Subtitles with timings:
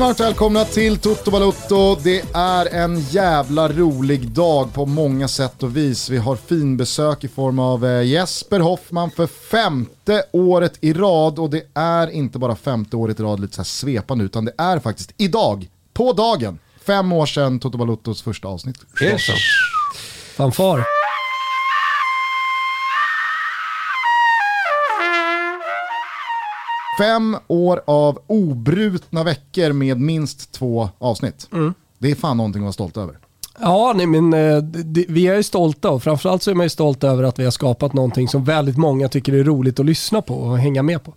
[0.00, 1.94] ni varmt välkomna till Toto Balotto.
[2.02, 6.10] Det är en jävla rolig dag på många sätt och vis.
[6.10, 11.50] Vi har finbesök i form av eh, Jesper Hoffman för femte året i rad och
[11.50, 14.78] det är inte bara femte året i rad lite så här svepande utan det är
[14.78, 18.76] faktiskt idag, på dagen, fem år sedan Toto Balottos första avsnitt.
[19.00, 19.32] Är det så?
[20.36, 20.99] Fanfar.
[26.98, 31.48] Fem år av obrutna veckor med minst två avsnitt.
[31.98, 33.18] Det är fan någonting att vara stolt över.
[33.62, 36.70] Ja, nej, men eh, det, vi är ju stolta och framförallt så är man ju
[36.70, 40.22] stolt över att vi har skapat någonting som väldigt många tycker är roligt att lyssna
[40.22, 41.12] på och hänga med på.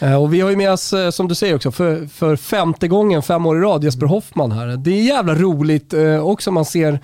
[0.00, 2.88] Eh, Och vi har ju med oss, eh, som du säger också, för, för femte
[2.88, 4.66] gången, fem år i rad, Jesper Hoffman här.
[4.66, 7.00] Det är jävla roligt också man ser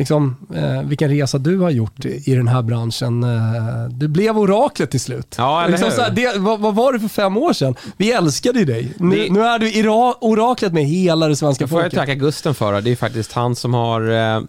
[0.00, 3.22] liksom, eh, vilken resa du har gjort i i den här branschen.
[3.24, 5.34] Eh, du blev oraklet till slut.
[5.38, 5.96] Ja, eller liksom hur?
[5.96, 7.74] så här, det, vad, vad var du för fem år sedan?
[7.96, 8.92] Vi älskade ju dig.
[8.98, 11.98] Nu, Det- nu är du ira- oraklet med hela det svenska Det får jag folket.
[11.98, 12.80] tacka Gusten för.
[12.80, 14.42] Det är faktiskt han som har eh,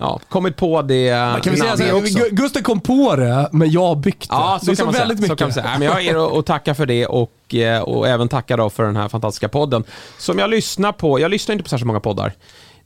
[0.00, 1.10] ja, kommit på det
[1.42, 2.18] Kan vi säga så här, också.
[2.18, 4.26] Gu- Gustav kom på det, men jag har byggt det.
[4.36, 5.22] Ja, det så är kan, man väldigt säga.
[5.22, 5.28] mycket.
[5.28, 5.94] så kan man säga.
[5.98, 8.96] Men jag att- att tacka för det och, eh, och även tacka då för den
[8.96, 9.84] här fantastiska podden.
[10.18, 12.32] Som jag lyssnar på, jag lyssnar inte på särskilt många poddar.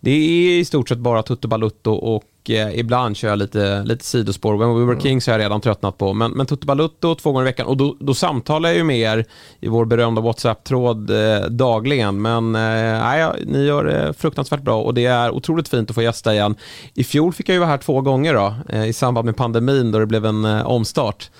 [0.00, 4.04] Det är i stort sett bara Tutto Balutto och eh, ibland kör jag lite, lite
[4.04, 4.56] sidospår.
[4.56, 6.12] When We Were Kings har jag redan tröttnat på.
[6.12, 8.98] Men, men Tutto Balutto två gånger i veckan och då, då samtalar jag ju med
[8.98, 9.24] er
[9.60, 12.22] i vår berömda WhatsApp-tråd eh, dagligen.
[12.22, 16.34] Men eh, ni gör det fruktansvärt bra och det är otroligt fint att få gästa
[16.34, 16.54] igen.
[16.94, 19.92] I fjol fick jag ju vara här två gånger då, eh, i samband med pandemin
[19.92, 21.30] då det blev en eh, omstart.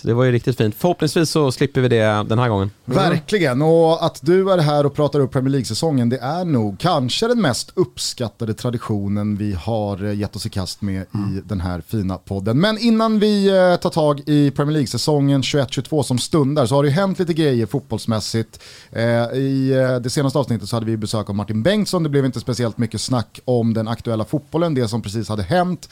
[0.00, 0.74] Så det var ju riktigt fint.
[0.78, 2.70] Förhoppningsvis så slipper vi det den här gången.
[2.84, 7.28] Verkligen, och att du är här och pratar upp Premier League-säsongen det är nog kanske
[7.28, 12.18] den mest uppskattade traditionen vi har gett oss i kast med i den här fina
[12.18, 12.60] podden.
[12.60, 16.88] Men innan vi eh, tar tag i Premier League-säsongen 21-22 som stundar så har det
[16.88, 18.60] ju hänt lite grejer fotbollsmässigt.
[18.92, 22.24] Eh, I eh, det senaste avsnittet så hade vi besök av Martin Bengtsson, det blev
[22.24, 25.88] inte speciellt mycket snack om den aktuella fotbollen, det som precis hade hänt.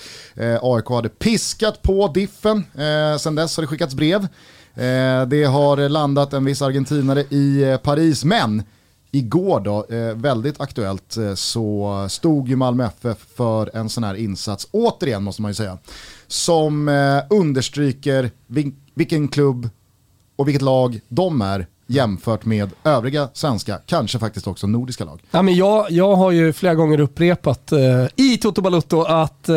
[0.63, 4.29] AIK hade piskat på diffen, eh, sen dess har det skickats brev.
[4.77, 8.63] Eh, det har landat en viss argentinare i eh, Paris, men
[9.11, 14.69] igår då, eh, väldigt aktuellt, så stod ju Malmö FF för en sån här insats,
[14.71, 15.79] återigen måste man ju säga,
[16.27, 16.89] som
[17.31, 18.31] understryker
[18.95, 19.69] vilken klubb
[20.37, 25.23] och vilket lag de är jämfört med övriga svenska, kanske faktiskt också nordiska lag.
[25.31, 29.57] Ja, men jag, jag har ju flera gånger upprepat eh, i Toto Balutto att eh,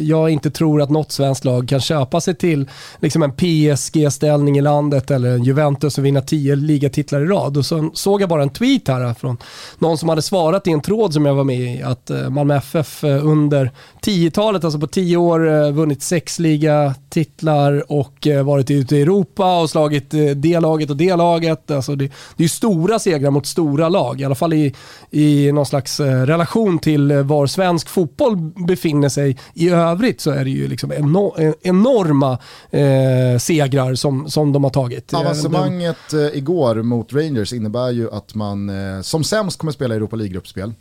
[0.00, 4.60] jag inte tror att något svenskt lag kan köpa sig till liksom en PSG-ställning i
[4.60, 7.56] landet eller en Juventus och vinna tio ligatitlar i rad.
[7.56, 9.36] Och så såg jag bara en tweet här från
[9.78, 12.56] någon som hade svarat i en tråd som jag var med i att eh, Malmö
[12.56, 13.70] FF eh, under
[14.02, 19.60] 10-talet, alltså på 10 år, eh, vunnit sex ligatitlar och eh, varit ute i Europa
[19.60, 21.61] och slagit eh, det laget och det laget.
[21.70, 24.74] Alltså det, det är stora segrar mot stora lag, i alla fall i,
[25.10, 28.36] i någon slags eh, relation till eh, var svensk fotboll
[28.66, 29.38] befinner sig.
[29.54, 32.38] I övrigt så är det ju liksom eno, eh, enorma
[32.70, 35.14] eh, segrar som, som de har tagit.
[35.14, 40.16] Avancemanget eh, igår mot Rangers innebär ju att man eh, som sämst kommer spela Europa
[40.16, 40.72] League-gruppspel.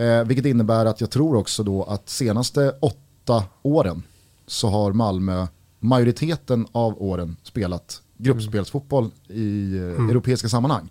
[0.00, 4.02] Eh, vilket innebär att jag tror också då att senaste åtta åren
[4.46, 5.46] så har Malmö
[5.80, 10.88] majoriteten av åren spelat gruppspelsfotboll i eh, europeiska sammanhang.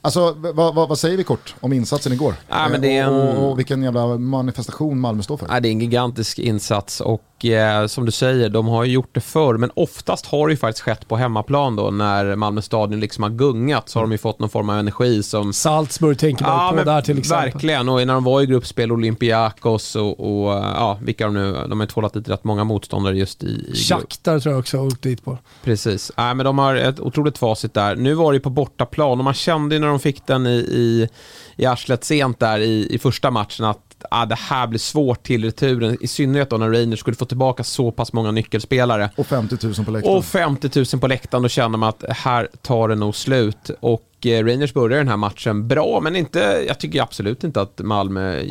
[0.00, 2.34] Alltså v- vad- vad- vad säger vi kort om insatsen igår?
[2.48, 5.46] Ja, men det är en- och, och, och vilken jävla manifestation Malmö står för.
[5.50, 9.10] Ja, det är en gigantisk insats och eh, som du säger, de har ju gjort
[9.12, 13.00] det förr, men oftast har det ju faktiskt skett på hemmaplan då när Malmö stadion
[13.00, 16.44] liksom har gungat så har de ju fått någon form av energi som Salzburg tänker
[16.44, 17.52] man på där till exempel.
[17.52, 21.80] Verkligen, och när de var i gruppspel, Olympiakos och, och ja, vilka de nu, de
[21.80, 23.74] har tvålat dit rätt många motståndare just i, i.
[23.74, 25.38] Shakhtar tror jag också har åkt dit på.
[25.64, 26.12] Precis.
[26.16, 27.96] Nej, men de har ett otroligt facit där.
[27.96, 30.56] Nu var det ju på bortaplan och man kände ju när de fick den i,
[30.58, 31.08] i,
[31.56, 35.44] i arslet sent där i, i första matchen att ah, det här blir svårt till
[35.44, 35.96] returen.
[36.00, 39.10] I synnerhet då när Rangers skulle få tillbaka så pass många nyckelspelare.
[39.16, 40.16] Och 50 000 på läktaren.
[40.16, 43.70] Och 50 000 på läktaren, då känner man att här tar det nog slut.
[43.80, 47.78] Och eh, Rangers börjar den här matchen bra, men inte, jag tycker absolut inte att
[47.78, 48.46] Malmö eh,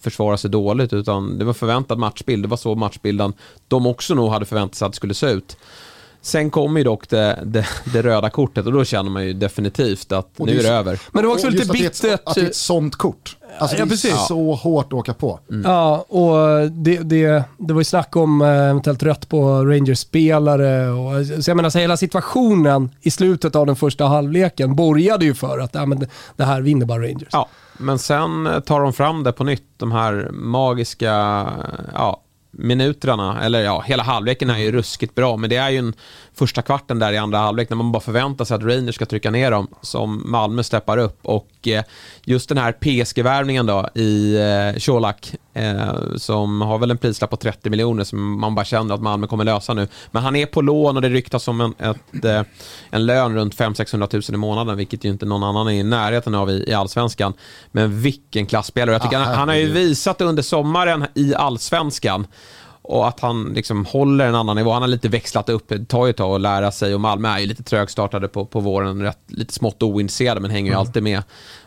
[0.00, 2.44] försvarar sig dåligt, utan det var förväntad matchbild.
[2.44, 3.32] Det var så matchbilden
[3.68, 5.56] de också nog hade förväntat sig att det skulle se ut.
[6.24, 10.12] Sen kommer ju dock det, det, det röda kortet och då känner man ju definitivt
[10.12, 11.00] att Och nu det är är det över.
[11.12, 12.20] Men det var också lite just att det ett- bittert.
[12.28, 13.36] Att det är ett sånt kort.
[13.58, 14.26] Alltså Ja, det är precis.
[14.28, 15.40] så hårt att åka på.
[15.64, 20.90] Ja, och det, det, det var ju snack om eh, eventuellt rött på Rangers-spelare.
[20.90, 25.34] Och, så jag menar, så hela situationen i slutet av den första halvleken borgade ju
[25.34, 27.28] för att ja, men det, det här vinner bara Rangers.
[27.32, 27.48] Ja,
[27.78, 31.10] men sen tar de fram det på nytt, de här magiska,
[31.94, 32.22] ja,
[32.52, 35.94] minuterna, eller ja, hela halvleken är ju ruskigt bra, men det är ju en
[36.34, 39.30] första kvarten där i andra halvlek när man bara förväntar sig att Rangers ska trycka
[39.30, 41.18] ner dem, som Malmö steppar upp.
[41.22, 41.84] Och eh,
[42.24, 47.36] just den här PSG-värvningen då i eh, Colak, eh, som har väl en prislapp på
[47.36, 49.88] 30 miljoner som man bara känner att Malmö kommer lösa nu.
[50.10, 52.46] Men han är på lån och det ryktas om en, ett,
[52.90, 56.34] en lön runt 500-600 000 i månaden, vilket ju inte någon annan är i närheten
[56.34, 57.32] av i, i allsvenskan.
[57.72, 58.94] Men vilken klassspelare.
[58.94, 62.26] Jag tycker ah, han, han har ju visat under sommaren i allsvenskan
[62.82, 64.72] och att han liksom håller en annan nivå.
[64.72, 67.28] Han har lite växlat upp, det tar ju ett tag att lära sig och Malmö
[67.28, 70.80] är ju lite trögstartade på, på våren, rätt, lite smått ointresserade men hänger ju mm.
[70.80, 71.22] alltid med.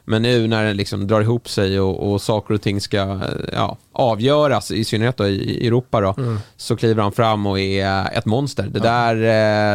[0.06, 3.20] Men nu när det liksom drar ihop sig och, och saker och ting ska
[3.54, 6.40] ja, avgöras, i synnerhet då i Europa, då, mm.
[6.58, 8.64] så kliver han fram och är ett monster.
[8.64, 8.84] Det ja.
[8.84, 9.16] där,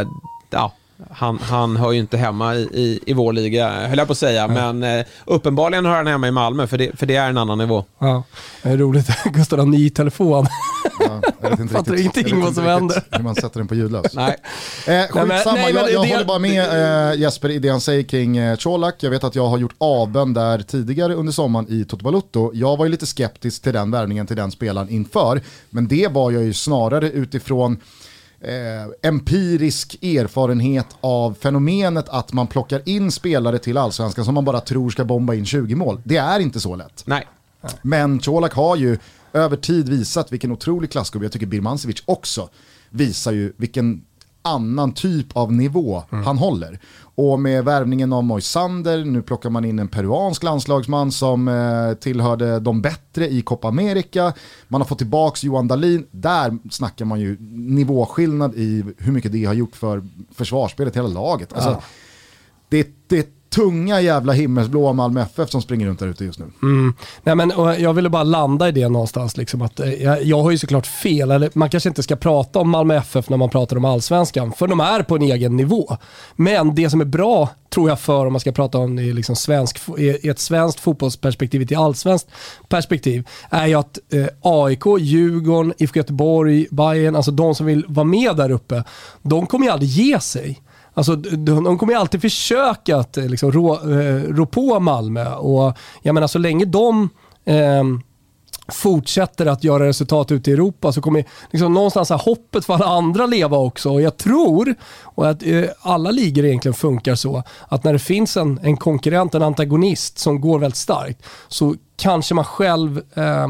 [0.01, 0.07] eh,
[0.51, 0.73] ja,
[1.11, 4.19] han, han hör ju inte hemma i, i, i vår liga, höll jag på att
[4.19, 4.41] säga.
[4.41, 4.71] Ja.
[4.71, 7.59] Men eh, uppenbarligen hör han hemma i Malmö, för det, för det är en annan
[7.59, 7.85] nivå.
[7.99, 8.23] Ja,
[8.63, 9.07] det är roligt.
[9.25, 10.47] Gustav har ny telefon.
[11.01, 13.03] Ja, jag vet inte Fattar riktigt, ingenting vad som händer.
[13.11, 14.15] Hur man sätter den på ljudlös.
[14.15, 14.37] Nej.
[14.87, 18.03] Eh, skitsamma, nej, jag, jag det, håller bara med eh, Jesper i det han säger
[18.03, 18.95] kring eh, Colak.
[19.01, 22.51] Jag vet att jag har gjort avbön där tidigare under sommaren i Toto.
[22.55, 25.41] Jag var ju lite skeptisk till den värvningen till den spelaren inför.
[25.71, 27.81] Men det var jag ju snarare utifrån
[28.41, 34.61] eh, empirisk erfarenhet av fenomenet att man plockar in spelare till allsvenskan som man bara
[34.61, 36.01] tror ska bomba in 20 mål.
[36.05, 37.03] Det är inte så lätt.
[37.07, 37.27] Nej.
[37.83, 38.99] Men Colak har ju
[39.33, 42.49] över tid visat vilken otrolig klassgubbe, jag tycker Birmancevic också
[42.91, 44.05] visar ju vilken
[44.43, 46.25] annan typ av nivå mm.
[46.25, 46.81] han håller.
[47.15, 52.61] Och med värvningen av Moisander, nu plockar man in en peruansk landslagsman som eh, tillhörde
[52.61, 54.33] de bättre i Copa America.
[54.69, 59.45] Man har fått tillbaka Johan Dahlin, där snackar man ju nivåskillnad i hur mycket det
[59.45, 60.05] har gjort för
[60.35, 61.53] försvarsspelet, hela laget.
[61.53, 61.83] Alltså, ja.
[62.69, 66.45] det, det tunga jävla himmelsblåa Malmö FF som springer runt där ute just nu.
[66.63, 66.95] Mm.
[67.23, 69.37] Nej, men, jag ville bara landa i det någonstans.
[69.37, 72.59] Liksom, att, eh, jag, jag har ju såklart fel, eller man kanske inte ska prata
[72.59, 75.97] om Malmö FF när man pratar om allsvenskan, för de är på en egen nivå.
[76.37, 79.37] Men det som är bra, tror jag, för om man ska prata om i, liksom
[79.37, 82.29] svensk, i ett svenskt fotbollsperspektiv, ett allsvenskt
[82.69, 88.05] perspektiv, är ju att eh, AIK, Djurgården, IFK Göteborg, Bayern, alltså de som vill vara
[88.05, 88.85] med där uppe,
[89.23, 90.61] de kommer ju aldrig ge sig.
[91.01, 95.35] Alltså, de, de kommer ju alltid försöka att eh, liksom, rå, eh, rå på Malmö
[95.35, 97.09] och jag menar så länge de
[97.45, 97.85] eh,
[98.69, 102.87] fortsätter att göra resultat ute i Europa så kommer liksom någonstans här hoppet för alla
[102.87, 103.91] andra leva också.
[103.91, 108.37] Och jag tror, och att eh, alla ligor egentligen funkar så, att när det finns
[108.37, 113.49] en, en konkurrent, en antagonist som går väldigt starkt så kanske man själv eh,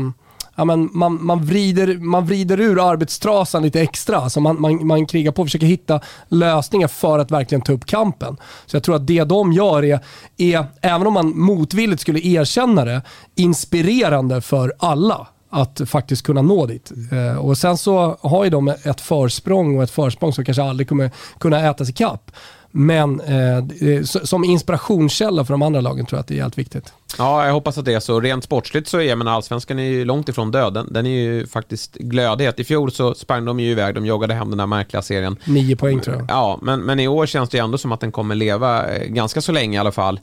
[0.61, 4.17] ja, men man, man, vrider, man vrider ur arbetstrasan lite extra.
[4.17, 7.87] Alltså man, man, man krigar på och försöker hitta lösningar för att verkligen ta upp
[7.87, 8.37] kampen.
[8.67, 10.01] Så jag tror att det de gör är,
[10.37, 13.03] är även om man motvilligt skulle erkänna det,
[13.35, 16.93] inspirerande för alla att faktiskt kunna nå dit.
[17.13, 20.89] Eh, och Sen så har ju de ett försprång och ett försprång som kanske aldrig
[20.89, 22.31] kommer kunna ätas i kapp.
[22.73, 26.93] Men eh, som inspirationskälla för de andra lagen tror jag att det är helt viktigt.
[27.19, 28.21] Ja, jag hoppas att det är så.
[28.21, 30.75] Rent sportsligt så är men allsvenskan är ju långt ifrån död.
[30.75, 32.61] Den, den är ju faktiskt glödhet.
[32.61, 35.37] I fjol så sprang de ju iväg, de joggade hem den här märkliga serien.
[35.45, 36.27] Nio poäng tror jag.
[36.29, 39.07] Ja, men, men i år känns det ju ändå som att den kommer leva eh,
[39.07, 40.21] ganska så länge i alla fall.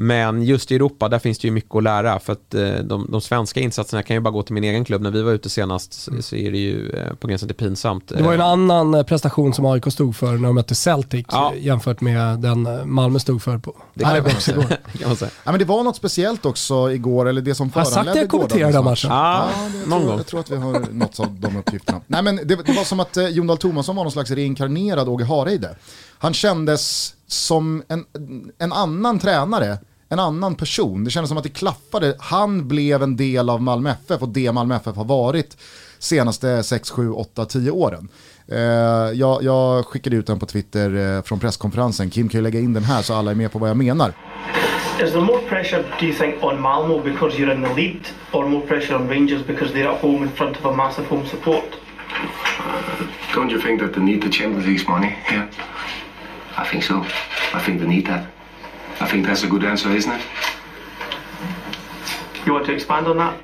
[0.00, 2.18] Men just i Europa, där finns det ju mycket att lära.
[2.18, 4.84] För att eh, de, de svenska insatserna, jag kan ju bara gå till min egen
[4.84, 5.02] klubb.
[5.02, 8.08] När vi var ute senast så är det ju eh, på gränsen till pinsamt.
[8.08, 11.26] Det var ju en annan eh, prestation som AIK stod för när de mötte Celtic
[11.28, 11.52] ja.
[11.54, 13.58] jämfört med den Malmö stod för.
[13.58, 13.74] På.
[13.94, 14.62] Det kan, man säga.
[14.98, 15.30] kan man säga.
[15.44, 18.04] Ja, men det var något speciellt också igår, eller det som föranledde gårdagens match.
[18.04, 19.10] Har sagt att jag kommenterade matchen?
[19.10, 20.16] Ja, ja någon tror, gång.
[20.16, 22.00] Jag tror att vi har nåtts av de uppgifterna.
[22.06, 25.24] Nej, men det, det var som att Jon Dahl Tomasson var någon slags reinkarnerad Åge
[25.24, 25.76] Hareide.
[26.18, 28.04] Han kändes som en,
[28.58, 29.78] en annan tränare
[30.08, 31.04] en annan person.
[31.04, 32.16] Det kändes som att det klaffade.
[32.18, 35.56] Han blev en del av Malmö FF och det Malmö FF har varit
[35.98, 38.08] senaste 6, 7, 8, 10 åren.
[38.52, 38.58] Uh,
[39.14, 42.10] jag, jag, skickade ut den på Twitter uh, från presskonferensen.
[42.10, 44.12] Kim kan ju lägga in den här så alla är med på vad jag menar.
[45.02, 48.00] Is there more pressure, do you think, on Malmo because you're in the lead,
[48.32, 51.26] or more pressure on Rangers because they're at home in front of a massive home
[51.26, 51.64] support?
[53.34, 55.14] Don't you think that they need the Champions League money?
[55.30, 55.46] Yeah,
[56.56, 57.04] I think so.
[57.54, 58.26] I think they need that.
[59.00, 60.20] I think that's a good answer, isn't it?
[62.46, 63.34] You want to expand on that?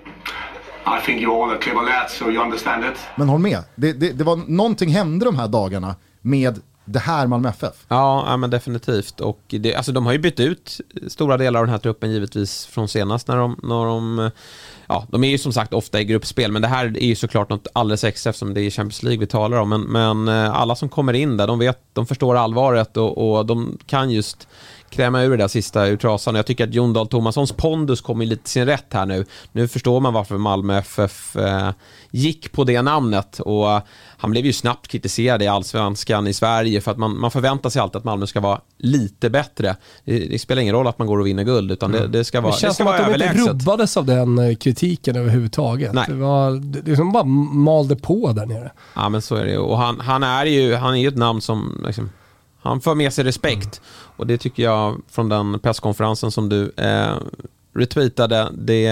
[0.87, 2.99] I think you're all a clever lad, so you understand it.
[3.17, 7.27] Men håll med, det, det, det var någonting hände de här dagarna med det här
[7.27, 7.75] Malmö FF.
[7.89, 9.21] Ja, ja men definitivt.
[9.21, 12.67] Och det, alltså, de har ju bytt ut stora delar av den här truppen givetvis
[12.67, 14.31] från senast när de, när de
[14.87, 17.49] Ja, de är ju som sagt ofta i gruppspel, men det här är ju såklart
[17.49, 19.69] något alldeles extra eftersom det är Champions League vi talar om.
[19.69, 23.47] Men, men eh, alla som kommer in där, de vet, de förstår allvaret och, och
[23.47, 24.49] de kan just
[24.95, 26.35] kräma ur det där sista ur trasan.
[26.35, 29.25] Jag tycker att Jon Dahl Tomassons pondus kommer lite till sin rätt här nu.
[29.53, 31.71] Nu förstår man varför Malmö FF eh,
[32.11, 33.83] gick på det namnet och eh,
[34.17, 37.83] han blev ju snabbt kritiserad i allsvenskan i Sverige för att man, man förväntar sig
[37.83, 39.77] alltid att Malmö ska vara lite bättre.
[40.05, 42.41] Det, det spelar ingen roll att man går och vinner guld utan det, det ska
[42.41, 43.49] vara, Det känns det ska som att de inte överlägset.
[43.49, 45.93] rubbades av den eh, kritiken överhuvudtaget.
[45.93, 46.05] Nej.
[46.09, 48.73] Det, var, det, det som bara malde på där nere.
[48.95, 49.59] Ja men så är det ju.
[49.59, 52.11] Och han, han är ju han är ju ett namn som liksom,
[52.65, 53.81] han för med sig respekt.
[54.17, 57.17] Och det tycker jag från den presskonferensen som du eh,
[57.75, 58.91] retweetade, det,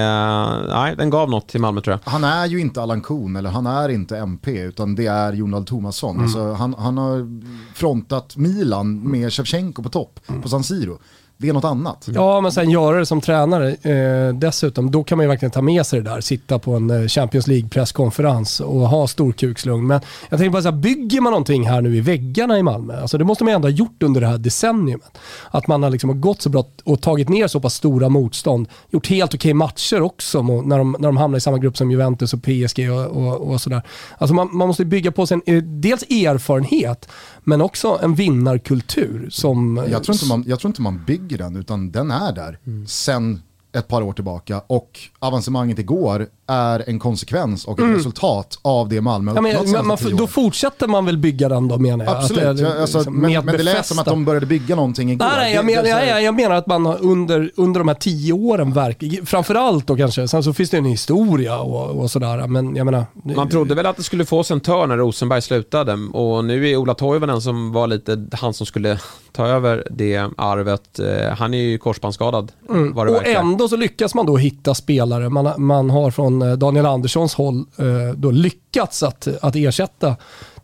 [0.68, 2.12] nej, den gav något till Malmö tror jag.
[2.12, 5.50] Han är ju inte Allan Kuhn eller han är inte MP utan det är Jon
[5.50, 6.20] Dahl Tomasson.
[6.20, 7.40] Alltså, han, han har
[7.74, 10.98] frontat Milan med Shevchenko på topp på San Siro.
[11.36, 12.08] Det är något annat.
[12.14, 15.62] Ja, men sen göra det som tränare eh, dessutom, då kan man ju verkligen ta
[15.62, 16.20] med sig det där.
[16.20, 19.86] Sitta på en eh, Champions League-presskonferens och ha storkukslugn.
[19.86, 23.00] Men jag tänker bara så här, bygger man någonting här nu i väggarna i Malmö?
[23.00, 25.18] Alltså det måste man ju ändå ha gjort under det här decenniumet.
[25.50, 28.68] Att man har liksom gått så bra och tagit ner så pass stora motstånd.
[28.90, 32.34] Gjort helt okej matcher också när de, när de hamnar i samma grupp som Juventus
[32.34, 33.82] och PSG och, och, och sådär.
[34.18, 37.08] Alltså man, man måste bygga på sin, eh, dels erfarenhet,
[37.44, 39.86] men också en vinnarkultur som...
[39.90, 43.42] Jag tror, inte man, jag tror inte man bygger den utan den är där sen
[43.72, 44.62] ett par år tillbaka.
[44.66, 49.98] Och avancemanget igår är en konsekvens och ett resultat av det Malmö Ja, men, man,
[50.16, 52.16] då fortsätter man väl bygga den då menar jag?
[52.16, 54.46] Absolut, Att det är ja, alltså, liksom men, men det lät som att de började
[54.46, 55.26] bygga någonting igår.
[55.26, 58.32] Nej, nej jag, här- jag, jag menar att man har under, under de här tio
[58.32, 62.76] åren, verk, framförallt då kanske, sen så finns det en historia och, och sådär, men
[62.76, 63.04] jag menar...
[63.36, 66.68] Man trodde väl att det skulle få sig en törn när Rosenberg slutade och nu
[66.70, 68.98] är Ola Toivonen som var lite han som skulle
[69.32, 70.98] ta över det arvet.
[70.98, 73.40] Eh, Han är ju korsbandsskadad det Och verkar.
[73.40, 75.28] ändå så lyckas man då hitta spelare.
[75.28, 80.16] Man, man har från eh, Daniel Anderssons håll eh, då lyckats att, att ersätta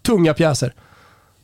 [0.02, 0.74] tunga pjäser.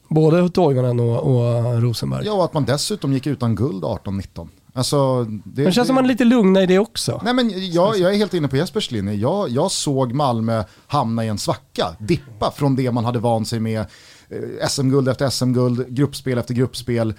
[0.09, 2.27] Både Toivonen och, och Rosenberg.
[2.27, 4.49] Ja, och att man dessutom gick utan guld 18-19.
[4.77, 7.21] Alltså, det, Men det känns som man är lite lugna i det också.
[7.25, 9.15] Nej men jag, jag är helt inne på Jespers linje.
[9.15, 13.61] Jag, jag såg Malmö hamna i en svacka, dippa från det man hade vant sig
[13.61, 13.81] med.
[14.29, 17.15] Eh, SM-guld efter SM-guld, gruppspel efter gruppspel.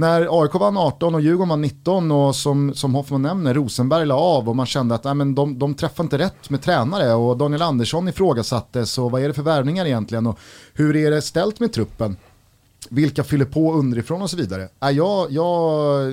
[0.00, 4.14] När AIK vann 18 och Djurgården vann 19 och som, som Hoffman nämner, Rosenberg la
[4.14, 7.36] av och man kände att nej, men de, de träffar inte rätt med tränare och
[7.36, 10.38] Daniel Andersson ifrågasattes och vad är det för värvningar egentligen och
[10.74, 12.16] hur är det ställt med truppen?
[12.88, 14.68] vilka fyller på underifrån och så vidare.
[14.82, 16.12] Äh, jag, jag,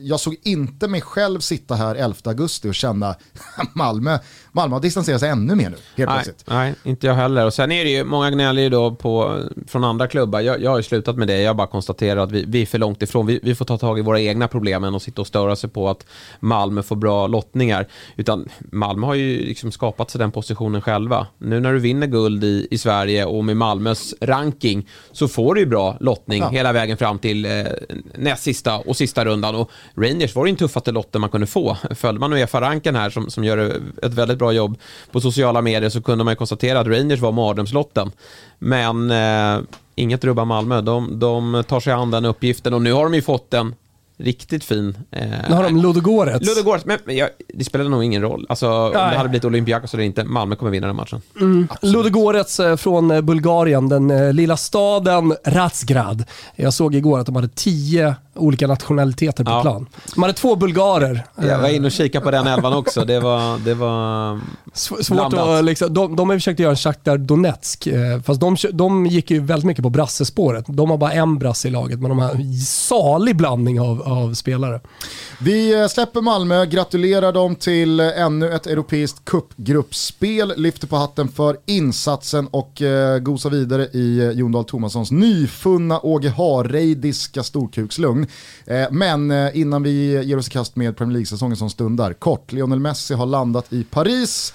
[0.00, 3.14] jag såg inte mig själv sitta här 11 augusti och känna
[3.74, 4.18] Malmö,
[4.56, 6.44] Malmö har distanserat sig ännu mer nu, helt Nej, plötsligt.
[6.48, 7.46] nej, inte jag heller.
[7.46, 10.40] Och sen är det ju, många gnäller ju då på, från andra klubbar.
[10.40, 11.40] Jag, jag har ju slutat med det.
[11.42, 13.26] Jag bara konstaterar att vi, vi är för långt ifrån.
[13.26, 15.70] Vi, vi får ta tag i våra egna problem än att sitta och störa sig
[15.70, 16.06] på att
[16.40, 17.86] Malmö får bra lottningar.
[18.16, 21.26] Utan Malmö har ju liksom skapat sig den positionen själva.
[21.38, 25.60] Nu när du vinner guld i, i Sverige och med Malmös ranking så får du
[25.60, 26.48] ju bra lottning Ja.
[26.48, 27.50] hela vägen fram till eh,
[28.14, 29.54] näst sista och sista rundan.
[29.54, 31.76] Och Rangers var ju den tuffaste lotten man kunde få.
[31.90, 33.58] Följde man Uefa-ranken här som, som gör
[34.02, 34.78] ett väldigt bra jobb
[35.12, 38.10] på sociala medier så kunde man ju konstatera att Rangers var mardrömslotten.
[38.58, 39.62] Men eh,
[39.94, 40.80] inget rubbar Malmö.
[40.80, 43.74] De, de tar sig an den uppgiften och nu har de ju fått den
[44.16, 44.96] riktigt fin...
[45.10, 46.46] Eh, Nu har de Ludogorets.
[46.48, 48.46] Ludogorets, men men jag, det spelar nog ingen roll.
[48.48, 51.20] Alltså, om det hade blivit Olympiakos eller inte, Malmö kommer vinna den matchen.
[51.82, 56.24] Ludogorets eh, från eh, Bulgarien, den eh, lilla staden Razgrad.
[56.56, 59.62] Jag såg igår att de hade tio olika nationaliteter på Ja.
[59.62, 59.86] plan.
[60.14, 61.26] De hade två bulgarer.
[61.36, 63.04] Jag var inne och kikade på den elvan också.
[63.04, 63.58] Det var...
[63.58, 64.34] Det var
[64.74, 65.48] sv- Svårt blandat.
[65.48, 67.88] att, liksom, de, de har försökt göra en Shakhtar Donetsk,
[68.24, 70.64] fast de, de gick ju väldigt mycket på brassespåret.
[70.68, 74.34] De har bara en brasse i laget, men de har en salig blandning av, av
[74.34, 74.80] spelare.
[75.40, 81.56] Vi eh, släpper Malmö, gratulerar dem till ännu ett europeiskt cupgruppspel, lyfter på hatten för
[81.66, 88.26] insatsen och eh, gosar vidare i eh, Jon Dahl Tomassons nyfunna Åge Hareidiska storkukslugn.
[88.66, 92.52] Eh, men eh, innan vi ger oss i kast med Premier League-säsongen som stundar, kort,
[92.52, 94.54] Lionel Messi har landat i Paris.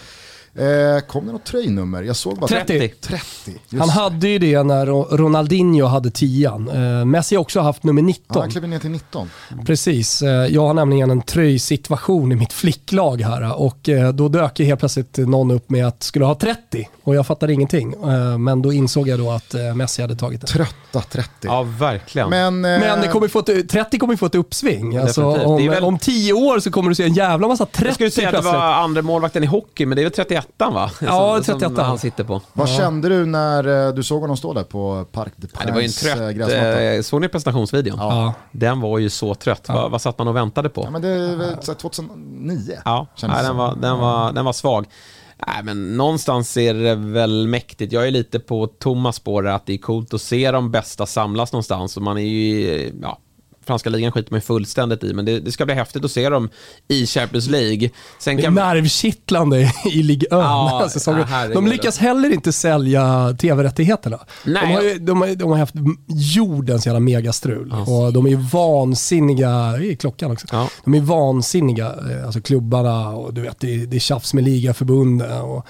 [0.55, 2.03] Eh, kom det något tröjnummer?
[2.03, 2.89] Jag såg bara 30.
[3.01, 3.21] 30.
[3.69, 3.79] Just.
[3.79, 6.69] Han hade ju det när Ro- Ronaldinho hade tian.
[6.69, 8.25] Eh, Messi har också haft nummer 19.
[8.35, 9.29] Ja, han klev ner till 19.
[9.65, 10.21] Precis.
[10.21, 14.65] Eh, Jag har nämligen en tröjsituation i mitt flicklag här och eh, då dök ju
[14.65, 17.93] helt plötsligt någon upp med att skulle ha 30 och jag fattade ingenting.
[18.03, 20.47] Eh, Men då insåg jag då att eh, Messi hade tagit det.
[20.47, 21.29] Trötta 30.
[21.41, 22.29] Ja, verkligen.
[22.29, 24.97] Men, eh, Men det kommer få ett, 30 kommer få ett uppsving.
[24.97, 27.93] Alltså, om, väl- om 10 år så kommer du se en jävla massa 30 jag
[27.93, 30.11] skulle säga att det var andra målvakten i hockey, men det är väl
[30.41, 30.91] 31 va?
[31.01, 31.75] Ja, Som- 31.
[31.75, 32.41] Som han sitter på.
[32.53, 35.71] Vad kände du när eh, du såg honom stå där på Parc des Ja, det
[35.71, 36.35] var ju en eh, trött...
[36.35, 36.83] gräsmatta?
[36.83, 37.97] Eh, såg ni presentationsvideon?
[37.99, 38.33] Ja.
[38.51, 39.65] Den var ju så trött.
[39.69, 40.81] Vad, vad satt man och väntade på?
[40.83, 42.77] Ja men det är väl så här 2009.
[42.85, 44.85] Ja, nej, den, var, den, var, den var svag.
[45.47, 47.93] Nej, men någonstans är det väl mäktigt.
[47.93, 51.51] Jag är lite på Thomas spår att det är coolt att se de bästa samlas
[51.53, 51.97] någonstans.
[51.97, 53.19] Och man är ju, ja,
[53.69, 56.49] franska ligan skiter man fullständigt i, men det, det ska bli häftigt att se dem
[56.87, 57.89] i Champions League.
[58.19, 61.25] Sen Det är kan, nervkittlande i Ligue 1 Ja, säsongen.
[61.31, 61.47] ja.
[61.47, 64.19] De lyckas heller inte sälja tv-rättigheterna.
[64.45, 64.73] De Nej.
[64.73, 65.75] har, ju, de, har, de har haft
[66.07, 67.73] jordens jävla megastrul.
[67.87, 70.47] Och de är vansinniga, det är klockan också.
[70.51, 70.69] Ja.
[70.83, 75.41] De är vansinniga, eh, alltså klubbarna och du vet, det, det är tjafs med ligaförbunden.
[75.41, 75.65] Och,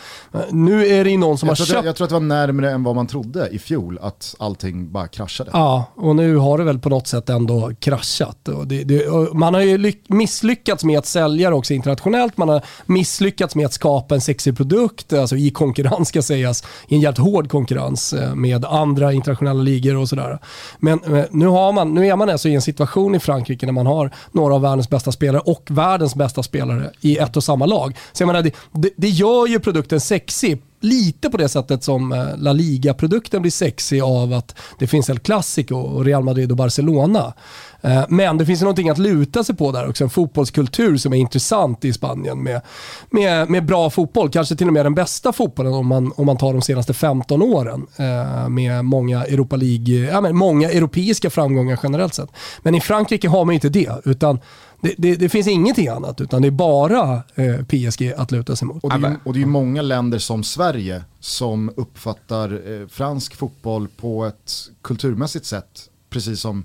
[0.52, 2.14] nu är det ju någon som Jag har tror, köpt att, jag tror att det
[2.14, 5.50] var närmare än vad man trodde i fjol att allting bara kraschade.
[5.54, 8.48] Ja, och nu har det väl på något sätt ändå kraschat.
[8.48, 12.38] Och det, det, och man har ju lyck, misslyckats med att sälja det också internationellt.
[12.38, 16.96] Man har misslyckats med att skapa en sexig produkt, alltså i konkurrens ska sägas, i
[16.96, 20.40] en jävligt hård konkurrens eh, med andra internationella ligor och sådär.
[20.80, 21.00] Men
[21.32, 24.12] nu, har man, nu är man alltså i en situation i Frankrike när man har
[24.32, 27.98] några av världens bästa spelare och världens bästa spelare i ett och samma lag.
[28.14, 32.12] Så jag menar, det, det, det gör ju produkten sexig lite på det sättet som
[32.12, 36.58] eh, La Liga-produkten blir sexig av att det finns El Clasico och Real Madrid och
[36.58, 37.34] Barcelona.
[37.82, 41.18] Eh, Men det finns någonting att luta sig på där också, en fotbollskultur som är
[41.18, 42.62] intressant i Spanien med,
[43.10, 46.38] med, med bra fotboll, kanske till och med den bästa fotbollen om man, om man
[46.38, 51.80] tar de senaste 15 åren eh, med många, Europa League, ja, men många europeiska framgångar
[51.84, 52.30] generellt sett.
[52.62, 54.40] Men i Frankrike har man inte det, utan
[54.82, 58.68] det, det, det finns ingenting annat, utan det är bara eh, PSG att luta sig
[58.68, 58.84] mot.
[58.84, 62.88] Och det, är, ju- och det är ju många länder som Sverige som uppfattar eh,
[62.88, 66.64] fransk fotboll på ett kulturmässigt sätt, precis som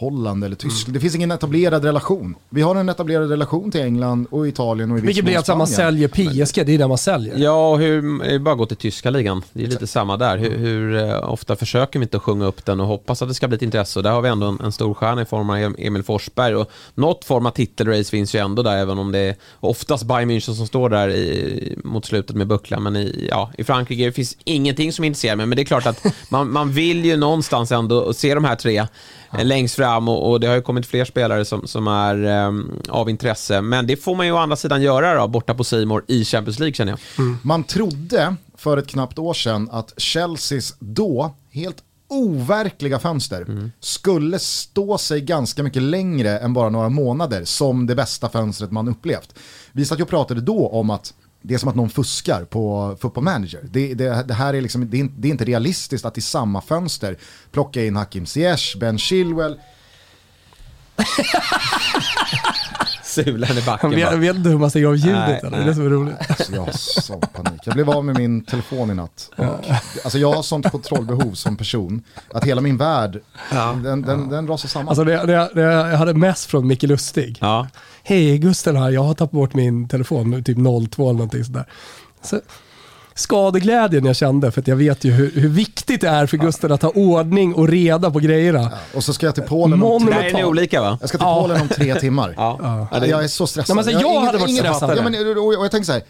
[0.00, 0.88] Holland eller Tyskland.
[0.88, 0.94] Mm.
[0.94, 2.34] Det finns ingen etablerad relation.
[2.48, 5.66] Vi har en etablerad relation till England och Italien och i Vilket blir att man
[5.66, 7.38] säljer PSG, det är det man säljer.
[7.38, 9.42] Ja, och hur, det är bara att gå till tyska ligan.
[9.52, 10.38] Det är lite samma där.
[10.38, 13.48] Hur, hur eh, ofta försöker vi inte sjunga upp den och hoppas att det ska
[13.48, 13.98] bli ett intresse.
[13.98, 16.56] Och där har vi ändå en, en stor stjärna i form av Em- Emil Forsberg.
[16.56, 20.30] Och något form av titelrace finns ju ändå där, även om det är oftast Bayern
[20.30, 22.82] München som står där i, mot slutet med bucklan.
[22.82, 25.46] Men i, ja, i Frankrike finns ingenting som intresserar mig.
[25.46, 28.86] Men det är klart att man, man vill ju någonstans ändå se de här tre
[29.38, 32.52] eh, längst fram och, och det har ju kommit fler spelare som, som är eh,
[32.88, 33.60] av intresse.
[33.60, 36.58] Men det får man ju å andra sidan göra då, borta på Simor i Champions
[36.58, 37.00] League känner jag.
[37.42, 44.98] Man trodde för ett knappt år sedan att Chelseas då helt overkliga fönster skulle stå
[44.98, 49.34] sig ganska mycket längre än bara några månader som det bästa fönstret man upplevt.
[49.72, 52.96] Vi satt ju och pratade då om att det är som att någon fuskar på
[53.00, 53.60] Football Manager.
[53.70, 56.20] Det, det, det här är, liksom, det är, inte, det är inte realistiskt att i
[56.20, 57.16] samma fönster
[57.50, 59.60] plocka in Hakim Ziyech, Ben Chilwell,
[63.02, 65.42] Sulan i backen vet, jag vet inte hur man stänger av ljudet.
[65.42, 65.50] Nej?
[65.50, 66.14] Det är det som är roligt.
[66.28, 67.60] Alltså jag har sån panik.
[67.64, 69.30] Jag blev av med min telefon i natt.
[69.36, 69.44] Och,
[70.04, 72.02] alltså jag har sånt kontrollbehov som person.
[72.34, 73.20] Att hela min värld,
[73.82, 74.88] den, den, den rasar samman.
[74.88, 77.38] Alltså det, det, det, jag hade mest från Micke Lustig.
[77.40, 77.68] Ja.
[78.02, 80.56] Hej Gusten här, jag har tappat bort min telefon, typ
[80.90, 81.64] 02 eller någonting sådär.
[82.22, 82.40] Så,
[83.20, 86.72] skadeglädjen jag kände, för att jag vet ju hur, hur viktigt det är för Gusten
[86.72, 88.72] att ha ordning och reda på grejerna.
[88.94, 90.98] och så ska jag till Polen om tre, är ni olika va?
[91.00, 91.40] jag ska till Ja.
[91.42, 92.34] Polen om tre timmar.
[92.36, 92.88] Ja.
[92.92, 93.76] Ja, Jag är så stressad.
[93.76, 94.98] Nej, men alltså, har jag inget- hade varit stressad.
[94.98, 95.02] Ja,
[95.34, 96.02] men, och, jag tänker så här,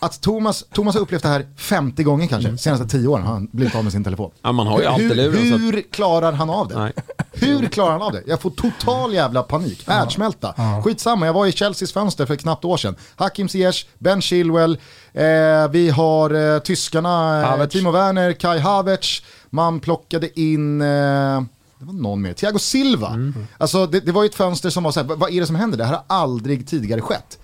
[0.00, 3.32] att Thomas, Thomas har upplevt det här 50 gånger kanske, de senaste 10 åren har
[3.32, 4.30] han blivit av med sin telefon.
[4.42, 5.48] Ja, man har ju alltid hur, luren.
[5.48, 6.78] så att- hur klarar han av det?
[6.78, 6.92] Nej.
[7.40, 8.22] Hur klarar han av det?
[8.26, 10.54] Jag får total jävla panik, härdsmälta.
[10.84, 12.96] Skitsamma, jag var i Chelseas fönster för knappt år sedan.
[13.16, 14.78] Hakim Ziyech, Ben Chilwell,
[15.12, 17.68] eh, vi har eh, tyskarna, eh.
[17.68, 20.80] Timo Werner, Kai Havertz, man plockade in...
[20.80, 21.42] Eh,
[21.80, 23.08] det var någon mer, Thiago Silva.
[23.08, 23.46] Mm.
[23.58, 25.56] Alltså det, det var ju ett fönster som var så här, vad är det som
[25.56, 25.78] händer?
[25.78, 27.38] Det här har aldrig tidigare skett.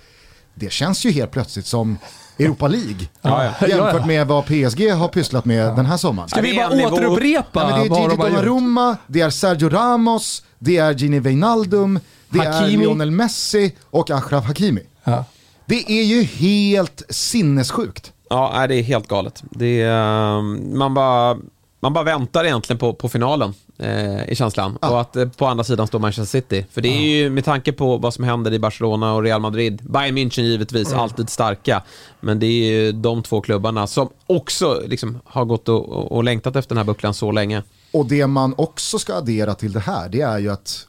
[0.54, 1.98] Det känns ju helt plötsligt som
[2.38, 3.08] Europa League.
[3.22, 3.68] Ja, ja.
[3.68, 6.28] Jämfört med vad PSG har pysslat med den här sommaren.
[6.28, 8.16] Ska vi är bara återupprepa men det är Gigi?
[8.16, 12.84] Donnarumma, det är Sergio Ramos, det är Gini Wijnaldum, det är Hakimi.
[12.84, 14.82] Lionel Messi och Achraf Hakimi.
[15.04, 15.24] Ja.
[15.66, 18.12] Det är ju helt sinnessjukt.
[18.30, 19.42] Ja, nej, det är helt galet.
[19.50, 21.36] Det är, ehm, man, bara,
[21.84, 24.76] man bara väntar egentligen på, på finalen eh, i känslan.
[24.76, 26.66] Och att eh, på andra sidan står Manchester City.
[26.70, 29.82] För det är ju med tanke på vad som händer i Barcelona och Real Madrid,
[29.82, 31.82] Bayern München givetvis, alltid starka.
[32.20, 36.24] Men det är ju de två klubbarna som också liksom, har gått och, och, och
[36.24, 37.62] längtat efter den här bucklan så länge.
[37.92, 40.86] Och det man också ska addera till det här, det är ju att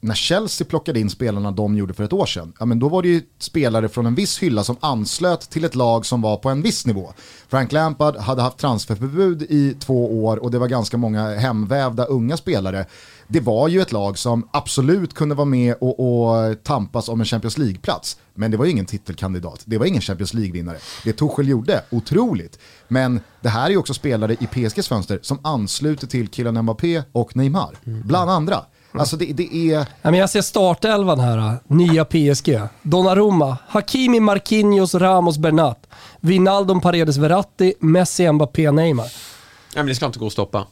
[0.00, 3.02] när Chelsea plockade in spelarna de gjorde för ett år sedan, ja men då var
[3.02, 6.48] det ju spelare från en viss hylla som anslöt till ett lag som var på
[6.48, 7.12] en viss nivå.
[7.48, 12.36] Frank Lampard hade haft transferförbud i två år och det var ganska många hemvävda unga
[12.36, 12.86] spelare.
[13.28, 17.26] Det var ju ett lag som absolut kunde vara med och, och tampas om en
[17.26, 18.16] Champions League-plats.
[18.34, 20.76] Men det var ju ingen titelkandidat, det var ingen Champions League-vinnare.
[21.04, 22.58] Det Tuchel gjorde, otroligt.
[22.88, 27.02] Men det här är ju också spelare i PSGs fönster som ansluter till Kylian Mbappé
[27.12, 28.64] och Neymar, bland andra.
[28.92, 29.78] Alltså det, det är...
[29.78, 31.56] Ja, men jag ser startelvan här.
[31.66, 32.60] Nya PSG.
[32.82, 35.86] Donnarumma, Hakimi, Marquinhos, Ramos, Bernat.
[36.20, 39.04] Wijnaldum, Paredes, Verratti, Messi, Mbappé, Neymar.
[39.04, 39.12] Nej,
[39.74, 40.66] men det ska inte gå att stoppa.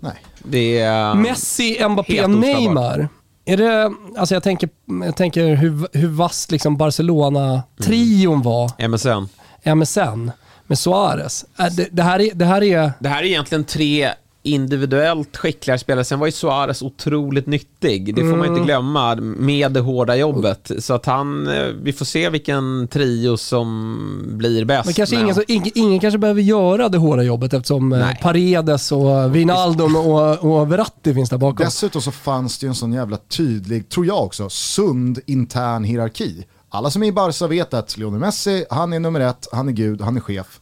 [0.00, 0.12] Nej.
[0.38, 1.14] Det är...
[1.14, 2.26] Messi, Mbappé.
[2.26, 3.08] Neymar.
[3.44, 4.68] Är det, alltså jag tänker,
[5.04, 9.28] jag tänker hur, hur vass liksom Barcelona-trion var, MSN.
[9.74, 10.30] MSN,
[10.66, 11.44] med Suarez.
[11.58, 12.92] Äh, Det, det, här är, det här är...
[13.00, 14.10] Det här är egentligen tre
[14.44, 16.04] individuellt skickligare spelare.
[16.04, 18.14] Sen var ju Suarez otroligt nyttig.
[18.14, 18.52] Det får man Mm.
[18.52, 20.70] inte glömma med det hårda jobbet.
[20.78, 24.84] Så att han, eh, vi får se vilken trio som blir bäst.
[24.84, 28.18] Men kanske ingen, så, ingen, ingen kanske behöver göra det hårda jobbet eftersom eh, Nej.
[28.22, 31.64] Paredes och Wijnaldum och, och Verratti finns där bakom.
[31.66, 36.44] Dessutom så fanns det ju en sån jävla tydlig, tror jag också, sund intern hierarki.
[36.68, 39.72] Alla som är i Barca vet att Lionel Messi, han är nummer ett, han är
[39.72, 40.60] gud, han är chef.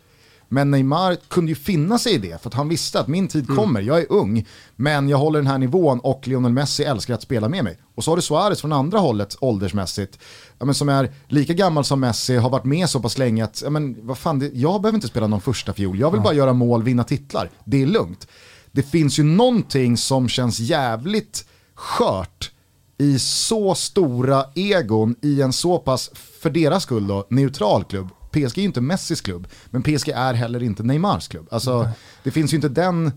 [0.52, 3.48] Men Neymar kunde ju finna sig i det, för att han visste att min tid
[3.48, 7.22] kommer, jag är ung, men jag håller den här nivån och Lionel Messi älskar att
[7.22, 7.78] spela med mig.
[7.94, 10.18] Och så har du Suarez från andra hållet, åldersmässigt,
[10.58, 13.62] ja, men som är lika gammal som Messi, har varit med så pass länge att,
[13.64, 16.34] ja, men, vad fan, det, jag behöver inte spela någon första fiol, jag vill bara
[16.34, 18.26] göra mål, vinna titlar, det är lugnt.
[18.72, 22.50] Det finns ju någonting som känns jävligt skört
[22.98, 26.10] i så stora egon i en så pass,
[26.40, 28.08] för deras skull då, neutral klubb.
[28.32, 31.48] PSG är ju inte Messis klubb, men PSG är heller inte Neymars klubb.
[31.50, 31.88] Alltså,
[32.22, 33.12] det finns ju inte den eh,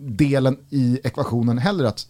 [0.00, 2.06] delen i ekvationen heller att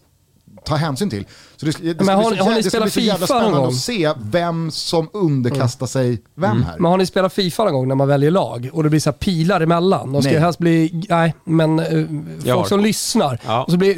[0.67, 1.25] ta hänsyn till.
[1.55, 3.59] Så det, det, det, Men har så, har ni spelat så jävla FIFA någon spännande
[3.59, 3.67] gång?
[3.67, 6.75] att se vem som underkastar sig vem här.
[6.79, 9.09] Men har ni spelat Fifa någon gång när man väljer lag och det blir så
[9.09, 10.13] här pilar emellan?
[10.13, 10.39] De ska Nej.
[10.39, 12.53] helst bli, nej men har.
[12.53, 13.39] folk som lyssnar.
[13.45, 13.63] Ja.
[13.63, 13.95] Och så, blir,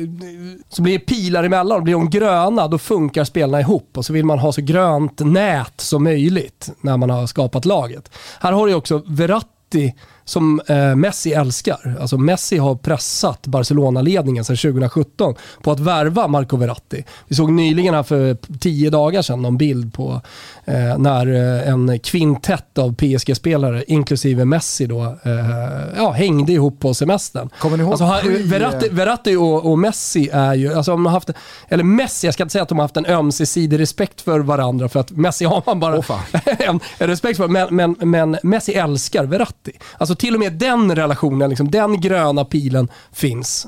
[0.69, 4.13] så blir det pilar emellan och blir de gröna då funkar spelarna ihop och så
[4.13, 8.12] vill man ha så grönt nät som möjligt när man har skapat laget.
[8.39, 9.93] Här har du också Verratti
[10.29, 11.97] som eh, Messi älskar.
[12.01, 17.03] Alltså Messi har pressat Barcelona-ledningen sedan 2017 på att värva Marco Verratti.
[17.27, 20.21] Vi såg nyligen här för tio dagar sedan någon bild på
[20.65, 26.93] eh, när eh, en kvintett av PSG-spelare, inklusive Messi, då, eh, ja, hängde ihop på
[26.93, 27.49] semestern.
[27.59, 31.13] Kommer ni ihåg Alltså, han- Verratti, Verratti och, och Messi är ju, alltså de har
[31.13, 31.29] haft,
[31.69, 34.89] eller Messi, jag ska inte säga att de har haft en ömsesidig respekt för varandra
[34.89, 36.19] för att Messi har man bara fan.
[36.45, 39.71] en, en respekt för, men, men, men Messi älskar Verratti.
[39.97, 43.67] Alltså till och med den relationen, liksom, den gröna pilen finns.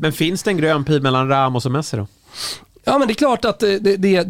[0.00, 2.06] Men finns det en grön pil mellan Ramos och Messi då?
[2.84, 4.26] ja men det är klart att det, det, det,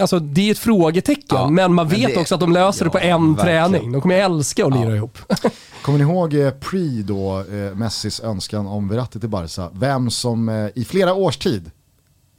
[0.00, 2.84] alltså, det är ett frågetecken, Ja, men man men vet det- också att de löser
[2.84, 3.70] det på ja, en verkligen.
[3.72, 3.92] träning.
[3.92, 5.18] De kommer älska att lira ihop.
[5.82, 9.68] Kommer ni ihåg eh, pre då, eh, Messis önskan om Verratti till Barca?
[9.72, 11.70] Vem som eh, i flera års tid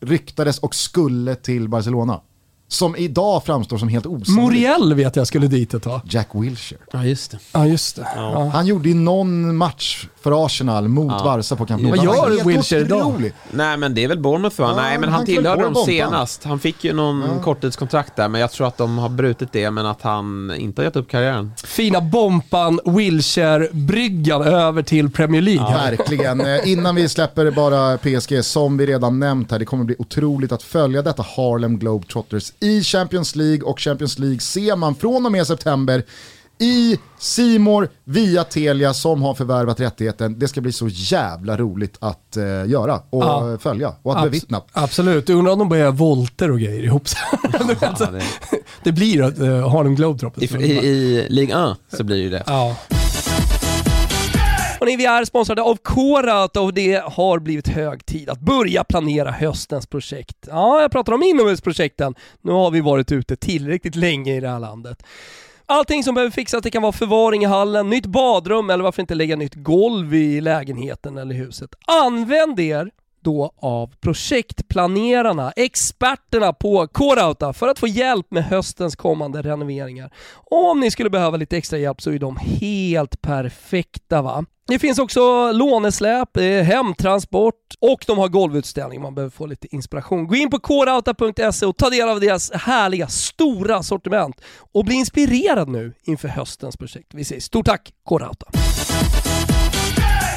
[0.02, 2.22] ryktades och skulle till Barcelona.
[2.72, 4.30] Som idag framstår som helt osannolikt.
[4.68, 6.02] Muriel vet jag skulle dit ett tag.
[6.06, 6.80] Jack Wilshere.
[6.92, 7.38] Ja, just det.
[7.52, 8.08] Ja, just det.
[8.16, 8.50] Ja.
[8.54, 11.24] Han gjorde ju någon match för Arsenal mot Ja.
[11.24, 11.90] Barca på Camp Nou.
[11.96, 13.32] Vad gör Wilshere idag?
[13.52, 14.68] Nej, men det är väl Bournemouth va?
[14.70, 16.44] Ja, Nej, men han han tillhörde dem senast.
[16.44, 19.86] Han fick ju någon korttidskontrakt där, men jag tror att de har brutit det, men
[19.86, 21.52] att han inte har gett upp karriären.
[21.64, 25.74] Fina Bompan, Wilshire-bryggan över till Premier League.
[25.74, 26.42] Verkligen.
[26.42, 30.52] Eh, Innan vi släpper bara PSG, som vi redan nämnt här, det kommer bli otroligt
[30.52, 35.32] att följa detta Harlem Globetrotters i Champions League och Champions League ser man från och
[35.32, 36.04] med september
[36.60, 40.40] i Simor via Telia som har förvärvat rättigheten.
[40.40, 43.52] Det ska bli så jävla roligt att eh, göra och Ja.
[43.52, 44.62] eh, följa och att Abs- bevittna.
[44.72, 47.20] Absolut, du undrar om de börjar volter och grejer ihop sig.
[47.82, 48.22] Ja, det,
[48.84, 50.52] det blir att uh, Harlem Globetrotters.
[50.52, 52.44] i, i, I Ligue 1 så blir det ju det.
[52.48, 52.76] Ja.
[54.82, 58.84] Och ni, vi är sponsrade av Korat och det har blivit hög tid att börja
[58.84, 60.48] planera höstens projekt.
[60.48, 62.16] Ja, jag pratar om inomhusprojekten.
[62.42, 65.04] Nu har vi varit ute tillräckligt länge i det här landet.
[65.66, 69.16] Allting som behöver fixas, det kan vara förvaring i hallen, nytt badrum eller varför inte
[69.16, 71.70] lägga nytt golv i lägenheten eller huset.
[71.88, 79.42] Använd er då av projektplanerarna, experterna på Corauta för att få hjälp med höstens kommande
[79.42, 80.14] renoveringar.
[80.34, 84.46] Och om ni skulle behöva lite extra hjälp så är de helt perfekta va.
[84.68, 89.76] Det finns också lånesläp, eh, hemtransport och de har golvutställning om man behöver få lite
[89.76, 90.28] inspiration.
[90.28, 94.42] Gå in på korauta.se och ta del av deras härliga stora sortiment
[94.74, 97.14] och bli inspirerad nu inför höstens projekt.
[97.14, 98.46] Vi säger stort tack Corauta!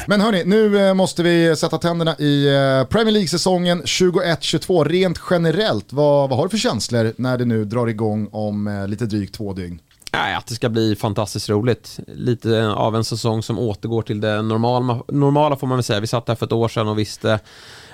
[0.07, 4.83] Men hörni, nu eh, måste vi sätta tänderna i eh, Premier League-säsongen 21-22.
[4.83, 8.87] Rent generellt, vad, vad har du för känslor när det nu drar igång om eh,
[8.87, 9.79] lite drygt två dygn?
[10.13, 11.99] Nej, att det ska bli fantastiskt roligt.
[12.07, 15.99] Lite av en säsong som återgår till det normala, normala får man väl säga.
[15.99, 17.39] Vi satt här för ett år sedan och visste,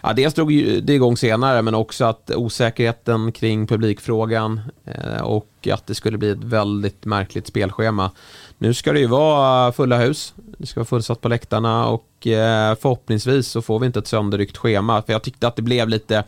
[0.03, 0.49] ja, dels drog
[0.83, 6.29] det igång senare, men också att osäkerheten kring publikfrågan eh, och att det skulle bli
[6.29, 8.11] ett väldigt märkligt spelschema.
[8.57, 12.75] Nu ska det ju vara fulla hus, det ska vara fullsatt på läktarna och eh,
[12.75, 15.01] förhoppningsvis så får vi inte ett sönderryckt schema.
[15.01, 16.23] För jag tyckte att det blev lite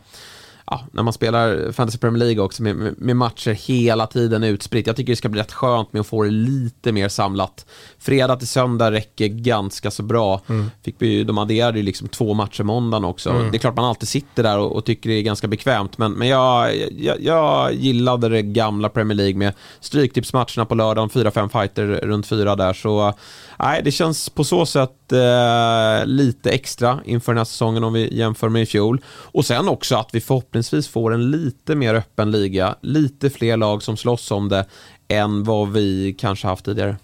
[0.66, 4.86] ja, när man spelar Fantasy Premier League också med, med, matcher hela tiden utspritt.
[4.86, 7.66] Jag tycker det ska bli rätt skönt med att få det lite mer samlat.
[7.98, 10.40] Fredag till söndag räcker ganska så bra.
[10.48, 10.70] Mm.
[10.82, 13.48] Fick vi, de adderade ju liksom två matcher måndagen också.
[13.50, 16.12] Det är klart man alltid sitter där och, och tycker det är ganska bekvämt, men,
[16.12, 21.50] men jag, jag, jag gillade det gamla Premier League med stryktipsmatcherna på lördagen, fyra, fem
[21.50, 22.72] fighter runt fyra där.
[22.72, 23.14] Så
[23.58, 28.16] nej, det känns på så sätt eh, lite extra inför den här säsongen om vi
[28.16, 29.00] jämför med i fjol.
[29.06, 33.82] Och sen också att vi förhoppningsvis får en lite mer öppen liga, lite fler lag
[33.82, 34.66] som slåss om det
[35.08, 36.96] än vad vi kanske haft tidigare.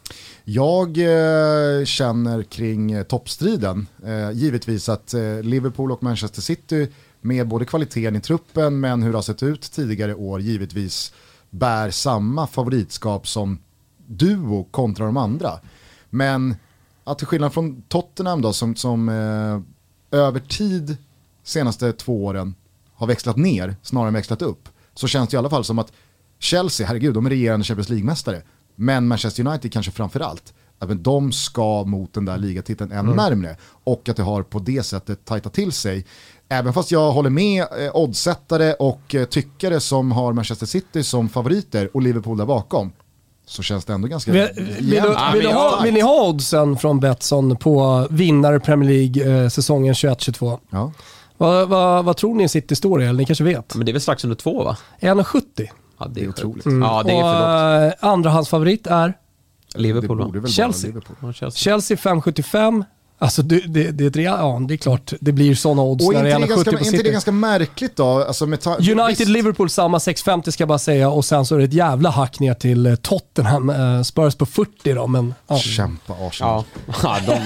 [0.44, 6.88] Jag eh, känner kring eh, toppstriden, eh, givetvis att eh, Liverpool och Manchester City
[7.20, 11.12] med både kvaliteten i truppen men hur det har sett ut tidigare år givetvis
[11.50, 13.58] bär samma favoritskap som
[14.06, 15.50] duo kontra de andra.
[16.10, 16.56] Men
[17.04, 20.96] att till skillnad från Tottenham då som, som eh, över tid
[21.42, 22.54] senaste två åren
[22.94, 25.92] har växlat ner snarare än växlat upp så känns det i alla fall som att
[26.38, 28.42] Chelsea, herregud, de är regerande Champions League-mästare.
[28.74, 30.54] Men Manchester United kanske framför allt.
[30.82, 33.56] Även de ska mot den där ligatiteln ännu närmre.
[33.84, 36.06] Och att det har på det sättet tajtat till sig.
[36.48, 41.28] Även fast jag håller med eh, oddsättare och eh, tyckare som har Manchester City som
[41.28, 42.92] favoriter och Liverpool där bakom.
[43.50, 44.94] Så känns det ändå ganska Vill, vill.
[44.94, 49.94] Ja, vill, ha, vill ni ha oddsen från Betsson på vinnare Premier League eh, säsongen
[49.94, 50.58] 21-22?
[50.70, 50.92] Ja.
[51.36, 53.04] Vad, vad, vad tror ni City står i?
[53.06, 53.74] Eller ni kanske vet?
[53.74, 54.76] Men det är väl strax under två va?
[55.00, 55.68] 1,70.
[55.98, 56.66] Ja, det är otroligt.
[56.66, 56.84] otroligt.
[56.84, 57.94] Ja, det är för lågt.
[58.02, 59.14] Eh, andrahandsfavorit är
[59.74, 60.48] Liverpool va?
[60.48, 60.88] Chelsea.
[60.88, 61.16] Liverpool.
[61.20, 61.58] Ja, Chelsea.
[61.58, 62.84] Chelsea 5,75.
[63.22, 66.38] Alltså det, det, det, ja, det är klart, det blir sådana odds Och när inte
[66.38, 67.11] det är 1,70 ganska, på inte det City.
[67.12, 68.04] ganska märkligt då?
[68.24, 68.44] Alltså.
[68.44, 72.40] United-Liverpool samma 6,50 ska jag bara säga och sen så är det ett jävla hack
[72.40, 73.70] ner till eh, Tottenham.
[73.70, 75.59] Eh, Spurs på 40 då, men ja.
[75.59, 76.64] Kämpa Arsenal.
[76.87, 77.40] Ja, ja de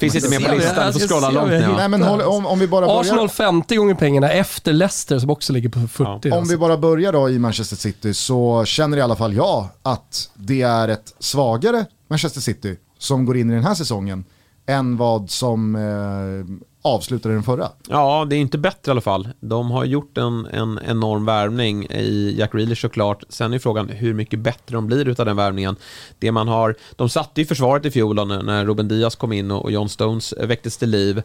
[0.00, 0.86] finns inte med på listan.
[0.86, 1.60] Du får scrolla ser långt ner.
[1.60, 1.88] Nej Ja.
[1.88, 3.00] men håll, om, om vi bara börjar...
[3.00, 6.30] Arsenal 50 gånger pengarna efter Leicester som också ligger på 40.
[6.30, 6.52] Om alltså.
[6.52, 10.62] vi bara börjar då i Manchester City så känner i alla fall jag att det
[10.62, 14.24] är ett svagare Manchester City som går in i den här säsongen
[14.66, 17.68] än vad som eh, avslutade den förra.
[17.88, 19.28] Ja, det är inte bättre i alla fall.
[19.40, 23.24] De har gjort en, en enorm värvning i Jack Reelish såklart.
[23.28, 25.76] Sen är frågan hur mycket bättre de blir utav den värvningen.
[26.18, 29.32] Det man har, de satte ju försvaret i fjol då, när när Ruben Diaz kom
[29.32, 31.22] in och och John Stones eh, väcktes till liv.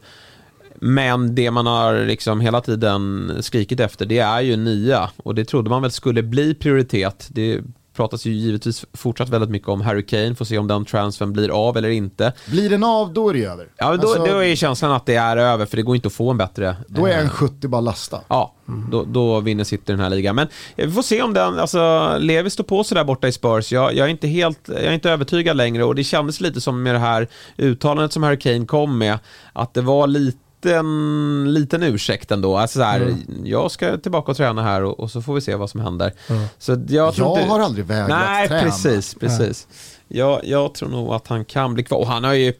[0.82, 4.76] Men det man har liksom hela tiden skrikit efter det är ju nya.
[4.76, 7.28] nia och det trodde man väl skulle bli prioritet.
[7.32, 7.62] Det
[8.00, 11.50] pratas ju givetvis fortsatt väldigt mycket om Harry Kane, får se om den transfern blir
[11.50, 12.34] av eller inte.
[12.46, 13.68] Blir den av, då är det över.
[13.78, 16.14] Ja, då, Alltså, då är känslan att det är över för det går inte att
[16.14, 18.22] få en bättre då är eh, en 70 bara lasta.
[18.28, 18.54] Ja,
[18.92, 20.36] då, då vinner City den här ligan.
[20.36, 23.32] Men eh, vi får se om den, alltså Levi står på sig där borta i
[23.32, 23.72] Spurs.
[23.72, 26.84] Jag, jag, är inte helt, jag är inte övertygad längre och det kändes lite som
[26.84, 29.20] med det här uttalandet som Harry Kane kom med,
[29.54, 32.58] att det var lite en liten ursäkt ändå.
[32.58, 35.56] Alltså så här, Jag ska tillbaka och träna här och, och så får vi se
[35.56, 36.14] vad som händer.
[36.58, 37.52] Så jag tror Jag inte...
[37.54, 38.64] har aldrig vägrat Nej, träna.
[38.64, 39.68] precis, precis.
[40.08, 41.98] Jag, jag tror nog att han kan bli kvar.
[41.98, 42.46] Och han har ju...
[42.46, 42.56] Nej,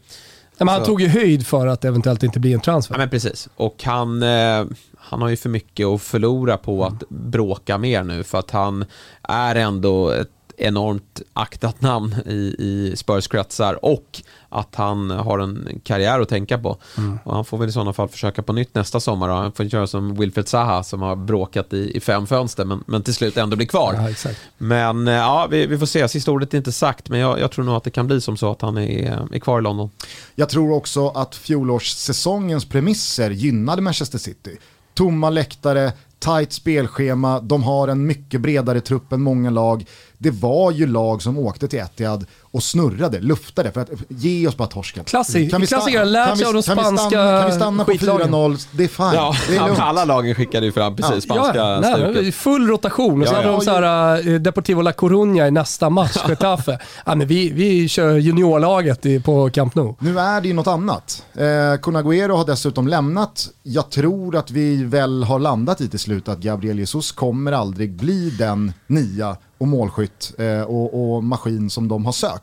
[0.66, 2.94] men han Så- tog ju höjd för att eventuellt inte blir en transfer.
[2.94, 3.48] Ja, men precis.
[3.56, 4.64] Och han, eh,
[4.98, 8.84] han har ju för mycket att förlora på att bråka mer nu för att han
[9.22, 10.30] är ändå ett
[10.60, 16.76] enormt aktat namn i, i Spurs-kretsar och att han har en karriär att tänka på.
[17.24, 19.28] Och han får väl i sådana fall försöka på nytt nästa sommar.
[19.28, 22.84] Och han får göra som Wilfred Zaha som har bråkat i, i fem fönster men,
[22.86, 23.94] men till slut ändå blir kvar.
[23.94, 24.40] Ja, exakt.
[24.58, 26.08] Men eh, ja, vi, vi får se.
[26.08, 28.36] Sista ordet är inte sagt men jag, jag tror nog att det kan bli som
[28.36, 29.90] så att han är, är kvar i London.
[30.34, 34.58] Jag tror också att fjolårssäsongens premisser gynnade Manchester City.
[34.94, 39.84] Tomma läktare, tajt spelschema, de har en mycket bredare trupp än många lag.
[40.22, 44.56] Det var ju lag som åkte till Etihad och snurrade, luftade för att ge oss
[44.56, 45.04] bara torsken.
[45.04, 47.16] Klassi- Kan vi stanna- klassiker, lärt kan vi- sig av de kan vi stanna- spanska
[47.40, 48.28] Kan vi stanna på skitlagen?
[48.28, 49.10] 4-0, det är fine.
[49.14, 49.78] Ja, det är lugnt.
[49.80, 52.34] alla lagen skickade ju fram precis spanska ja, nej, stuket.
[52.34, 53.52] full rotation och så Ja, hade ja.
[53.56, 56.78] de så här, eh, Deportivo La Coruña i nästa match, Getafe.
[57.06, 59.94] ja, men vi, vi kör juniorlaget på Camp Nou.
[59.98, 61.24] Nu är det ju något annat.
[61.34, 63.48] Eh, Kun Agüero har dessutom lämnat.
[63.62, 67.92] Jag tror att vi väl har landat i till slut att Gabriel Jesus kommer aldrig
[67.96, 72.39] bli den nia och målskytt eh, och, och maskin som de har sökt.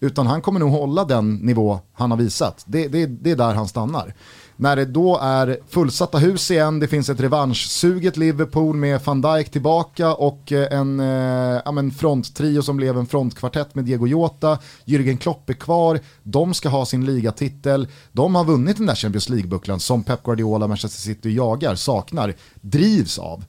[0.00, 2.64] Utan han kommer nog hålla den nivå han har visat.
[2.66, 4.14] Det, det, det är där han stannar.
[4.56, 9.50] När det då är fullsatta hus igen, det finns ett revanschsuget Liverpool med van Dijk
[9.50, 15.16] tillbaka och eh, en eh, ja, fronttrio som blev en frontkvartett med Diego Jota, Jürgen
[15.16, 19.78] Klopp är kvar, de ska ha sin ligatitel, de har vunnit den där Champions League-bucklan
[19.78, 23.44] som Pep Guardiola, Manchester City jagar, saknar, drivs av.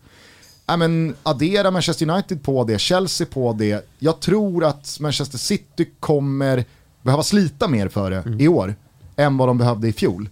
[0.65, 3.89] Ja, men addera Manchester United på det, Chelsea på det.
[3.99, 6.65] Jag tror att Manchester City kommer
[7.01, 8.75] behöva slita mer för det i år
[9.15, 10.29] än vad de behövde i fjol.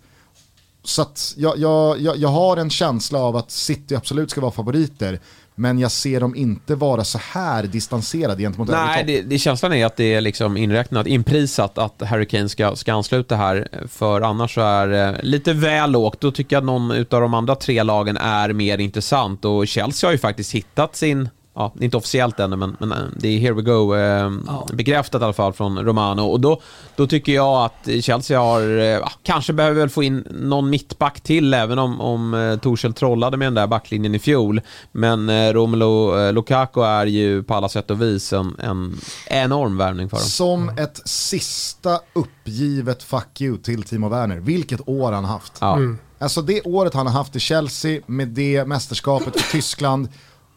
[0.83, 1.05] så
[1.37, 5.19] jag, jag, jag, jag har en känsla av att City absolut ska vara favoriter.
[5.61, 9.85] Men jag ser dem inte vara så här distanserade gentemot Nej, det, det, känslan är
[9.85, 13.67] att det är liksom inräknat, inprisat att Harry Kane ska, ska ansluta här.
[13.87, 16.21] För annars så är det lite väl lågt.
[16.21, 19.45] Då tycker jag att någon av de andra tre lagen är mer intressant.
[19.45, 23.39] Och Chelsea har ju faktiskt hittat sin ja, inte officiellt ännu, men, men det är
[23.39, 24.67] here we go eh, Ja.
[24.73, 26.21] bekräftat i alla fall från Romano.
[26.21, 26.61] Och då,
[26.95, 31.53] då tycker jag att Chelsea har, eh, kanske behöver väl få in någon mittback till,
[31.53, 34.61] även om, om eh, Torshäll trollade med den där backlinjen i fjol.
[34.91, 39.77] Men eh, Romelu eh, Lukaku är ju på alla sätt och vis en, en enorm
[39.77, 40.25] värvning för dem.
[40.25, 44.37] Som ett sista uppgivet fuck you till Timo Werner.
[44.39, 45.53] Vilket år han haft.
[45.61, 45.77] Ja.
[46.19, 50.07] Alltså det året han har haft i Chelsea med det mästerskapet för Tyskland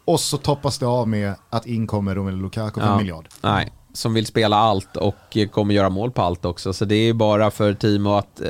[0.05, 2.97] och så toppas det av med att in kommer Romelu Lukaku för en Ja.
[2.97, 3.27] miljard.
[3.41, 6.73] Nej, som vill spela allt och kommer göra mål på allt också.
[6.73, 8.41] Så det är bara för Timo att...
[8.41, 8.47] Eh,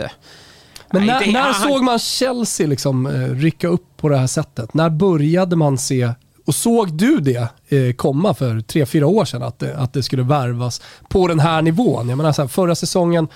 [0.91, 4.73] Men när, när han- såg man Chelsea liksom, eh, rycka upp på det här sättet?
[4.73, 6.09] När började man se,
[6.47, 10.03] och såg du det eh, komma för tre fyra år sedan, att det, att det
[10.03, 12.09] skulle värvas på den här nivån?
[12.09, 13.27] Jag menar, så här, förra säsongen...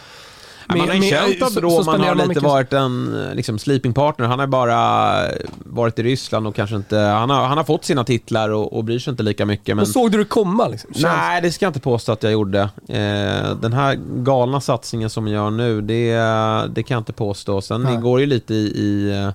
[0.70, 4.26] Man har ju känt att Roman har lite mycket- varit en eh, liksom, sleeping partner.
[4.26, 5.32] Han har bara eh,
[5.66, 6.98] varit i Ryssland och kanske inte...
[6.98, 9.68] Han har, han har fått sina titlar och, och bryr sig inte lika mycket.
[9.68, 10.68] Men, Men såg du det komma?
[10.68, 10.92] Liksom?
[10.96, 12.60] Nej, det ska jag inte påstå att jag gjorde.
[12.88, 16.14] Eh, den här galna satsningen som jag gör nu, det,
[16.76, 17.62] det kan jag inte påstå.
[17.62, 17.96] Sen Nej.
[17.96, 19.30] det går ju lite i, i eh,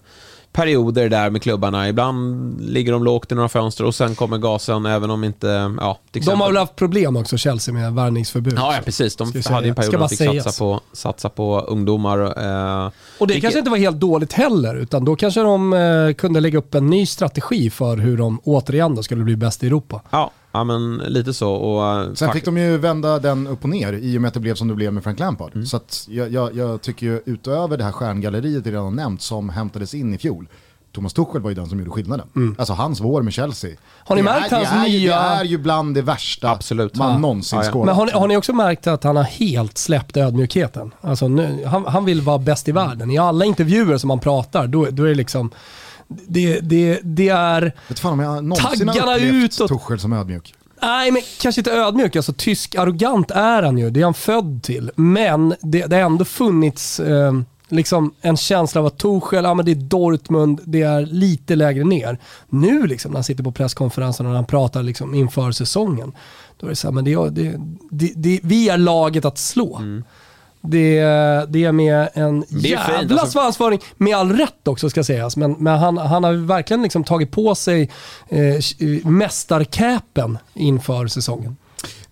[0.54, 1.88] perioder där med klubbarna.
[1.88, 5.74] Ibland ligger de lågt i några fönster och sen kommer gasen även om inte...
[5.80, 8.54] Ja, De har väl haft problem också, Chelsea, med värvningsförbud.
[8.56, 9.16] Ja, ja, precis.
[9.16, 12.18] De hade en period där de fick satsa på, satsa på ungdomar.
[12.18, 16.14] Eh, Och det vilket- kanske inte var helt dåligt heller, utan då kanske de eh,
[16.14, 20.00] kunde lägga upp en ny strategi för hur de återigen skulle bli bäst i Europa.
[20.10, 21.52] Ja, ja men lite så.
[21.52, 24.34] Och, eh, Sen fick de ju vända den upp och ner i och med att
[24.34, 25.54] det blev som det blev med Frank Lampard.
[25.54, 25.66] Mm.
[25.66, 29.48] Så att jag, jag, jag tycker ju utöver det här stjärngalleriet vi redan nämnt som
[29.48, 30.46] hämtades in i fjol,
[30.92, 32.54] Thomas Tuchel var ju den som gjorde skillnaden.
[32.58, 33.70] Alltså hans vår med Chelsea.
[33.70, 33.80] Mm.
[34.06, 36.02] Har ni det märkt är, hans det är, ju- nya- Det är ju bland det
[36.02, 36.96] värsta Absolut.
[36.96, 37.18] man Ja.
[37.18, 37.70] någonsin Ja, ja.
[37.72, 37.86] skådat.
[37.86, 40.94] Men har ni, har ni också märkt att han har helt släppt ödmjukheten?
[41.00, 43.10] Alltså nu, han, han vill vara bäst i världen.
[43.10, 45.50] I alla intervjuer som han pratar, då, då är det liksom...
[46.08, 47.72] Det, det, det är...
[47.88, 49.68] Vet fan om jag någonsin har Taggarna upplevt utåt.
[49.68, 50.54] Tuchel som ödmjuk.
[50.82, 52.16] Nej, men kanske inte ödmjuk.
[52.16, 53.90] Alltså, tysk arrogant är han ju.
[53.90, 54.90] Det är han född till.
[54.96, 57.32] Men det, det har ändå funnits eh,
[57.68, 61.84] liksom en känsla av att Tuchel, ja, men det är Dortmund, det är lite lägre
[61.84, 62.18] ner.
[62.48, 66.12] Nu liksom, när han sitter på presskonferensen och när han pratar liksom, inför säsongen,
[66.60, 69.80] då är det så här, men det, det, det, det, vi är laget att slå.
[70.66, 71.00] Det,
[71.48, 72.40] det är med en.
[72.40, 73.32] Det är fint, jävla alltså.
[73.32, 75.36] svansföring, med all rätt också ska sägas.
[75.36, 77.90] Men, men han, han har verkligen liksom tagit på sig
[78.28, 78.60] eh,
[79.04, 81.56] mästarkäpen inför säsongen.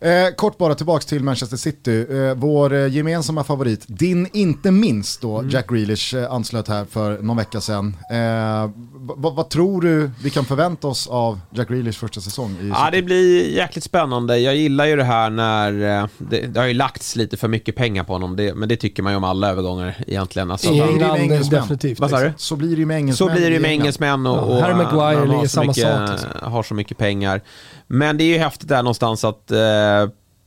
[0.03, 2.07] Eh, kort bara tillbaks till Manchester City.
[2.11, 5.51] Eh, vår eh, gemensamma favorit, din inte minst då, Mm.
[5.51, 7.97] Jack Grealish eh, anslöt här för någon vecka sedan.
[8.11, 8.71] Eh,
[9.17, 13.03] vad tror du vi kan förvänta oss av Jack Grealish första säsong i Ja, det
[13.03, 14.39] blir jäkligt spännande.
[14.39, 17.77] Jag gillar ju det här när eh, det, det har ju lagts lite för mycket
[17.77, 20.51] pengar på honom, det, men det tycker man ju om alla övergångar egentligen.
[20.51, 22.01] Alltså, I England definitivt.
[22.01, 22.33] Vad sa du?
[22.37, 24.57] Så blir det ju med Så engelsmän blir det ju med engelsmän och, Ja, och
[24.63, 26.53] Harry Maguire man har så samma mycket, sak, liksom.
[26.53, 27.41] har så mycket pengar.
[27.87, 29.59] Men det är ju häftigt där någonstans att eh,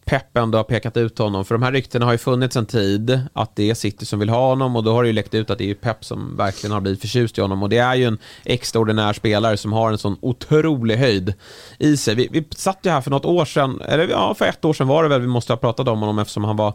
[0.06, 1.46] Pep ändå har pekat ut honom.
[1.46, 4.30] För de här ryktena har ju funnits en tid att det är City som vill
[4.30, 6.38] ha honom och då har det ju läckt ut att det är ju Pep som
[6.38, 7.64] verkligen har blivit förtjust i honom.
[7.64, 11.34] Och det är ju en extraordinär spelare som har en sån otrolig höjd
[11.80, 12.16] i sig.
[12.16, 14.88] Vi, vi satt ju här för något år sedan, eller ja, för ett år sedan
[14.88, 16.74] var det väl vi måste ha pratat om honom eftersom han var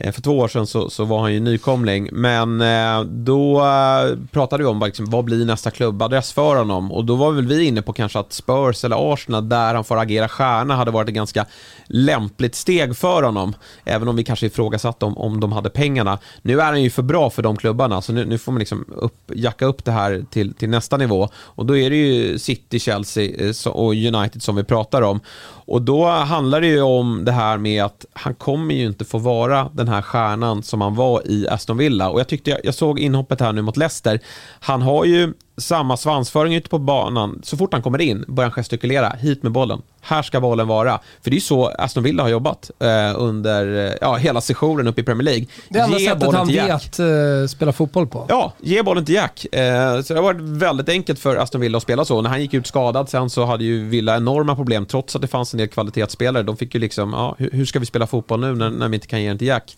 [0.00, 4.16] Eh, för två år sedan så, så var han ju nykomling, men eh, då eh,
[4.32, 6.92] pratade vi om liksom, vad blir nästa klubbadress för honom?
[6.92, 9.98] Och då var väl vi inne på kanske att Spurs eller Arsenal där han får
[9.98, 11.46] agera stjärna hade varit ett ganska
[11.86, 16.18] lämpligt steg för honom, även om vi kanske ifrågasatte om, om de hade pengarna.
[16.42, 18.84] Nu är han ju för bra för de klubbarna, så nu, nu får man liksom
[18.96, 21.28] upp, jacka upp det här till, till nästa nivå.
[21.34, 25.20] Och då är det ju City, Chelsea eh, och United som vi pratar om.
[25.68, 29.18] Och då handlar det ju om det här med att han kommer ju inte få
[29.18, 32.10] vara den den här stjärnan som han var i Aston Villa.
[32.10, 34.20] Och jag tyckte, jag, jag såg inhoppet här nu mot Leicester.
[34.60, 37.40] Han har ju samma svansföring ute på banan.
[37.42, 39.82] Så fort han kommer in börjar han gestikulera, hit med bollen.
[40.00, 41.00] Här ska bollen vara.
[41.22, 44.86] För det är ju så Aston Villa har jobbat eh, under eh, ja, hela sessionen
[44.86, 45.46] uppe i Premier League.
[45.68, 47.06] Det enda Ge sättet han vet eh,
[47.48, 48.26] spela fotboll på.
[48.28, 49.54] Ja, ge bollen till Jack.
[49.54, 52.22] Eh, så det har varit väldigt enkelt för Aston Villa att spela så.
[52.22, 55.28] När han gick ut skadad sen så hade ju Villa enorma problem trots att det
[55.28, 56.42] fanns en del kvalitetsspelare.
[56.42, 58.94] De fick ju liksom, ja, hur, hur ska vi spela fotboll nu när, när vi
[58.94, 59.76] inte kan ge den till Jack?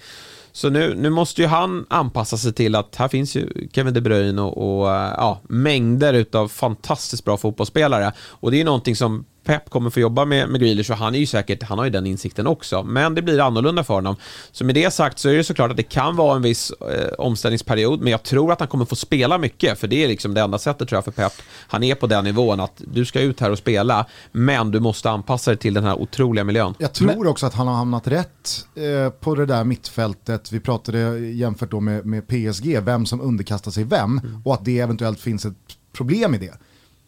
[0.53, 4.01] Så nu, nu måste ju han anpassa sig till att här finns ju Kevin De
[4.01, 8.13] Bruyne och, och ja, mängder utav fantastiskt bra fotbollsspelare.
[8.21, 11.15] Och det är ju någonting som Pep kommer få jobba med, med Grealish och han
[11.15, 12.83] är ju säkert, han har ju den insikten också.
[12.83, 14.17] Men det blir annorlunda för honom.
[14.53, 17.13] Så med det sagt så är det såklart att det kan vara en viss eh,
[17.19, 20.41] omställningsperiod, men jag tror att han kommer få spela mycket, för det är liksom det
[20.41, 21.33] enda sättet tror jag för Pep.
[21.69, 25.11] Han är på den nivån att du ska ut här och spela, men du måste
[25.11, 26.75] anpassa dig till den här otroliga miljön.
[26.79, 30.53] Jag tror också att han har hamnat rätt eh, på det där mittfältet.
[30.53, 34.43] Vi pratade jämfört då med, med PSG, vem som underkastar sig vem Mm.
[34.45, 35.55] och att det eventuellt finns ett
[35.93, 36.55] problem i det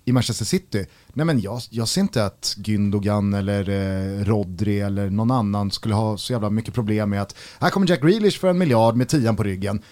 [0.04, 0.86] i Manchester City.
[1.12, 5.94] Nej men jag, jag ser inte att Gündogan eller eh, Rodri eller någon annan skulle
[5.94, 9.08] ha så jävla mycket problem med att här kommer Jack Grealish för en miljard med
[9.08, 9.82] tian på ryggen.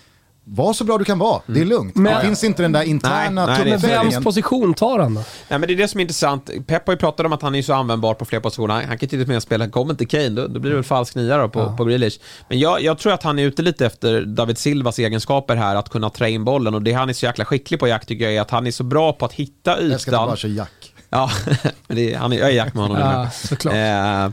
[0.53, 1.97] Var så bra du kan vara, det är lugnt.
[1.97, 3.69] Men- det finns inte den där interna Mm.
[3.69, 3.81] Nej, Men
[4.11, 5.21] vems position tar han då?
[5.49, 6.51] Nej, men det är det som är intressant.
[6.67, 8.75] Pep har ju pratat om att han är så användbar på flera positioner.
[8.75, 10.85] Han, han kan till och med spela, kommer inte Kane, då, då blir det väl
[10.85, 12.19] falsk nia då på, på Grealish.
[12.49, 15.89] Men jag, jag tror att han är ute lite efter David Silvas egenskaper här, att
[15.89, 16.75] kunna trä in bollen.
[16.75, 18.71] Och det han är så jäkla skicklig på Jack tycker jag är att han är
[18.71, 20.27] så bra på att hitta Jag ska ytan.
[20.27, 20.95] bara köra Jack.
[21.11, 21.31] Ja,
[21.87, 22.99] men det är, han är, jag är Jack med honom.
[22.99, 23.75] Ja, såklart.
[23.75, 24.29] Eh,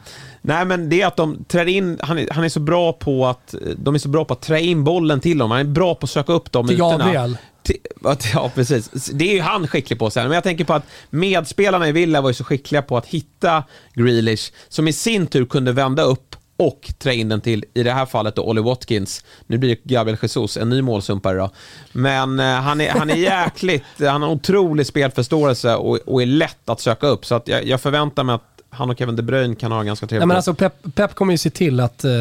[0.47, 3.25] nej men det är att de trär in, han är, han är så bra på
[3.25, 5.51] att, de är så bra på att trä in bollen till dem.
[5.51, 6.77] Han är bra på att söka upp dem Till.
[6.77, 7.37] Gabriel.
[8.33, 8.89] Ja, precis.
[9.13, 10.23] Det är ju han skicklig på sen.
[10.27, 13.63] Men jag tänker på att medspelarna i Villa var ju så skickliga på att hitta
[13.93, 17.91] Grealish, som i sin tur kunde vända upp och trä in den till, i det
[17.91, 19.25] här fallet då, Ollie Watkins.
[19.47, 21.49] Nu blir det Gabriel Jesus, en ny målsumpare då.
[21.91, 26.69] Men eh, han, är, han är jäkligt, han har otrolig spelförståelse och, och är lätt
[26.69, 27.25] att söka upp.
[27.25, 30.07] Så att jag, jag förväntar mig att han och Kevin De Bruyne kan ha ganska
[30.07, 30.21] trevligt.
[30.21, 32.11] Nej, men alltså Pep, Pep kommer ju se till att uh,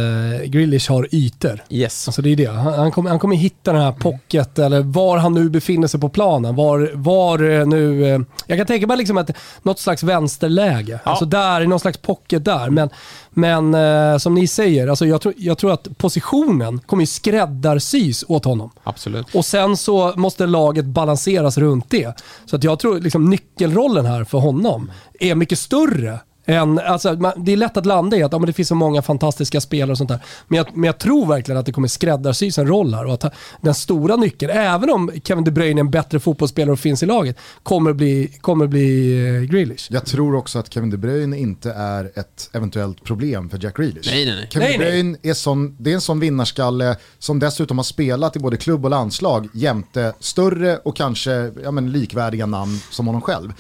[0.45, 1.65] Grealish har ytor.
[1.69, 2.09] yes.
[2.09, 2.47] Alltså det är det.
[2.47, 6.01] Han, han, kommer, han kommer hitta den här pocket, eller var han nu befinner sig
[6.01, 6.57] på planen.
[6.57, 8.15] Var, var eh, nu...
[8.15, 9.31] eh, jag kan tänka mig liksom att
[9.63, 11.01] något slags vänsterläge.
[11.05, 11.11] Ja.
[11.11, 12.71] Alltså där, någon slags pocket där.
[12.71, 12.91] Men,
[13.31, 18.25] men eh, som ni säger, alltså jag, tror, jag tror att positionen kommer ju skräddarsys
[18.29, 18.71] åt honom.
[18.83, 19.35] Absolut.
[19.35, 22.23] Och sen så måste laget balanseras runt det.
[22.47, 24.91] Så att jag tror liksom nyckelrollen här för honom
[25.21, 26.21] är mycket större.
[26.49, 28.75] Än, alltså, man, det är lätt att landa i att ja, men det finns så
[28.75, 30.21] många fantastiska spelare och sånt där.
[30.49, 33.07] Men jag, men jag tror verkligen att det kommer skräddarsys en roll här.
[33.07, 36.79] Och att den stora nyckeln, även om Kevin De Bruyne är en bättre fotbollsspelare och
[36.79, 39.87] finns i laget, kommer bli, kommer bli eh, Grealish.
[39.91, 44.11] Jag tror också att Kevin De Bruyne inte är ett eventuellt problem för Jack Grealish.
[44.11, 44.49] Nej, nej, nej.
[44.51, 44.91] Kevin Nej, De nej.
[44.91, 48.85] Bruyne är, sån, det är en sån vinnarskalle som dessutom har spelat i både klubb
[48.85, 53.53] och landslag jämte större och kanske ja, men, likvärdiga namn som honom själv.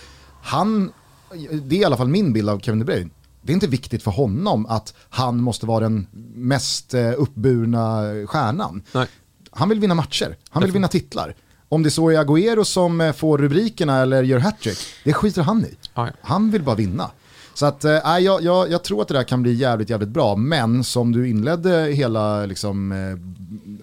[0.43, 0.93] Han,
[1.63, 3.11] det är i alla fall min bild av Kevin De Bruyne.
[3.43, 8.83] Det är inte viktigt för honom att han måste vara den mest eh, uppburna stjärnan.
[8.93, 9.07] Nej.
[9.51, 11.35] Han vill vinna matcher, han vill vinna titlar.
[11.69, 15.65] Om det så är Agüero som eh, får rubrikerna eller gör hattrick, det skiter han
[15.65, 15.75] i.
[16.21, 17.11] Han vill bara vinna.
[17.55, 20.37] Så att, nej, jag, jag, jag tror att det där kan bli jävligt, jävligt bra.
[20.37, 23.19] Men som du inledde hela liksom, eh,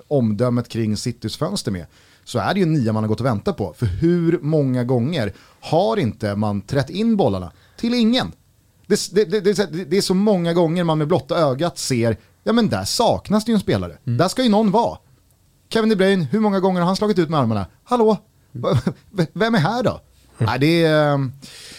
[0.08, 1.86] omdömet kring Citys fönster med,
[2.26, 3.74] så är det ju en nia man har gått och väntat på.
[3.78, 8.32] För hur många gånger har inte man trätt in bollarna till ingen?
[8.88, 12.70] Det, det, det, det, är så många gånger man med blotta ögat ser, ja men
[12.70, 13.98] där saknas det ju en spelare.
[14.04, 14.98] Där ska ju någon vara.
[15.70, 17.66] Kevin De Bruyne, hur många gånger har han slagit ut med armarna?
[17.84, 18.18] Hallå?
[19.34, 20.02] Vem är här då?
[20.38, 21.14] Nej, det är...
[21.14, 21.18] eh,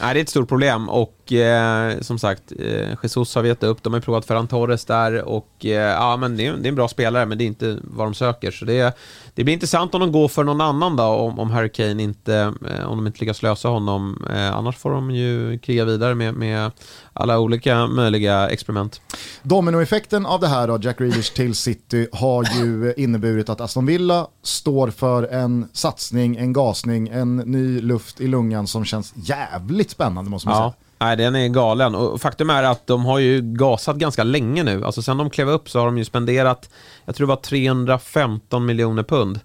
[0.00, 3.62] Nej, det är ett stort problem och eh, som sagt, eh, Jesus har vi gett
[3.62, 6.68] upp, de har provat Ferran Torres där och eh, ja, men det är, det är
[6.68, 8.50] en bra spelare, men det är inte vad de söker.
[8.50, 8.96] Så det,
[9.34, 12.52] det blir intressant om de går för någon annan då, om, om Harry Kane inte,
[12.70, 14.24] eh, om de inte lyckas lösa honom.
[14.30, 16.70] Eh, annars får de ju kriga vidare med, med
[17.12, 19.00] alla olika möjliga experiment.
[19.42, 24.26] Dominoeffekten av det här då, Jack Grealish till City, har ju inneburit att Aston Villa
[24.42, 30.30] står för en satsning, en gasning, en ny luft i lungan som känns jävligt spännande
[30.30, 30.62] måste man Ja.
[30.70, 30.74] säga.
[31.04, 31.94] Nej, den är galen.
[31.94, 34.84] Och faktum är att de har ju gasat ganska länge nu.
[34.84, 36.70] Alltså sen de klev upp så har de ju spenderat,
[37.04, 39.40] jag tror det var 315 miljoner pund.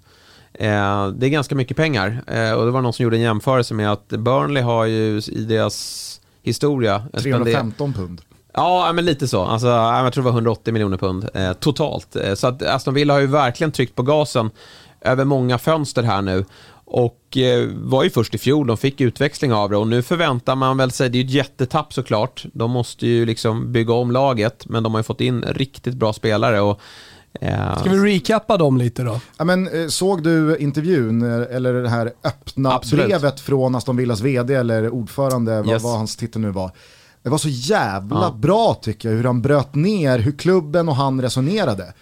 [0.54, 2.24] Eh, det är ganska mycket pengar.
[2.28, 5.46] Eh, och det var någon som gjorde en jämförelse med att Burnley har ju i
[5.46, 7.04] deras historia...
[7.14, 8.22] spenderat- 315 pund.
[8.54, 9.44] Ja, men lite så.
[9.44, 12.16] Alltså, jag tror det var 180 miljoner pund eh, totalt.
[12.16, 14.50] Eh, så att Aston Villa har ju verkligen tryckt på gasen
[15.02, 16.46] över många fönster här nu.
[16.92, 20.56] Och eh, var ju först i fjol, de fick utväxling av det och nu förväntar
[20.56, 22.46] man väl sig, det är ju ett jättetapp såklart.
[22.54, 26.14] De måste ju liksom bygga om laget, men de har ju fått in riktigt bra
[26.14, 26.62] spelare.
[26.62, 26.80] Och,
[27.42, 29.20] eh, Ska vi recappa dem lite då?
[29.38, 33.06] Ja, men, eh, såg du intervjun eh, eller det här öppna Absolut.
[33.06, 35.84] brevet från Aston Villas vd eller ordförande, vad, Yes.
[35.84, 36.72] vad hans titel nu var.
[37.24, 38.36] Det var så jävla Ja.
[38.40, 41.94] bra tycker jag hur han bröt ner hur klubben och han resonerade.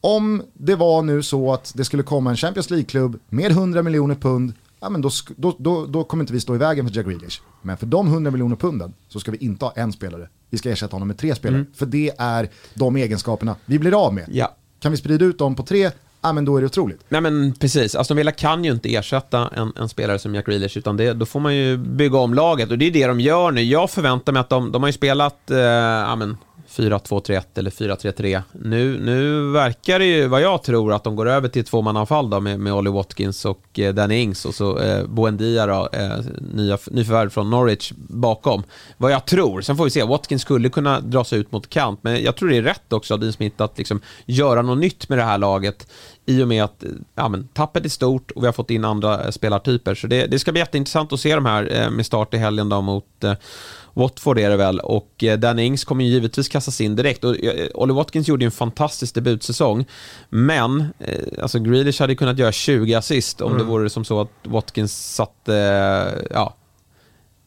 [0.00, 4.14] Om det var nu så att det skulle komma en Champions League-klubb med 100 miljoner
[4.14, 7.06] pund, ja, men då, då, då, då kommer inte vi stå i vägen för Jack
[7.06, 7.40] Grealish.
[7.62, 10.28] Men för de 100 miljoner punden så ska vi inte ha en spelare.
[10.50, 11.64] Vi ska ersätta honom med tre spelare.
[11.74, 14.24] För det är de egenskaperna vi blir av med.
[14.32, 14.56] Ja.
[14.80, 15.90] Kan vi sprida ut dem på tre,
[16.20, 17.00] ja men då är det otroligt.
[17.08, 20.78] Nej men precis, Aston Villa kan ju inte ersätta en, en spelare som Jack Grealish
[20.78, 23.50] utan det, då får man ju bygga om laget och det är det de gör
[23.50, 23.62] nu.
[23.62, 26.36] Jag förväntar mig att de, de har ju spelat eh, ja, men
[26.76, 28.42] 4-2-3-1 eller 4-3-3.
[28.52, 32.40] Nu, nu verkar det ju, vad jag tror, att de går över till tvåmannaanfall då
[32.40, 36.18] med, med Ollie Watkins och eh, Danny Ings och så eh, Buendia då, eh,
[36.52, 38.62] nya, nyförvärv från Norwich bakom.
[38.96, 41.98] Vad jag tror, sen får vi se, Watkins skulle kunna dra sig ut mot kant,
[42.02, 45.08] men jag tror det är rätt också av Dean Smith att liksom göra något nytt
[45.08, 45.86] med det här laget
[46.26, 49.24] i och med att ja, men, tappet är stort och vi har fått in andra
[49.24, 49.94] eh, spelartyper.
[49.94, 52.68] Så det, det ska bli jätteintressant att se de här eh, med start i helgen
[52.68, 53.32] då mot eh,
[53.96, 57.24] Watford är det väl och eh, Danny Ings kommer ju givetvis kastas in direkt.
[57.24, 59.84] Och, eh, Olly Watkins gjorde ju en fantastisk debutsäsong,
[60.28, 63.58] men eh, alltså Grealish hade kunnat göra 20 assist om Mm.
[63.58, 66.56] det vore som så att Watkins satte, ja,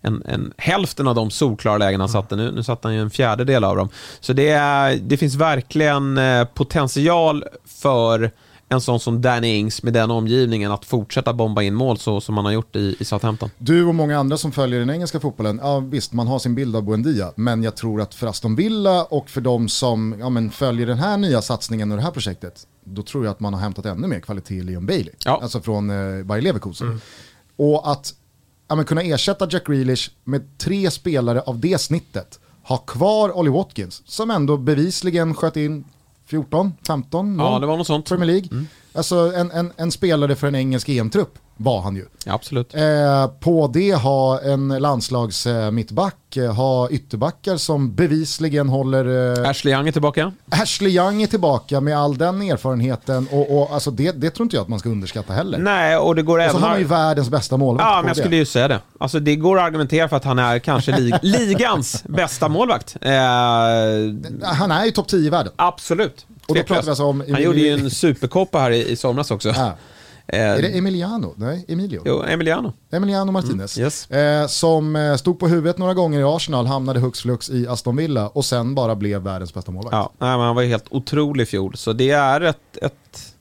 [0.01, 2.35] en, en, hälften av de solklara lägen han satte.
[2.35, 3.89] Nu, nu satte han ju en fjärdedel av dem.
[4.19, 6.19] Så det, är, det finns verkligen
[6.53, 8.31] potential för
[8.72, 12.36] en sån som Danny Ings med den omgivningen att fortsätta bomba in mål så som
[12.36, 13.49] man har gjort i, i Southampton.
[13.57, 16.76] Du och många andra som följer den engelska fotbollen, ja visst man har sin bild
[16.76, 20.51] av Buendia, men jag tror att för Aston Villa och för de som ja, men
[20.51, 23.61] följer den här nya satsningen och det här projektet, då tror jag att man har
[23.61, 25.39] hämtat ännu mer kvalitet i Leon Bailey, Ja.
[25.43, 27.01] alltså från eh, Bayer Leverkusen.
[27.55, 28.13] Och att
[28.67, 33.51] ja, men kunna ersätta Jack Grealish med tre spelare av det snittet, ha kvar Ollie
[33.51, 35.84] Watkins, som ändå bevisligen sköt in
[36.30, 37.51] 14, 15 mål.
[37.53, 38.07] Ja, det var något sånt.
[38.09, 38.65] Premier League.
[38.93, 42.05] Alltså en, en, en spelare för en engelsk EM-trupp var han ju.
[42.25, 42.75] Ja, absolut.
[42.75, 49.39] Eh, på det ha en landslags eh, mittback, eh, ha ytterbackar som bevisligen håller...
[49.43, 50.31] Eh, Ashley Young är tillbaka.
[50.49, 54.55] Ashley Young är tillbaka med all den erfarenheten och, och alltså det, det tror inte
[54.55, 55.57] jag att man ska underskatta heller.
[55.57, 56.61] Nej, och det går även...
[56.61, 58.21] har man ju världens bästa målvakt Ja, men jag det.
[58.21, 58.79] skulle ju säga det.
[58.99, 62.97] Alltså, det går att argumentera för att han är kanske lig ligans bästa målvakt.
[63.01, 63.11] Eh,
[64.43, 65.53] Han är ju topp 10 i världen.
[65.55, 66.25] absolut.
[66.49, 67.23] Och då pratar vi alltså om...
[67.31, 69.49] Han gjorde ju en superkoppa här i, i somras också.
[69.49, 69.77] Ja.
[70.33, 71.33] Eh, Är det Emiliano?
[71.37, 72.01] Nej, Emilio.
[72.05, 72.73] Jo, Emiliano.
[72.91, 73.77] Emiliano Martinez.
[73.77, 74.11] Mm, yes.
[74.11, 77.95] eh, som eh, stod på huvudet några gånger i Arsenal, hamnade hux flux i Aston
[77.95, 79.93] Villa och sen bara blev världens bästa målvakt.
[79.93, 81.77] Ja, nej, men han var ju helt otrolig i fjol.
[81.77, 83.33] Så det är ett, ett,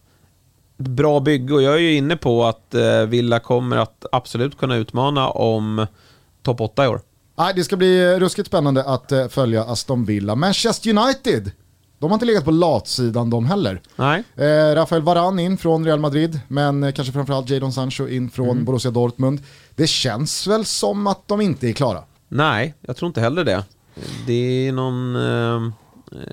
[0.77, 4.77] bra bygge och jag är ju inne på att eh, Villa kommer att absolut kunna
[4.77, 5.87] utmana om
[6.43, 7.01] topp 8 i år.
[7.39, 10.35] Nej, det ska bli ruskigt spännande att följa Aston Villa.
[10.35, 11.51] Manchester United,
[11.99, 13.81] de har inte legat på latsidan de heller.
[13.97, 18.31] Nej, Eh, Rafael Varane in från Real Madrid, men eh, kanske framförallt Jadon Sancho in
[18.31, 18.65] från Mm.
[18.65, 19.41] Borussia Dortmund.
[19.75, 22.03] Det känns väl som att de inte är klara.
[22.29, 23.65] nej, jag tror inte heller det.
[24.27, 25.73] Det är någon eh,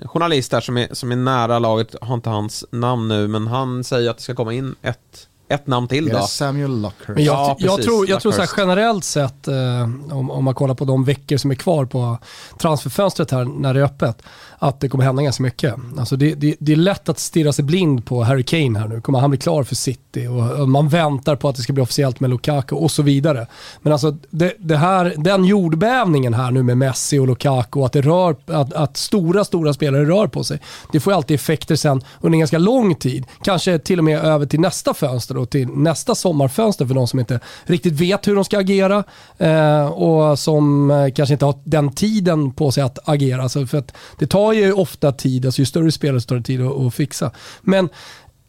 [0.06, 3.84] journalist där som är, som är nära laget, har inte hans namn nu, men han
[3.84, 6.20] säger att det ska komma in ett, ett namn till då.
[6.20, 7.08] Samuel Luckhurst?
[7.08, 7.84] Men jag, Ja, jag precis.
[7.84, 11.36] tror, jag tror så här, generellt sett, eh, om, om man kollar på de veckor
[11.36, 12.18] som är kvar på
[12.58, 14.22] transferfönstret här när det är öppet,
[14.58, 15.74] att det kommer hända ganska mycket.
[15.98, 19.00] Alltså det, det, det är lätt att stirra sig blind på Harry Kane här nu.
[19.00, 20.26] Kommer han bli klar för City?
[20.26, 23.46] Och, man väntar på att det ska bli officiellt med Lukaku och så vidare.
[23.82, 28.00] Men alltså det, det här, den jordbävningen här nu med Messi och Lukaku, att, det
[28.00, 30.60] rör, att, att stora, stora spelare rör på sig.
[30.92, 33.24] Det får ju alltid effekter sen under en ganska lång tid.
[33.42, 37.18] Kanske till och med över till nästa fönster och till nästa sommarfönster för de som
[37.18, 39.04] inte riktigt vet hur de ska agera
[39.38, 43.42] eh, och som eh, kanske inte har den tiden på sig att agera.
[43.42, 46.60] Alltså för att det tar ju ofta tid, alltså ju större spelare desto större tid
[46.62, 47.30] att, att fixa.
[47.60, 47.88] Men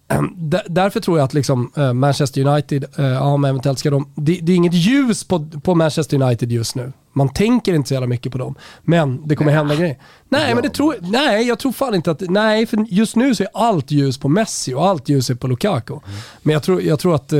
[0.10, 3.89] Ehm, där- Därför tror jag att liksom, eh, Manchester United, eh, ja men eventuellt ska
[3.89, 6.93] de, det, det är inget ljus på, på Manchester United just nu.
[7.14, 8.56] Man tänker inte så jävla mycket på dem.
[8.82, 9.98] Men det kommer hända grejer.
[10.30, 13.43] Nej, men det tror, nej, jag tror fan inte att, nej, för just nu så
[13.43, 15.93] är allt ljus på Messi och allt ljus är på Lukaku.
[16.41, 17.39] Men jag tror, jag tror att, eh,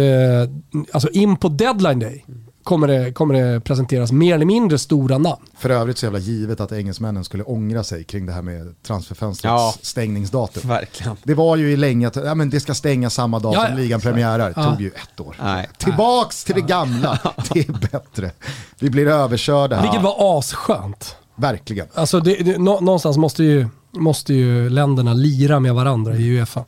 [0.92, 2.26] alltså in på deadline day
[2.68, 5.42] kommer det, kommer det presenteras mer eller mindre stora namn.
[5.58, 9.44] För övrigt så jävla givet att engelsmännen skulle ångra sig kring det här med transferfönstrets
[9.52, 9.74] Ja.
[9.82, 10.70] stängningsdatum.
[10.70, 11.18] Verkligen.
[11.24, 13.72] Det var ju i länge att ja, men det ska stänga samma dag Ja, som
[13.72, 13.78] ja.
[13.78, 14.54] ligan premiärar.
[14.56, 14.64] Ja.
[14.64, 15.36] tog ju ett år.
[15.44, 15.70] Nej.
[15.78, 17.20] Tillbaks till det gamla.
[17.54, 18.32] Det är bättre.
[18.80, 19.84] Vi blir överkörda här.
[19.84, 21.16] Vilket var asskönt.
[21.36, 21.88] Verkligen.
[21.94, 23.68] Alltså det, det, nå, någonstans måste ju,
[24.00, 26.60] måste ju länderna lira med varandra i Uefa.
[26.60, 26.64] Eh,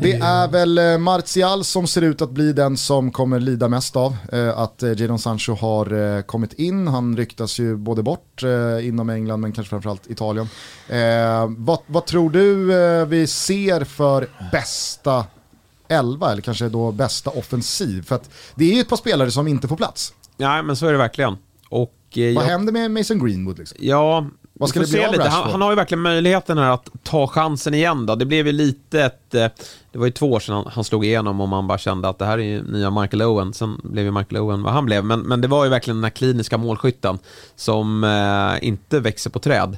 [0.00, 3.96] det är väl eh, Martial som ser ut att bli den som kommer lida mest
[3.96, 6.88] av eh, att eh, Jadon Sancho har eh, kommit in.
[6.88, 10.48] Han ryktas ju både bort eh, inom England men kanske framförallt Italien.
[10.88, 15.24] Eh, vad, vad tror du eh, vi ser för bästa
[15.88, 18.02] elva eller kanske då bästa offensiv?
[18.06, 20.12] För att det är ju ett par spelare som inte får plats.
[20.36, 21.36] Nej, men så är det verkligen.
[21.68, 23.58] Och, eh, Vad jag- händer med Mason Greenwood?
[23.58, 23.78] Liksom?
[23.80, 24.26] Ja,
[24.58, 25.28] Vad ska det bli av lite.
[25.28, 28.14] Han, han har ju verkligen möjligheten här att ta chansen igen då.
[28.14, 29.34] Det blev ju lite ett...
[29.34, 29.46] eh,
[29.92, 32.18] Det var ju två år sedan han, han slog igenom och man bara kände att
[32.18, 33.52] det här är ju nya Michael Owen.
[33.54, 35.04] Sen blev ju Michael Owen vad han blev.
[35.04, 37.18] Men, men det var ju verkligen den här kliniska målskytten
[37.56, 39.76] som eh, inte växer på träd.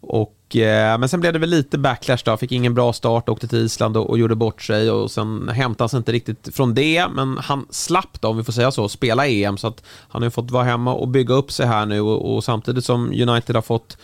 [0.00, 3.48] Och, eh, men sen blev det väl lite backlash då, fick ingen bra start, åkte
[3.48, 4.90] till Island och, och gjorde bort sig.
[4.90, 8.44] Och sen hämtade han sig inte riktigt från det, men han slapp då, om vi
[8.44, 11.34] får säga så, spela EM så att han har ju fått vara hemma och bygga
[11.34, 12.00] upp sig här nu.
[12.00, 13.96] Och, och samtidigt som United har fått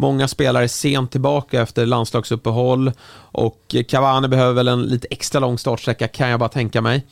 [0.00, 2.92] Många spelare sent tillbaka efter landslagsuppehåll.
[3.32, 7.06] Och Cavani behöver väl en lite extra lång startsträcka kan jag bara tänka mig.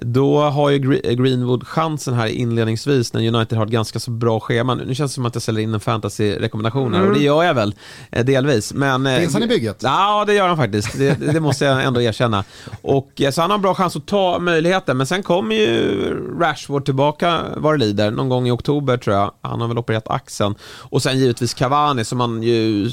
[0.00, 0.78] Då har ju
[1.14, 4.74] Greenwood chansen här inledningsvis när United har ett ganska så bra schema.
[4.74, 7.12] Nu känns det som att jag säljer in en fantasy-rekommendation här mm.
[7.12, 7.74] och det gör jag väl
[8.10, 8.74] eh, delvis.
[8.74, 9.80] Men, eh, Finns han i bygget?
[9.82, 10.98] Ja, det gör han faktiskt.
[10.98, 12.44] Det, det måste jag ändå erkänna.
[12.82, 14.96] Och, eh, så han har en bra chans att ta möjligheten.
[14.96, 19.32] Men sen kommer ju Rashford tillbaka vad det lider, någon gång i oktober tror jag.
[19.40, 20.54] Han har väl opererat axeln.
[20.62, 22.90] Och sen givetvis Cavani som man ju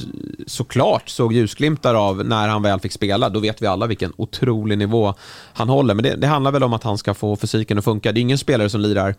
[0.47, 3.29] såklart såg ljusglimtar av när han väl fick spela.
[3.29, 5.13] Då vet vi alla vilken otrolig nivå
[5.53, 5.93] han håller.
[5.93, 8.11] Men det, det handlar väl om att han han ska få fysiken att funka.
[8.11, 9.15] Det är ingen spelare som lirar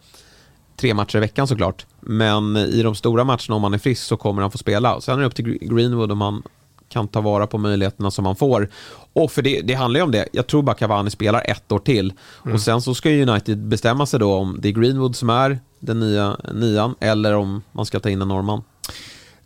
[0.77, 1.87] tre matcher i veckan såklart.
[2.01, 5.01] Men i de stora matcherna, om han är frisk, så kommer han få spela.
[5.01, 6.43] Sen är det upp till Greenwood om han
[6.89, 8.68] kan ta vara på möjligheterna som han får.
[9.12, 10.29] Och för det, det handlar ju om det.
[10.33, 12.12] Jag tror bara Cavani spelar ett år till.
[12.45, 12.55] Mm.
[12.55, 16.01] Och sen så ska United bestämma sig då om det är Greenwood som är den
[16.01, 18.62] nya nian eller om man ska ta in en norrman.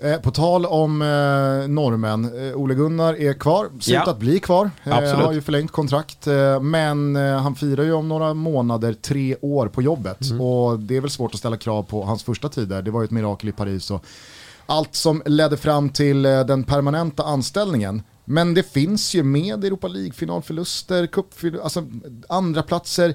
[0.01, 4.41] Eh, på tal om eh, norrmän, eh, Ole Gunnar är kvar, ser ut att bli
[4.41, 4.71] kvar.
[4.85, 9.37] Eh, har ju förlängt kontrakt, eh, men eh, han firar ju om några månader tre
[9.41, 10.31] år på jobbet.
[10.31, 10.41] Mm.
[10.41, 13.01] Och det är väl svårt att ställa krav på hans första tid där, det var
[13.01, 13.91] ju ett mirakel i Paris.
[13.91, 14.05] Och
[14.67, 18.03] allt som ledde fram till eh, den permanenta anställningen.
[18.25, 21.87] Men det finns ju med Europa League-finalförluster, cupförluster, alltså
[22.29, 23.15] andra platser.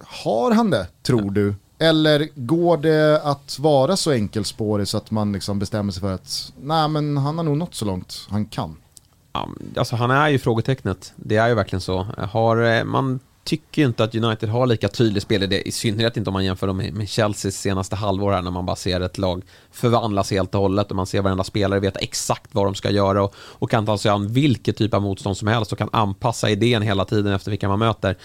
[0.00, 1.54] Har han det, tror du?
[1.78, 6.52] Eller går det att vara så enkelspårig så att man liksom bestämmer sig för att
[6.62, 8.76] nej men han har nog nått så långt han kan?
[9.76, 11.12] alltså han är ju frågetecknet.
[11.16, 12.06] Det är ju verkligen så.
[12.18, 16.30] Har, eh, man tycker ju inte att United har lika tydlig spelidé, i synnerhet inte
[16.30, 19.42] om man jämför dem med Chelseas senaste halvår här när man bara ser ett lag
[19.70, 23.24] förvandlas helt och hållet och man ser varenda spelare veta exakt vad de ska göra
[23.24, 26.50] och, och kan ta sig an vilket typ av motstånd som helst och kan anpassa
[26.50, 28.16] idén hela tiden efter vilka man möter.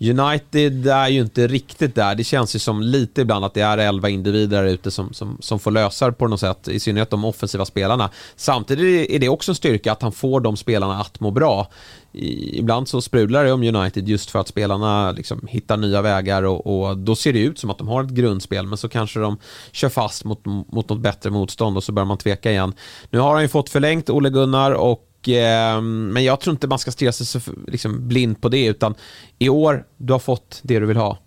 [0.00, 2.14] United är ju inte riktigt där.
[2.14, 5.36] Det känns ju som lite ibland att det är elva individer där ute som, som,
[5.40, 8.10] som får lösa det på något sätt, i synnerhet de offensiva spelarna.
[8.36, 11.68] Samtidigt är det också en styrka att han får de spelarna att må bra.
[12.12, 16.66] ibland så sprudlar det om United just för att spelarna liksom hittar nya vägar och,
[16.66, 19.38] och, då ser det ut som att de har ett grundspel men så kanske de
[19.72, 22.72] kör fast mot, mot något bättre motstånd och så börjar man tveka igen.
[23.10, 26.78] Nu har han ju fått förlängt Ole Gunnar och eh, men jag tror inte man
[26.78, 28.94] ska stirra sig så liksom, blind på det, utan
[29.38, 31.18] i år, du har fått det du vill ha.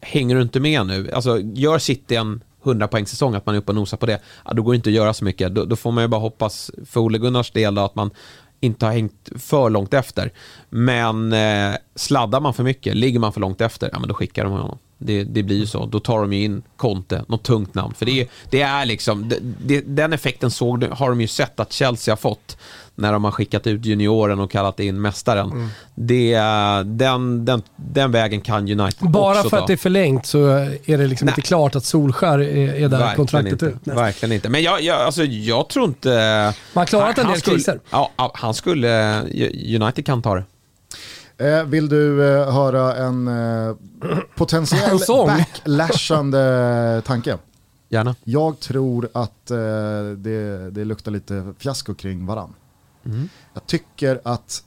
[0.00, 3.58] Hänger du inte med nu, alltså gör City en 100 poäng säsong, att man är
[3.58, 5.54] uppe och nosar på det, ja, då går det inte att göra så mycket.
[5.54, 8.10] Då, då får man ju bara hoppas för Ole Gunnars del då, att man
[8.60, 10.32] inte har hängt för långt efter.
[10.70, 14.44] Men eh, sladdar man för mycket, ligger man för långt efter, ja men då skickar
[14.44, 14.78] de honom.
[14.98, 15.86] Det, det blir ju så.
[15.86, 17.94] Då tar de ju in Conte, något tungt namn.
[17.94, 21.72] För det, det är liksom, det, det, den effekten såg, har de ju sett att
[21.72, 22.56] Chelsea har fått
[22.96, 25.50] när de har skickat ut junioren och kallat in mästaren.
[25.52, 25.68] Mm.
[25.94, 26.34] Det,
[26.84, 29.62] den, den, den vägen kan United Bara också för ta.
[29.62, 30.46] att det är förlängt så
[30.84, 33.66] är det liksom inte klart att Solskär är, är där Verkligen kontraktet inte.
[33.66, 33.76] ut.
[33.86, 33.96] Nej.
[33.96, 34.48] Verkligen inte.
[34.48, 36.08] Men jag, jag, alltså, jag tror inte...
[36.72, 37.80] Man har klarat en del skulle, kriser.
[37.90, 39.20] Ja, han skulle...
[39.80, 40.44] United kan ta det.
[41.38, 43.74] Eh, vill du eh, höra en eh,
[44.36, 47.38] potentiell backlashande tanke?
[47.88, 48.14] Gärna.
[48.24, 49.46] Jag tror att
[50.16, 52.54] det, det luktar lite fiasko kring varann.
[53.04, 53.28] Mm.
[53.54, 54.62] Jag tycker att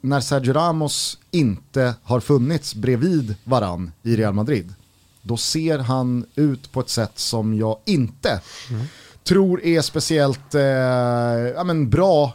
[0.00, 4.74] när Sergio Ramos inte har funnits bredvid varann i Real Madrid,
[5.22, 8.86] då ser han ut på ett sätt som jag inte mm.
[9.24, 12.32] tror är speciellt eh, ja, men bra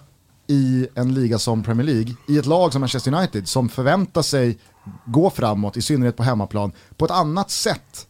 [0.48, 4.58] i en liga som Premier League, i ett lag som Manchester United som förväntar sig
[5.06, 8.08] gå framåt, i synnerhet på hemmaplan, på ett annat sätt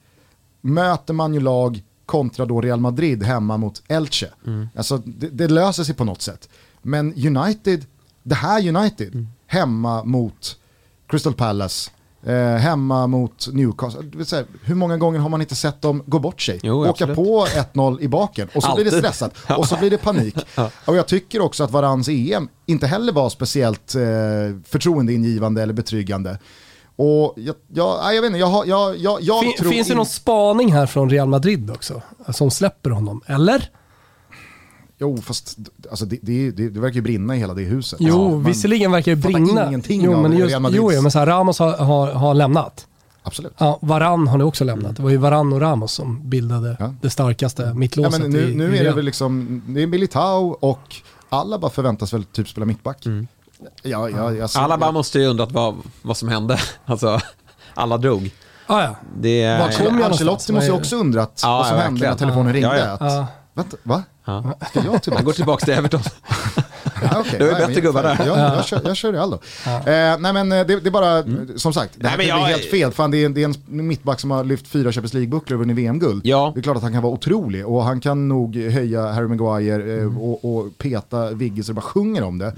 [0.61, 4.29] möter man ju lag kontra då Real Madrid hemma mot Elche.
[4.45, 4.69] Mm.
[4.75, 6.49] Alltså det, det, löser sig på något sätt.
[6.83, 7.85] Men United,
[8.23, 9.27] det här United, mm.
[9.47, 10.57] hemma mot
[11.07, 11.91] Crystal Palace,
[12.25, 14.25] eh, hemma mot Newcastle.
[14.25, 16.59] Säga, hur många gånger har man inte sett dem gå bort sig?
[16.63, 17.15] Jo, Åka absolut.
[17.15, 18.85] på 1-0 i baken och så Alltid.
[18.85, 20.35] blir det stressat och så blir det panik.
[20.55, 20.69] ja.
[20.85, 24.01] Och jag tycker också att Varans EM inte heller var speciellt eh,
[24.65, 26.39] förtroendeingivande eller betryggande.
[26.95, 29.71] Och jag, jag, jag vet inte, jag, jag, jag, jag fin, tror...
[29.71, 32.01] Finns det någon spaning här från Real Madrid också?
[32.29, 33.69] Som släpper honom, eller?
[34.97, 35.57] Jo, fast
[35.89, 37.99] alltså, det, det, det, det verkar ju brinna i hela det huset.
[38.01, 39.67] Jo, ja, visserligen verkar det brinna.
[39.67, 42.87] ingenting jo, men just, Jo, men så här, Ramos har, har, har lämnat.
[43.23, 43.53] Absolut.
[43.57, 44.95] Ja, Varann har ni också lämnat.
[44.95, 46.93] Det var ju Varann och Ramos som bildade ja.
[47.01, 48.21] det starkaste mittlåset.
[48.21, 50.95] Ja, nu, nu är det väl liksom, det är Militao och
[51.29, 53.05] alla bara förväntas väl typ spela mittback.
[53.05, 53.27] Mm.
[53.83, 56.59] Ja, ja, alla bara måste ju undrat vad, vad som hände.
[56.85, 57.19] Alltså,
[57.73, 58.31] alla drog.
[58.67, 58.95] Ah, ja.
[59.17, 62.77] det, Var kom jag Ancelotti måste ju också undrat vad som hände när telefonen ringde.
[62.77, 63.19] Ja, ja.
[63.21, 64.03] Att, Vänta, va?
[64.25, 64.55] Ja.
[64.69, 65.15] Ska jag tillbaka?
[65.15, 66.01] Han går tillbaka till Everton.
[67.11, 67.39] Ja, okay.
[67.39, 68.25] Det var ju bättre gubbar där.
[68.25, 69.35] Jag, jag, kör, jag kör Real då.
[69.65, 71.23] Eh, nej men eh, det, det är bara,
[71.59, 72.91] som sagt, det här Nej, men jag- helt fel.
[72.91, 75.75] Fan, det, är, det är en mittback som har lyft fyra Champions League-bucklor och vunnit
[75.77, 76.21] VM-guld.
[76.25, 76.51] Ja.
[76.53, 80.01] Det är klart att han kan vara otrolig och han kan nog höja Harry Maguire
[80.01, 82.53] eh, och, och peta Vigge så det bara sjunger om det.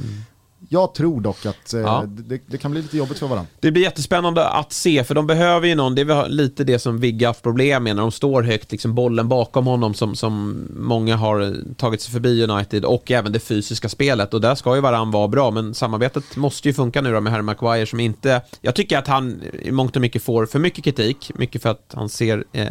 [0.70, 2.04] Jag tror dock att eh, Ja.
[2.08, 3.52] det, det kan bli lite jobbigt för varandra.
[3.60, 7.00] Det blir jättespännande att se, för de behöver ju någon, det är lite det som
[7.00, 11.16] Vigge haft problem med när de står högt, liksom bollen bakom honom som, som många
[11.16, 15.12] har tagit sig förbi United och även det fysiska spelet och där ska ju varann
[15.12, 18.76] vara bra, men samarbetet måste ju funka nu då med Harry Maguire som inte, jag
[18.76, 22.10] tycker att han i mångt och mycket får för mycket kritik, mycket för att han
[22.10, 22.68] ser eh,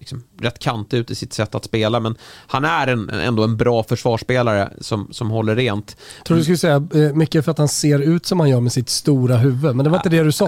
[0.00, 2.14] liksom, rätt kant ut i sitt sätt att spela, men
[2.46, 5.96] han är en, ändå en bra försvarsspelare som, som håller rent.
[6.26, 8.72] tror du skulle säga eh, mycket för att han ser ut som han gör med
[8.72, 10.46] sitt stora huvud, men det var inte det du sa.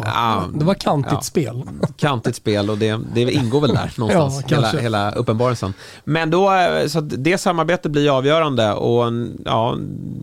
[0.54, 1.20] Det var kantigt Ja.
[1.20, 1.62] spel.
[1.96, 5.74] kantigt spel och det, det ingår väl där någonstans, Ja, hela, hela uppenbarelsen.
[6.04, 9.76] Men då, eh, så det samarbetet blir avgörande och en- ja,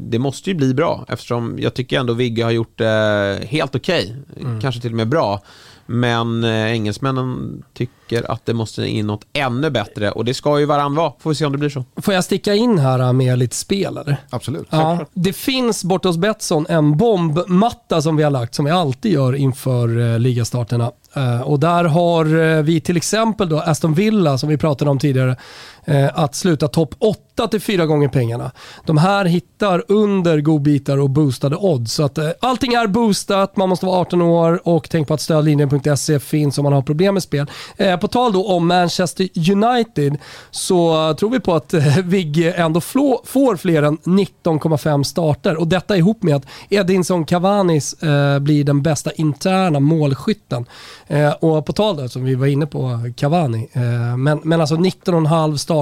[0.10, 4.16] det måste ju bli bra eftersom jag tycker ändå Vigge har gjort det helt okej,
[4.42, 4.62] Mm.
[4.62, 5.42] kanske till och med bra.
[5.86, 10.66] Men eh, engelsmännen tycker att det måste in något ännu bättre och det ska ju
[10.66, 11.14] varann vara.
[11.20, 11.84] Får vi se om det blir så.
[12.02, 14.18] Får jag sticka in här med lite spel eller?
[14.30, 14.68] Absolut.
[14.70, 19.12] Ja, det finns borta hos Betsson en bombmatta som vi har lagt, som vi alltid
[19.12, 20.92] gör inför eh, ligastarterna.
[21.16, 25.00] Eh, och där har eh, vi till exempel då Aston Villa, som vi pratade om
[25.00, 25.38] tidigare, eh,
[25.86, 28.52] Eh, att sluta topp 8 till fyra gånger pengarna.
[28.86, 31.94] De här hittar under godbitar och boostade odds.
[31.94, 35.22] Så att, eh, allting är boostat, man måste vara 18 år och tänk på att
[35.22, 37.48] stödlinjen.se finns om man har problem med spel.
[37.78, 40.18] Eh, på tal då om Manchester United
[40.52, 45.68] så tror vi på att eh, Vigge ändå flå, får fler än 19,5 starter och
[45.68, 50.66] detta ihop med att Edinson Cavanis eh, blir den bästa interna målskytten.
[51.08, 54.76] Eh, och på tal där som vi var inne på Cavani, eh, men, men alltså
[54.76, 55.75] 19,5 starter,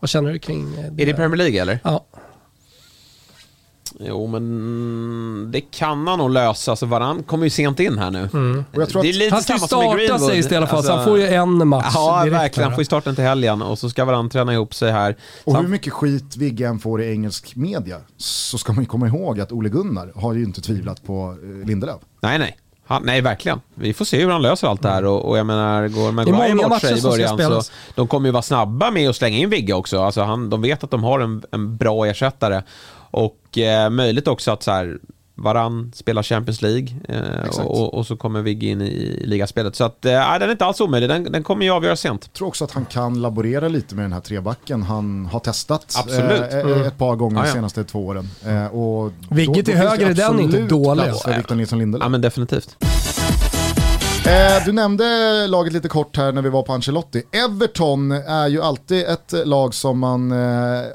[0.00, 1.78] vad känner du kring eh, Är det Premier League eller?
[1.84, 2.04] Ja.
[4.00, 6.76] Jo, men det kan han nog lösa.
[6.76, 8.22] Så varann kommer ju sent in här nu.
[8.74, 10.30] Och jag tror det är att- lite Han ska ju starta Greenwood.
[10.30, 12.64] sist i alla fall, så han Alltså- får ju en match Ja, verkligen.
[12.68, 15.16] Han får ju starten till helgen och så ska varann träna ihop sig här.
[15.44, 18.88] Och Så hur mycket skit Vigge än får i engelsk media så ska man ju
[18.88, 22.00] komma ihåg att Ole Gunnar har ju inte tvivlat på eh, Lindelöf.
[22.20, 22.56] Nej, nej.
[22.90, 23.60] Han, nej, verkligen.
[23.74, 26.68] Vi får se hur han löser allt det här och, och jag menar, går Maguire
[26.68, 29.72] bort sig i början så de kommer ju vara snabba med att slänga in Vigge
[29.72, 30.02] också.
[30.02, 32.62] Alltså han, de vet att de har en, en bra ersättare
[33.10, 34.98] och eh, möjligt också att så här,
[35.40, 39.76] Varann spelar Champions League eh, och, och så kommer Vigge in i ligaspelet.
[39.76, 41.08] Så att, eh, den är inte alls omöjlig.
[41.08, 42.24] Den, den kommer ju avgöra sent.
[42.24, 45.94] Jag tror också att han kan laborera lite med den här trebacken han har testat
[45.98, 46.52] Absolut.
[46.52, 46.82] eh, Mm.
[46.82, 47.52] ett par gånger de ja.
[47.54, 48.28] senaste två åren.
[48.46, 51.36] Eh, och Vigge då- till höger är den inte dålig, plats för.
[51.36, 52.04] Victor Nilsson Lindelöf.
[52.04, 52.76] Ja, men definitivt.
[54.26, 57.22] Eh, du nämnde laget lite kort här när vi var på Ancelotti.
[57.32, 60.38] Everton är ju alltid ett lag som man eh,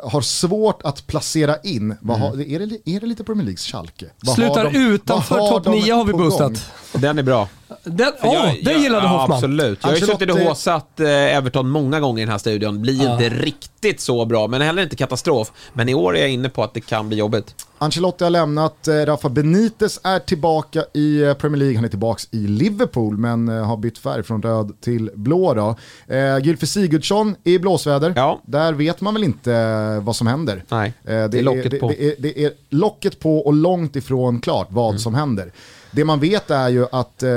[0.03, 1.95] har svårt att placera in.
[2.01, 4.05] Vad har, är, det, är det lite Premier Leagues Schalke?
[4.19, 6.47] Vad har Slutar de- utanför vad har topp de 9 har vi på boostat.
[6.91, 7.01] gång?
[7.01, 7.47] Den är bra.
[7.83, 9.35] Den, För åh, jag- det jag- gillade ja, Hoffman.
[9.37, 9.79] Absolut.
[9.81, 12.81] Jag har ju suttit och Ancelotti- håsat eh, Everton många gånger i den här studion.
[12.81, 15.51] Blir inte riktigt så bra, men heller inte katastrof.
[15.73, 17.55] Men i år är jag inne på att det kan bli jobbigt.
[17.85, 22.21] Ancelotti har lämnat, eh, Rafa Benitez är tillbaka i eh, Premier League, han är tillbaka
[22.31, 25.53] i Liverpool men eh, har bytt färg från röd till blå.
[25.53, 25.75] Då.
[26.15, 28.41] Eh, Sigurdsson är i blåsväder, Ja.
[28.45, 30.63] där vet man väl inte vad som händer.
[30.69, 31.87] Nej, Eh, det är locket på.
[31.87, 34.99] Det är, det är locket på och långt ifrån klart vad Mm.
[34.99, 35.51] som händer.
[35.91, 37.29] Det man vet är ju att eh,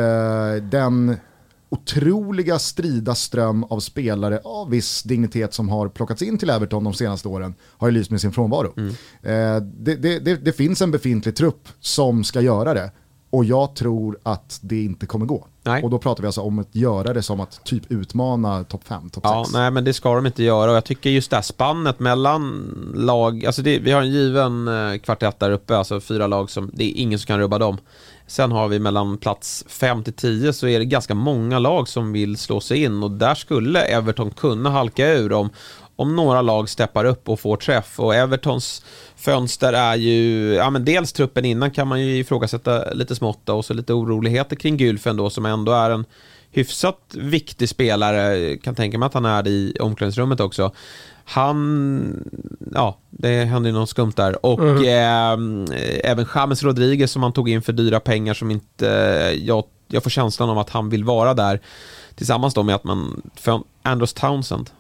[0.63, 1.17] den
[1.69, 6.95] otroliga strida ström av spelare av viss dignitet som har plockats in till Everton de
[6.95, 8.73] senaste åren har ju lyst med sin frånvaro.
[8.77, 8.91] Mm.
[9.23, 12.91] Eh, det, det, det, det finns en befintlig trupp som ska göra det
[13.31, 15.47] och jag tror att det inte kommer gå.
[15.63, 15.83] Nej.
[15.83, 19.11] Och då pratar vi alltså om att göra det som att typ utmana topp 5,
[19.11, 19.25] topp 6.
[19.25, 22.01] Ja, nej men det ska de inte göra och jag tycker just det här spannet
[22.01, 26.71] mellan lag, alltså vi har en given eh, kvartett där uppe, alltså fyra lag som,
[26.75, 27.79] det är ingen som kan rubba dem.
[28.29, 32.13] Sen har vi mellan plats 5 till 10 så är det ganska många lag som
[32.13, 35.51] vill slå sig in och där skulle Everton kunna halka ur om,
[35.97, 38.85] om några lag steppar upp och får träff och Evertons
[39.17, 43.65] fönster är ju, ja men dels truppen innan kan man ju ifrågasätta lite smått och
[43.65, 46.05] så lite oroligheter kring Gylfen då som ändå är en
[46.51, 50.73] hyfsat viktig spelare, kan tänka mig att han är det i omklädningsrummet också.
[51.31, 52.29] Han,
[52.75, 54.47] ja, det hände något skumt där.
[54.47, 55.39] Och eh,
[56.05, 60.03] även James Rodriguez som han tog in för dyra pengar som inte, eh, jag, jag
[60.03, 61.61] får känslan av att han vill vara där.
[62.15, 64.71] Tillsammans då med att man, för Andros Townsend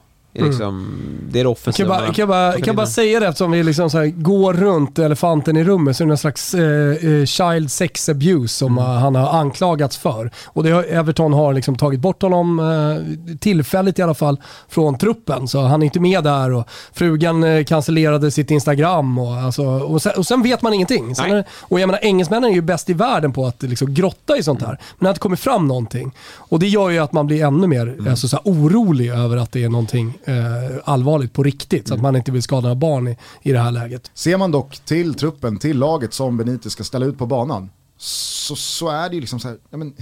[0.41, 0.99] är liksom,
[1.31, 1.89] det är det offensiva.
[1.97, 3.99] Kan jag bara, kan jag bara, kan jag bara säga det eftersom vi liksom så
[3.99, 8.09] här går runt elefanten i rummet så är det någon slags eh, eh, child sex
[8.09, 8.91] abuse som Mm.
[8.91, 10.31] han har anklagats för.
[10.47, 14.99] Och det har, Everton har liksom tagit bort honom, eh, tillfälligt i alla fall, från
[14.99, 15.49] truppen.
[15.49, 19.19] Så han är inte med där och frugan eh, cancellerade sitt Instagram.
[19.19, 21.15] Och, alltså, och, sen, och sen vet man ingenting.
[21.15, 24.37] Sen är, och jag menar, engelsmännen är ju bäst i världen på att liksom, grotta
[24.37, 24.69] i sånt här.
[24.69, 26.13] Men det har inte kommit fram någonting.
[26.37, 28.09] Och det gör ju att man blir ännu mer Mm.
[28.11, 31.89] alltså, så här, orolig över att det är någonting eh, allvarligt på riktigt.
[31.89, 32.01] Så Mm.
[32.01, 34.11] att man inte vill skada några barn i, i det här läget.
[34.15, 38.57] Ser man dock till truppen, till laget som Benitez ska ställa ut på banan, så,
[38.57, 39.95] så är det ju liksom så här, ja, men,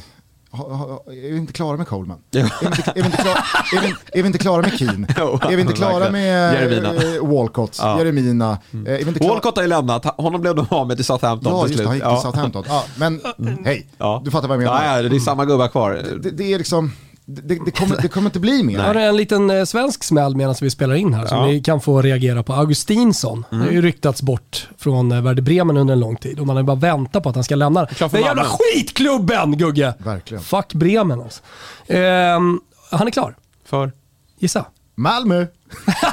[1.06, 2.18] är vi inte klara med Coleman?
[2.32, 3.36] Är, vi inte, är, vi inte klara,
[3.76, 5.06] är, vi, är vi inte klara med Keane?
[5.52, 6.94] Är vi inte klara med Jeremina.
[6.94, 7.98] eh, Walcott, Ja.
[7.98, 8.50] Jeremina?
[8.50, 9.32] Eh, Är vi inte klara?
[9.32, 11.94] Walcott har ju lämnat, honom blev de av med till Southampton Ja, just det, han
[11.94, 12.64] gick till Southampton.
[12.68, 13.20] Ja, men
[13.64, 14.22] hej, Ja.
[14.24, 14.84] du fattar vad jag menar.
[14.84, 16.02] Ja, ja, det är samma gubbar kvar.
[16.22, 16.92] Det, det är liksom,
[17.28, 18.78] det, det, kommer, det kommer inte bli mer.
[18.78, 21.44] Har en liten eh, svensk smäll medan vi spelar in här som Ja.
[21.44, 21.54] Mm.
[21.56, 22.52] ni kan få reagera på.
[22.52, 26.46] Augustinsson Det har ju ryktats bort från eh, Werder Bremen under en lång tid och
[26.46, 29.94] man har ju bara väntat på att han ska lämna för den jävla skitklubben Gugge!
[29.98, 30.42] Verkligen.
[30.42, 31.42] Fuck Bremen alltså.
[31.86, 32.60] Ehm,
[32.90, 33.36] han är klar.
[33.64, 33.92] För?
[34.38, 34.64] Gissa.
[34.94, 35.36] Malmö.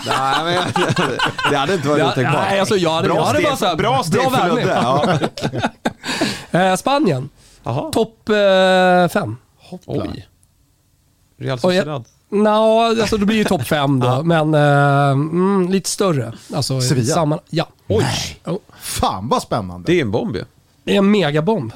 [0.08, 0.64] Nej, men,
[1.50, 2.36] det hade inte varit otänkbart.
[2.50, 4.50] nej, alltså, jag hade- bra jag hade steg, bara så här, bra steg bra för.
[4.50, 4.80] Ludde.
[4.84, 5.20] Ja.
[6.60, 7.30] Eh, Spanien.
[7.94, 9.38] Topp eh, fem.
[9.58, 9.94] Hoppla.
[10.14, 10.28] Oj.
[11.44, 12.06] Real Sociedad.
[12.30, 16.34] Nå, alltså det blir ju topp fem då, men eh, mm, lite större.
[16.54, 17.14] Alltså, i Sevilla?
[17.14, 17.68] Samman, ja.
[17.88, 18.06] Oj,
[18.46, 19.92] Oh, Fan vad spännande.
[19.92, 20.44] det är en bomb ju.
[20.84, 21.72] det är en megabomb.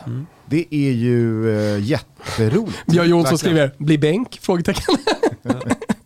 [0.45, 2.85] Det är ju uh, jätteroligt.
[2.85, 4.39] Björn Jonsson skriver, bli bänk?
[4.41, 4.95] Frågetecken.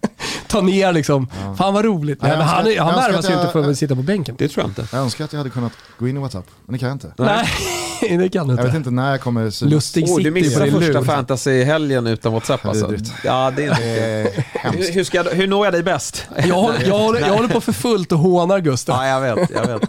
[0.48, 1.28] Ta ner liksom.
[1.58, 2.20] Fan vad roligt.
[2.22, 4.02] Ja, Nej, men jag han, han jag värvas ju jag- inte för att sitta på
[4.02, 4.36] bänken.
[4.38, 4.88] Det tror jag inte.
[4.96, 7.14] Jag önskar att jag hade kunnat gå in i WhatsApp, men det kan jag inte.
[7.18, 7.48] Nej,
[8.18, 8.78] det kan du Jag vet inte.
[8.78, 9.72] inte när jag kommer synas.
[9.74, 11.04] Lustig Åh, du missar första lur.
[11.06, 12.94] fantasy-helgen utan WhatsApp alltså.
[13.24, 14.32] Ja, det är inte...
[14.38, 14.96] Eh, hemskt.
[14.96, 16.26] Hur, jag, hur når jag dig bäst?
[16.46, 18.96] Jag, håller- jag, håller, jag håller på för fullt och hånar Gustav.
[19.06, 19.50] Ja, jag vet.
[19.50, 19.84] Jag vet.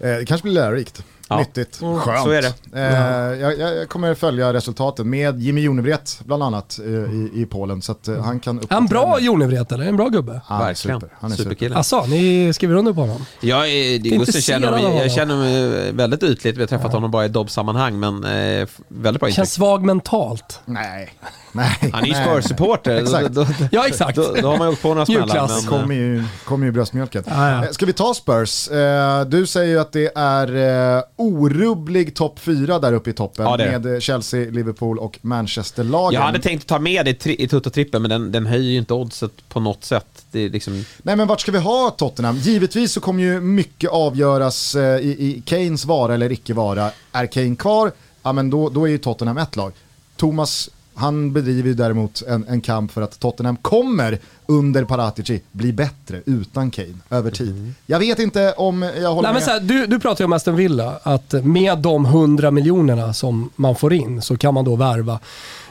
[0.00, 1.02] Eh, det kanske blir lärorikt.
[1.32, 1.38] Ja.
[1.38, 2.22] Nyttigt, skönt.
[2.22, 2.52] så är det.
[2.80, 7.82] Eh, jag, jag kommer följa resultaten med Jimmy Jonevret bland annat eh, i, i Polen.
[7.82, 9.20] Så att eh, han kan Är han bra.
[9.20, 9.84] Jonevret eller?
[9.86, 10.40] En bra gubbe?
[10.48, 11.00] Är Verkligen.
[11.00, 11.14] super.
[11.20, 11.50] Han är super.
[11.50, 11.76] Superkille.
[11.76, 13.26] Asså, ni skriver under på honom?
[13.40, 15.08] Jag, är, det, Gustav känner mig, jag honom.
[15.08, 16.56] känner mig väldigt ytligt.
[16.56, 19.34] Vi har träffat honom bara i dobbsammanhang, men eh, väldigt bra intryck.
[19.34, 20.60] Känns svag mentalt.
[20.64, 21.12] Nej,
[21.52, 21.90] nej.
[21.92, 22.14] Han är ju.
[22.14, 22.96] Spurs-supporter.
[22.96, 23.28] Exakt.
[23.28, 24.16] Då, då, Ja, exakt.
[24.16, 25.48] då, då har man ju åkt på några smällar.
[25.48, 27.24] Men, kommer eh, ju, kommer ju bröstmjölken.
[27.26, 27.64] Ja, ja.
[27.64, 28.68] Eh, Ska vi ta Spurs?
[28.68, 33.78] Eh, Du säger ju att det är orubblig topp fyra där uppe i toppen Ja,
[33.78, 36.20] med Chelsea, Liverpool och Manchester-lagen.
[36.20, 38.78] jag hade tänkt ta med det i tri- i Tutto-trippen, men den, den höjer ju
[38.78, 40.06] inte oddset på något sätt.
[40.30, 42.36] Det är liksom, Nej men vart ska vi ha Tottenham?
[42.36, 46.90] Givetvis så kommer ju mycket avgöras i, i Kanes vara eller icke vara.
[47.12, 47.92] Är Kane kvar,
[48.22, 49.72] ja men då, då är ju Tottenham ett lag.
[50.16, 55.72] Thomas, han bedriver ju däremot en, en kamp för att Tottenham kommer under Paratici bli
[55.72, 57.72] bättre utan Kane över tid.
[57.86, 59.42] Jag vet inte om jag håller Nej, men med.
[59.42, 63.50] så här, du, du pratar ju om Aston Villa, att med de 100 miljonerna som
[63.56, 65.18] man får in så kan man då värva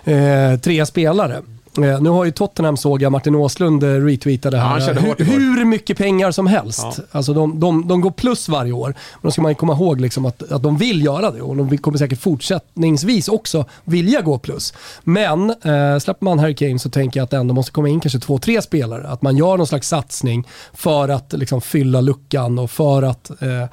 [0.03, 1.41] eh, tre spelare.
[1.77, 5.07] Eh, nu har ju Tottenham, såg jag, Martin Åslund eh, retweetade Ja, här, körde hur,
[5.07, 5.31] hårt igår.
[5.33, 6.83] hur mycket pengar som helst.
[6.83, 7.03] Ja.
[7.11, 8.87] Alltså de, de, de går plus varje år.
[8.87, 11.55] Men då ska man ju komma ihåg liksom att, att de vill göra det och
[11.55, 14.73] de kommer säkert fortsättningsvis också vilja gå plus.
[15.03, 17.99] Men eh, släpper man Harry Kane så tänker jag att det ändå måste komma in
[17.99, 19.07] kanske två, tre spelare.
[19.07, 23.65] Att man gör någon slags satsning för att liksom, fylla luckan och för att eh,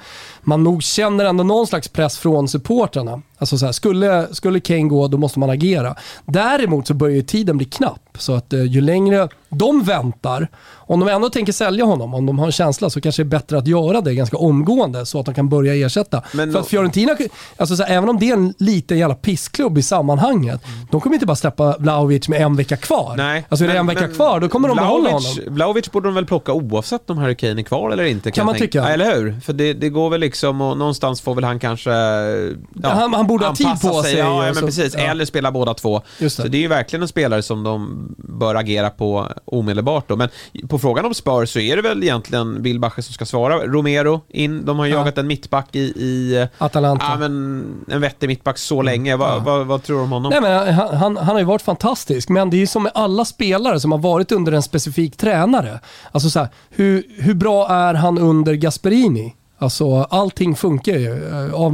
[0.42, 3.22] man nog känner ändå någon slags press från supportrarna.
[3.38, 5.94] Alltså så här, skulle, skulle Kane gå, då måste man agera.
[6.26, 8.07] Däremot så börjar ju tiden bli knapp.
[8.18, 12.38] Så att eh, ju längre de väntar, om de ändå tänker sälja honom, om de
[12.38, 15.26] har en känsla, så kanske det är bättre att göra det ganska omgående så att
[15.26, 16.22] de kan börja ersätta.
[16.32, 17.16] Men För att Fiorentina,
[17.56, 21.14] alltså så här, även om det är en liten jävla pissklubb i sammanhanget, de kommer
[21.16, 23.14] inte bara släppa Vlahovic med en vecka kvar.
[23.16, 23.46] nej.
[23.48, 25.22] Alltså är det en vecka men kvar, då kommer de behålla honom.
[25.46, 28.30] Vlahovic- borde de väl plocka oavsett om Harry Kane är kvar eller inte.
[28.30, 28.66] Kan jag man tänka.
[28.66, 28.78] tycka.
[28.78, 29.40] Ja, eller hur?
[29.40, 31.90] För det, det går väl liksom och någonstans får väl han kanske...
[31.90, 34.94] Ja, han- han borde ha tid på sig Ja, och ja men precis.
[34.94, 36.02] Eller spela båda två.
[36.18, 36.30] Det.
[36.30, 40.16] Så det är ju verkligen en spelare som de bör agera på omedelbart då.
[40.16, 40.28] Men
[40.68, 43.58] på frågan om Spurs så är det väl egentligen Wilbacher som ska svara.
[43.66, 44.96] Romero in, de har Ja.
[44.98, 47.04] jagat en mittback i, i Atalanta.
[47.10, 49.16] Ja, men en vettig mittback så länge.
[49.16, 50.30] Va, vad, vad tror du om honom?
[50.30, 52.92] Nej, men han, han, han har ju varit fantastisk, men det är ju som med
[52.94, 55.80] alla spelare som har varit under en specifik tränare.
[56.12, 59.34] Alltså så här, hur, hur bra är han under Gasperini?
[59.58, 61.28] Alltså allting funkar ju.
[61.28, 61.72] Eh,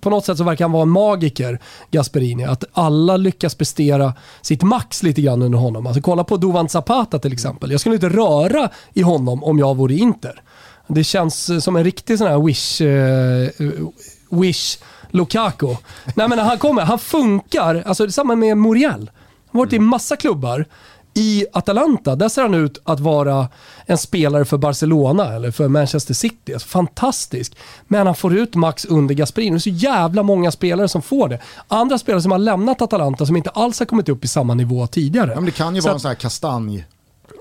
[0.00, 1.58] på något sätt så verkar han vara en magiker,
[1.90, 2.44] Gasperini.
[2.44, 5.86] Att alla lyckas prestera sitt max lite grann under honom.
[5.86, 7.70] Alltså kolla på Duvan Zapata till exempel.
[7.70, 10.42] Jag skulle inte röra i honom om jag vore Inter.
[10.86, 13.88] Det känns eh, som en riktig sån här wish, Uh,
[14.30, 14.78] wish
[15.10, 15.76] Lukaku.
[16.14, 17.82] Nej men han kommer, han funkar.
[17.86, 19.10] Alltså det är samma med Muriel.
[19.52, 20.66] Han har varit i massa klubbar.
[21.14, 23.48] I Atalanta, där ser han ut att vara
[23.86, 26.52] en spelare för Barcelona eller för Manchester City.
[26.52, 27.56] Alltså, fantastisk.
[27.88, 29.50] Men han får ut max under Gasperini.
[29.50, 31.38] Det är så jävla många spelare som får det.
[31.68, 34.86] Andra spelare som har lämnat Atalanta som inte alls har kommit upp i samma nivå
[34.86, 35.28] tidigare.
[35.30, 36.84] Ja, men det kan ju Så vara en att- sån här kastanj.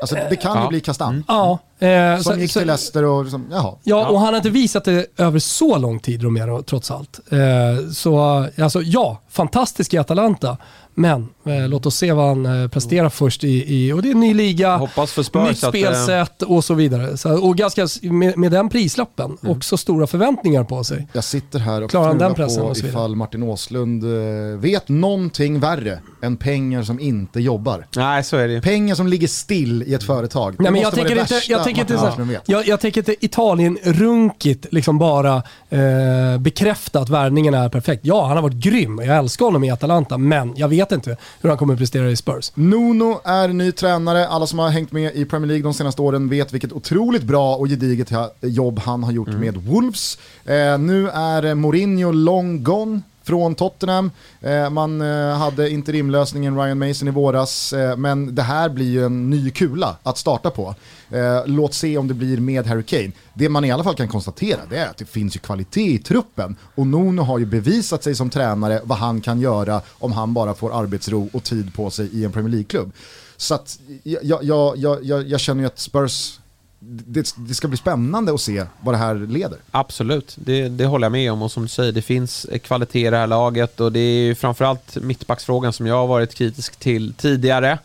[0.02, 0.70] Alltså det kan ju Ja.
[0.70, 1.24] bli kastanj.
[1.28, 3.74] Ja, eh, Som så- gick till Leicester och liksom, jaha.
[3.84, 7.20] Ja, och han har inte visat det över så lång tid Romero, trots allt.
[7.32, 8.20] Eh, så
[8.62, 10.58] alltså, ja, fantastisk i Atalanta.
[10.94, 14.12] Men eh, låt oss se vad han eh, presterar först i, i, och det är
[14.12, 17.18] en ny liga, Hoppas för Spurs nytt att, eh, spelsätt och så vidare.
[17.18, 21.08] Så, och ganska, med, med den prislappen, också stora förväntningar på sig.
[21.14, 24.60] Jag sitter här och Klarar han den fnular pressen på och ifall Martin Åslund eh,
[24.60, 27.88] vet någonting värre än pengar som inte jobbar.
[27.96, 28.62] Nej, så är det ju.
[28.62, 30.56] Pengar som ligger still i ett företag.
[30.58, 32.50] Det Nej, men jag tänker inte, jag tänker inte, så vet.
[32.50, 35.36] jag, jag tänker inte Italien-runkigt liksom bara
[35.70, 38.06] eh, bekräfta att värvningen är perfekt.
[38.06, 39.02] Ja, han har varit grym.
[39.06, 42.16] Jag älskar honom i Atalanta, men jag vet inte hur han kommer att prestera i
[42.16, 42.52] Spurs.
[42.56, 46.30] Nuno är ny tränare, alla som har hängt med i Premier League de senaste åren
[46.30, 48.12] vet vilket otroligt bra och gediget
[48.42, 50.18] jobb han har gjort med Wolves.
[50.46, 54.12] Eh, nu är Mourinho long gone från Tottenham.
[54.42, 59.06] Eh, man eh, hade interimlösningen Ryan Mason i våras, eh, men det här blir ju
[59.06, 60.76] en ny kula att starta på.
[61.10, 63.12] Eh, låt se om det blir med Harry Kane.
[63.34, 65.98] Det man i alla fall kan konstatera det är att det finns ju kvalitet i
[65.98, 70.34] truppen och Nuno har ju bevisat sig som tränare vad han kan göra om han
[70.34, 72.92] bara får arbetsro och tid på sig i en Premier League-klubb.
[73.38, 76.40] Så att jag, jag, jag, jag, jag känner ju att Spurs,
[76.84, 79.60] det, det ska bli spännande att se vad det här leder.
[79.72, 83.10] Absolut, det, det håller jag med om och som du säger, det finns kvalitet i
[83.10, 87.14] det här laget och det är ju framförallt mittbacksfrågan som jag har varit kritisk till
[87.14, 87.80] tidigare.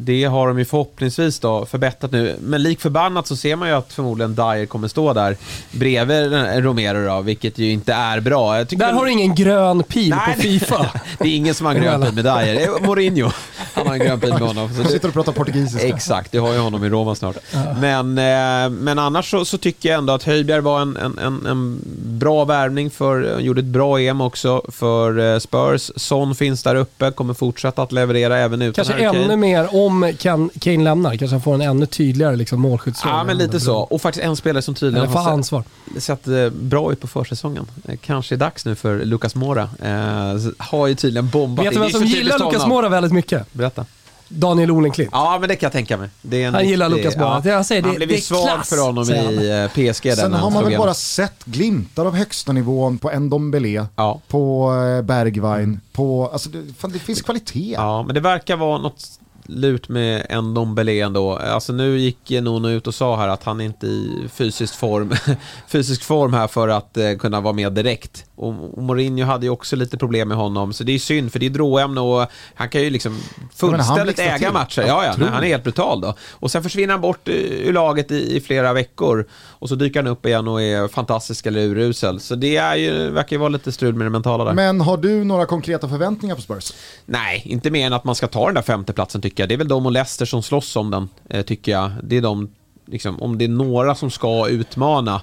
[0.00, 3.74] Det har de ju förhoppningsvis då förbättrat nu, men lik förbannat så ser man ju
[3.74, 5.36] att förmodligen Dyer kommer stå där
[5.70, 6.32] bredvid
[6.64, 8.64] Romero då, vilket ju inte är bra.
[8.64, 10.86] Där har du ingen grön pil Nej, på Fifa.
[11.18, 13.30] det är ingen som har en grön pil med Dyer, det är Mourinho.
[13.74, 14.70] Han har en grön pil med honom.
[14.76, 15.88] Så det, sitter och pratar portugisiska.
[15.88, 17.36] Exakt, det har ju honom i Roma snart.
[17.80, 21.46] Men, eh, men annars så, så tycker jag ändå att Höjbjerg var en, en, en,
[21.46, 21.80] en
[22.18, 25.90] bra värvning för, gjorde ett bra EM också för eh, Spurs.
[25.96, 29.87] Son finns där uppe, kommer fortsätta att leverera även utan Kanske ännu mer om
[30.18, 31.16] Kan- Kane lämnar.
[31.16, 33.14] Kanske han får en ännu tydligare liksom, målskyttsroll.
[33.14, 33.76] Ja, men lite så.
[33.76, 35.64] Och faktiskt en spelare som tydligen Eller har ansvar.
[35.98, 37.66] sett eh, bra ut på försäsongen.
[37.88, 39.62] Eh, Kanske är dags nu för Lucas Mora.
[39.82, 42.68] Eh, har ju tydligen bombat Vet du vem Det är som gillar honom.
[42.68, 43.52] Mora väldigt mycket?
[43.52, 43.84] Berätta.
[44.30, 45.10] Daniel Olenklint.
[45.12, 46.08] Ja, men det kan jag tänka mig.
[46.22, 47.42] Det är en Han gillar Lukas Mora.
[47.44, 50.14] Jag säger, det- han blev ju svag klass, för honom i eh, PSG.
[50.16, 54.20] Sen har man väl bara sett glimtar av högsta nivån på Ndombele, Ja.
[54.28, 54.70] på
[55.04, 57.72] Bergwijn, på, alltså det, fan, det finns kvalitet.
[57.76, 59.17] Ja, men det verkar vara något
[59.48, 61.36] lut med en Dombele ändå.
[61.36, 65.14] Alltså nu gick Nuno ut och sa här att han inte är i fysisk form,
[65.68, 68.27] fysisk form här för att eh, kunna vara med direkt.
[68.38, 71.46] Och, Mourinho hade ju också lite problem med honom, så det är synd för det
[71.46, 73.18] är dråämne och han kan ju liksom
[73.54, 74.52] fullständigt äga till.
[74.52, 74.84] matcher.
[74.86, 76.14] Ja, ja, nej, han är helt brutal då.
[76.30, 80.02] Och sen försvinner han bort eh, ur laget i, i flera veckor och så dyker
[80.02, 82.20] han upp igen och är fantastisk eller urusel.
[82.20, 84.52] Så det är ju, verkar ju vara lite strul med det mentala där.
[84.52, 86.72] Men har du några konkreta förväntningar på Spurs?
[87.06, 89.48] Nej, inte mer än att man ska ta den där femteplatsen tycker jag.
[89.48, 91.90] Det är väl de och Leicester som slåss om den, eh, tycker jag.
[92.02, 92.50] Det är de,
[92.86, 95.22] liksom, om det är några som ska utmana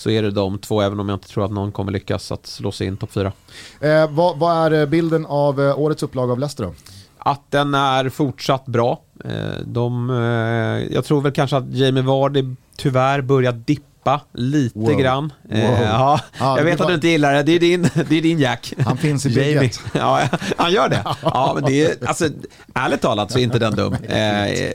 [0.00, 2.46] så är det de två, även om jag inte tror att någon kommer lyckas att
[2.46, 3.32] slå sig in topp fyra.
[3.80, 6.74] Eh, vad, vad är eh, bilden av eh, årets upplaga av Leicester då?
[7.18, 9.00] Att den är fortsatt bra.
[9.24, 9.30] Eh,
[9.64, 12.44] de, eh, jag tror väl kanske att Jamie Vardy
[12.76, 14.98] tyvärr börjar dippa lite Wow.
[15.00, 15.32] grann.
[15.50, 15.78] Eh, Wow.
[15.84, 18.38] ja, Ja, jag vet att du inte gillar det, det är din, det är din
[18.38, 18.74] Jack.
[18.78, 19.80] Han finns i bygget.
[19.94, 20.20] Ja,
[20.56, 21.02] han gör det.
[21.22, 22.28] Ja, men det är, alltså,
[22.74, 23.94] ärligt talat så är inte den dum.
[23.94, 24.72] Eh,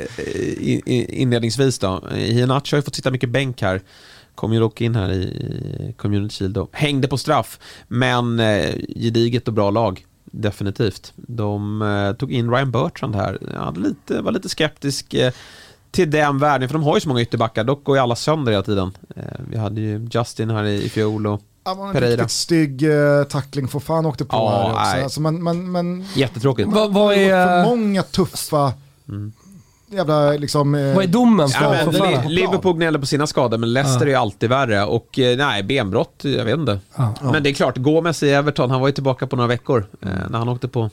[1.21, 2.03] inledningsvis då.
[2.15, 3.81] Iheanacho har ju fått sitta mycket bänk här.
[4.35, 6.67] Kom ju dock in här i Community Shield då.
[6.71, 10.05] Hängde på straff, men eh, gediget och bra lag.
[10.25, 11.13] Definitivt.
[11.15, 13.37] De eh, tog in Ryan Bertrand här.
[13.53, 15.31] Jag hade lite, var lite skeptisk eh,
[15.91, 17.63] till den världen, för de har ju så många ytterbackar.
[17.63, 18.97] Dock går ju alla sönder hela tiden.
[19.15, 22.11] Eh, vi hade ju Justin här i, i fjol och Ja, var en Pereira.
[22.11, 24.83] riktigt stygg eh, tackling för fan åkte på Ja, här också.
[24.95, 25.03] nej.
[25.03, 26.69] Alltså, man, man, man, jättetråkigt.
[26.69, 28.73] Vad, vad, det var för är, många tuffa
[29.89, 30.75] jävla liksom...
[30.75, 31.91] eh, vad är domen för Ja?
[31.91, 34.17] Li- Liverpool gnäller på sina skador, men Leicester Ja.
[34.17, 34.83] är alltid värre.
[34.85, 36.79] Och eh, nej, benbrott, jag vet inte.
[36.95, 37.13] Ja.
[37.21, 39.85] Men det är klart, Gomes i Everton, han var ju tillbaka på några veckor.
[40.01, 40.89] Eh, när han åkte på,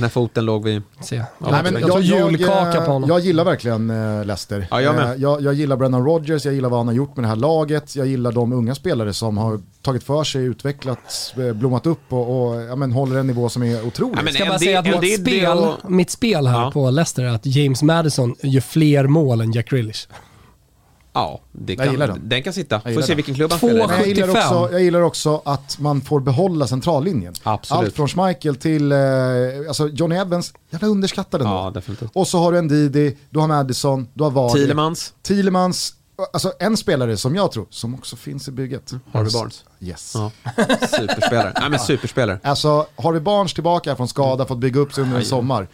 [0.00, 0.82] när foten låg vid...
[1.00, 1.16] Se.
[1.16, 3.08] Ja, jag, men jag, julkaka på honom.
[3.08, 4.66] Jag gillar verkligen eh, Leicester.
[4.70, 4.96] Ja, jag.
[4.98, 7.36] Eh, jag, jag gillar Brennan Rodgers, jag gillar vad han har gjort med det här
[7.36, 12.12] laget, jag gillar de unga spelare som har tagit för sig, utvecklats, eh, blommat upp
[12.12, 14.18] och, och ja, men, håller en nivå som är otrolig.
[14.18, 16.70] Ja, men Ska bara säga att mitt spel, det- mitt spel här Ja.
[16.70, 20.08] på Leicester är att James Madison gör fler mål än Jack Grealish.
[21.18, 22.28] Ja, det Jag kan, gillar den.
[22.28, 22.42] den.
[22.42, 22.80] kan sitta.
[22.80, 24.36] Får se vilken klubb han spelar jag, gillar 75.
[24.36, 27.34] också, jag gillar också att man får behålla centrallinjen.
[27.42, 27.84] Absolut.
[27.84, 28.98] Allt från Schmeichel till eh,
[29.68, 31.52] alltså Johnny Evans, jävla underskattad ändå.
[31.52, 32.10] Ja, definitivt.
[32.14, 34.54] Och så har du en Didi, du har Madison, du har Vardy.
[34.54, 35.94] Thielemans, Thielemans,
[36.32, 38.92] alltså en spelare som jag tror, som också finns i bygget.
[39.12, 39.64] Harvey Barnes.
[39.80, 40.12] Yes.
[40.14, 40.30] Ja.
[40.88, 41.52] Superspelare.
[41.60, 42.40] Nej men superspelare.
[42.42, 45.68] Alltså, Harvey Barnes tillbaka från skada, fått bygga upp sig under en sommar.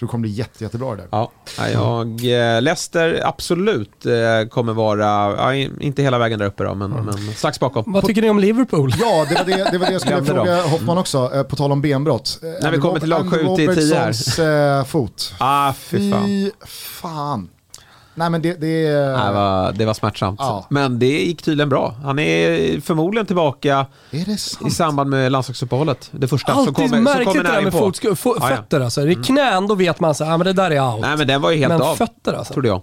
[0.00, 1.08] Tror det kommer bli jätte, jättebra det där.
[1.10, 1.30] Ja,
[1.72, 2.08] jag,
[2.56, 5.04] eh, Leicester absolut eh, kommer vara,
[5.36, 7.84] ja, inte hela vägen där uppe då, men, men strax bakom.
[7.86, 8.94] Vad tycker ni om Liverpool?
[9.00, 11.72] Ja, det var det, det, var det jag skulle fråga Hoffman också, eh, på tal
[11.72, 12.38] om benbrott.
[12.62, 14.06] När vi kommer till lag Andy sju till tio här.
[14.06, 15.34] Robertsons, fot.
[15.38, 16.24] Ah, fy fan.
[16.26, 17.48] Fy fan.
[18.14, 20.40] Nej men det, det Nej, var, det var smärtsamt.
[20.42, 20.66] Ja.
[20.70, 21.94] Men det gick tydligen bra.
[22.02, 26.08] Han är förmodligen tillbaka är det i samband med landslagsuppehållet.
[26.12, 27.78] Det första som Alltid kommer, som märkligt kommer det där med på.
[27.78, 28.56] fot, fo, Ja, ja.
[28.56, 29.04] fötter alltså.
[29.04, 31.00] Det är knän, då vet man så här, ah, men det där är out.
[31.00, 32.52] Nej men den var ju helt men av, fötter alltså.
[32.52, 32.82] trodde jag.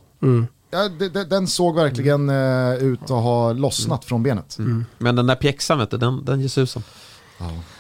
[0.72, 4.58] Ja, det, det, den såg verkligen eh, ut att ha lossnat från benet.
[4.98, 6.84] Men den där pjäxan vet du, den, den ger susen.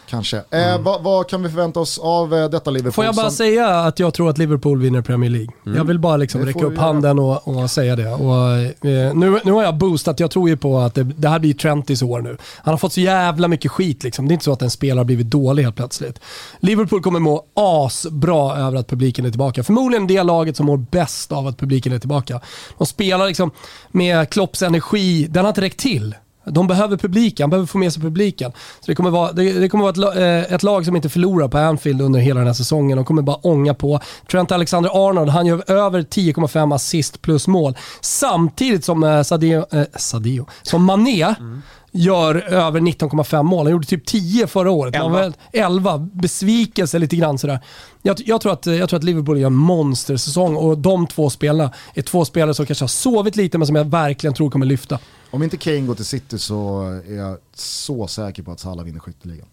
[0.09, 0.37] Kanske.
[0.37, 2.91] Eh, vad, vad kan vi förvänta oss av eh, detta Liverpool?
[2.93, 5.49] Får jag bara som- säga att jag tror att Liverpool vinner Premier League.
[5.63, 6.81] Jag vill bara liksom räcka upp göra.
[6.85, 8.09] handen och, och säga det.
[8.13, 8.51] Och,
[8.89, 11.53] eh, nu, nu har jag boostat, jag tror ju på att det, det här blir
[11.53, 12.37] Trentis år nu.
[12.55, 14.27] Han har fått så jävla mycket skit liksom.
[14.27, 16.19] Det är inte så att en spelare har blivit dålig helt plötsligt.
[16.59, 19.63] Liverpool kommer må asbra över att publiken är tillbaka.
[19.63, 22.41] Förmodligen det laget som mår bäst av att publiken är tillbaka.
[22.77, 23.51] De spelar liksom
[23.91, 26.15] med Klopps energi, den har inte räckt till.
[26.49, 28.51] De behöver publiken, han behöver få med sig publiken.
[28.51, 31.47] Så det kommer vara, det, det kommer vara ett, eh, ett lag som inte förlorar
[31.47, 32.95] på Anfield under hela den här säsongen.
[32.97, 33.99] De kommer bara ånga på.
[34.31, 37.77] Trent Alexander-Arnold, han gör över 10,5 assist plus mål.
[38.01, 41.61] Samtidigt som eh, Sadio, eh, Sadio, som Mané mm
[41.97, 43.65] gör över 19,5 mål.
[43.65, 44.95] Han gjorde typ 10 förra året.
[44.95, 45.97] Han var väl 11.
[45.97, 47.59] Besvikelse lite grann sådär.
[48.01, 51.71] Jag, jag, tror att, jag tror att Liverpool gör en monstersäsong och de två spelarna
[51.93, 54.99] är två spelare som kanske har sovit lite men som jag verkligen tror kommer lyfta.
[55.31, 58.99] Om inte Kane går till City så är jag så säker på att Salah vinner
[58.99, 59.47] skytteligan.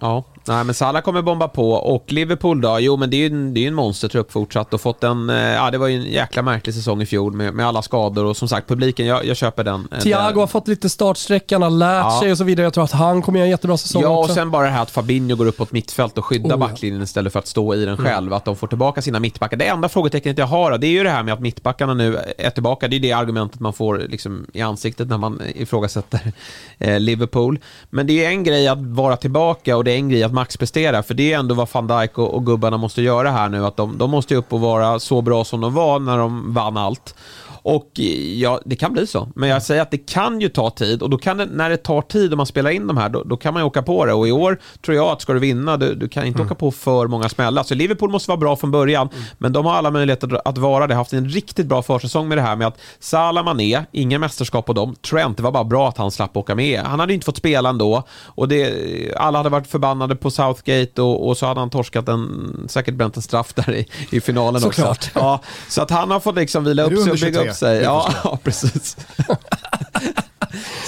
[0.00, 3.26] Ja, nej men Salah kommer bomba på och Liverpool då, jo men det är ju
[3.26, 5.96] en, det är ju en monstertrupp fortsatt och fått en, eh, ja det var ju
[5.96, 9.24] en jäkla märklig säsong i fjol med, med alla skador och som sagt publiken, jag,
[9.24, 9.88] jag köper den.
[9.92, 12.18] Eh, Thiago har fått lite startsträckan, har lärt Ja.
[12.22, 12.64] sig och så vidare.
[12.66, 14.34] Jag tror att han kommer göra en jättebra säsong Ja, och också.
[14.34, 16.54] sen bara det här att Fabinho går upp på ett mittfält och skyddar Oh.
[16.54, 16.60] Mm.
[16.60, 18.32] backlinjen istället för att stå i den själv.
[18.32, 19.56] Att de får tillbaka sina mittbackar.
[19.56, 22.50] Det enda frågetecknet jag har, det är ju det här med att mittbackarna nu är
[22.50, 22.88] tillbaka.
[22.88, 26.32] Det är det argumentet man får liksom i ansiktet när man ifrågasätter
[26.78, 27.58] eh, Liverpool.
[27.90, 31.02] Men det är en grej att vara tillbaka och det är en grej att maxprestera.
[31.02, 33.66] För det är ändå vad van Dijk och, och gubbarna måste göra här nu.
[33.66, 36.54] Att de, de måste ju upp och vara så bra som de var när de
[36.54, 37.14] vann allt.
[37.66, 39.28] Och eh, ja, det kan bli så.
[39.34, 41.76] Men jag säger att det kan ju ta tid och då kan det, när det
[41.76, 44.04] tar tid och man spelar in de här, då, då kan man ju åka på
[44.06, 44.12] det.
[44.12, 46.70] Och i år tror jag att ska du vinna, du, du kan inte åka på
[46.70, 47.62] för många smällar.
[47.62, 49.08] Så Liverpool måste vara bra från början,
[49.38, 50.94] men de har alla möjligheter att vara det.
[50.94, 54.72] Haft en riktigt bra försäsong med det här med att Salah Mané, ingen mästerskap på
[54.72, 54.94] dem.
[55.10, 56.80] Trent, det var bara bra att han slapp åka med.
[56.80, 61.02] Han hade ju inte fått spela ändå och det, alla hade varit förbannade på Southgate
[61.02, 64.60] och, och så hade han torskat en, säkert bränt en straff där i, i finalen
[64.60, 64.90] Såklart.
[64.90, 65.10] också.
[65.14, 67.50] Ja, så att han har fått liksom vila upp sig och bygga 23?
[67.50, 67.82] upp sig.
[67.82, 68.96] Ja, ja, precis.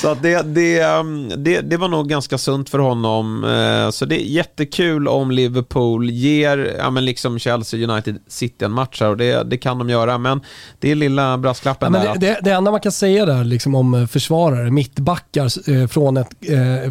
[0.01, 3.45] Så att det, det, um, det, det var nog ganska sunt för honom.
[3.45, 8.73] Eh, Så det är jättekul om Liverpool ger ja, men liksom Chelsea, United, City en
[8.73, 10.19] match här och det, det kan de göra.
[10.19, 10.41] Men
[10.79, 12.15] det är lilla Ja, brasklappen men där.
[12.15, 16.17] det, det, det enda man kan säga där liksom om eh, försvarare, mittbackar eh, från,
[16.17, 16.29] ett,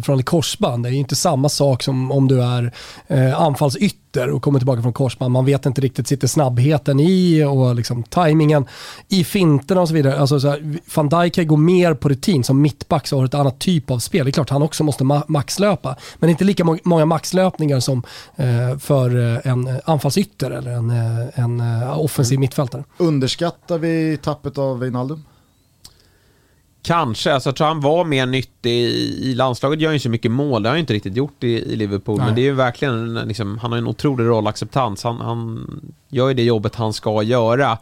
[0.04, 2.72] från ett korsband, det är ju inte samma sak som om du är
[3.08, 3.40] eh,
[4.08, 5.32] anfallsytter och kommer tillbaka från korsband.
[5.32, 8.66] Man vet inte riktigt, sitter snabbheten i och liksom tajmingen
[9.08, 10.18] i finterna och så vidare.
[10.20, 13.34] Alltså, så här, Van Dijk kan gå mer på rutin som mittback så har ett
[13.34, 14.24] annat typ av spel.
[14.24, 18.02] Det är klart han också måste ma- maxlöpa, men inte lika må- många maxlöpningar som
[18.36, 22.84] eh, för eh, en anfallsytter eller en, eh, en eh, offensiv mittfältare.
[22.98, 25.24] Underskattar vi tappet av Wijnaldum?
[26.88, 30.10] Kanske, alltså jag tror han var mer nyttig i, i landslaget, gör ju inte så
[30.10, 32.26] mycket mål, det har han ju inte riktigt gjort i, i Liverpool, Nej.
[32.26, 35.66] men det är ju verkligen, en, liksom, han har en otrolig rollacceptans, han, han
[36.08, 37.78] gör ju det jobbet han ska göra.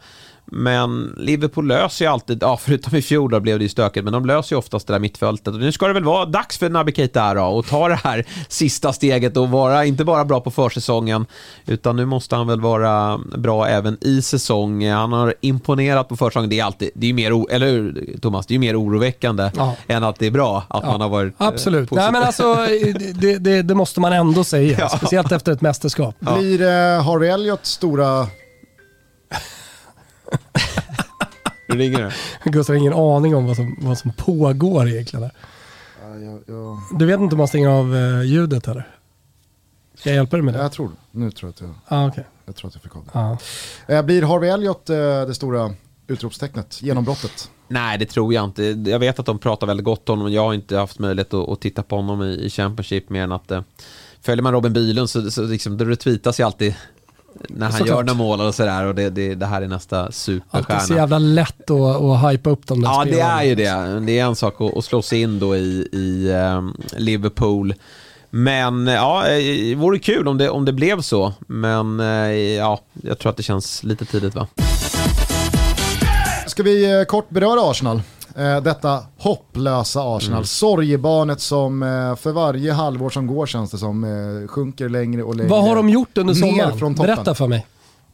[0.51, 4.13] Men Liverpool löser ju alltid, ja förutom i fjol då blev det ju stökigt, men
[4.13, 5.47] de löser ju oftast det där mittfältet.
[5.53, 8.25] Och nu ska det väl vara dags för Naby Keita då, och ta det här
[8.49, 11.25] sista steget och vara inte bara bra på försäsongen,
[11.65, 14.89] utan nu måste han väl vara bra även i säsong.
[14.89, 18.45] Han har imponerat på försäsongen, det är alltid, det är ju mer, eller hur Thomas,
[18.45, 19.75] det är ju mer oroväckande Ja.
[19.87, 21.89] än att det är bra att Ja, man har varit eh, Absolut.
[21.89, 22.03] positiv.
[22.03, 22.55] Nej, men alltså,
[23.21, 24.77] det, det, det måste man ändå säga.
[24.79, 24.89] Ja.
[24.89, 26.15] Speciellt efter ett mästerskap.
[26.19, 28.27] Blir eh, Harvey Elliot stora...
[31.69, 32.13] Nu ringer det.
[32.49, 35.21] Gustav har ingen aning om vad som, vad som pågår egentligen.
[35.21, 35.31] där.
[36.01, 38.87] Ja, jag, jag, Du vet inte om man stänger av eh, ljudet eller?
[39.95, 40.59] Ska jag hjälpa dig med det?
[40.61, 42.25] jag tror Nu tror jag att jag, Ah, okej.
[42.45, 43.09] jag, tror att jag fick av det.
[43.13, 43.37] Ja.
[43.95, 45.73] Eh, blir Harvey Elliot eh, det stora
[46.07, 47.49] utropstecknet, genombrottet?
[47.67, 48.63] Nej, det tror jag inte.
[48.63, 50.33] Jag vet att de pratar väldigt gott om honom.
[50.33, 53.31] Jag har inte haft möjlighet att, att titta på honom i, i Championship mer än
[53.31, 53.61] att eh,
[54.21, 56.75] följer man Robin Bylund så, så liksom, det retweetas ju alltid
[57.49, 57.87] när han Såklart.
[57.97, 60.95] gör några mål och sådär och det, det, det här är nästa Alltid så superstjärna.
[60.95, 63.41] jävla lätt att, att hypa upp de där Ja, det spelarna.
[63.41, 63.99] är ju det.
[64.05, 67.73] Det är en sak att, att slå sig in då i, i ehm, Liverpool.
[68.29, 71.33] Men ja, det vore kul om det, om det blev så.
[71.47, 74.47] Men eh, ja, jag tror att det känns lite tidigt va?
[76.47, 78.01] Ska vi eh, kort beröra Arsenal?
[78.37, 84.03] Eh, detta hopplösa Arsenal, sorgebarnet som eh, för varje halvår som går känns det som
[84.03, 86.77] eh, sjunker längre och längre Vad har de gjort under sommaren?
[86.77, 87.15] från toppen.
[87.15, 87.65] Berätta för mig.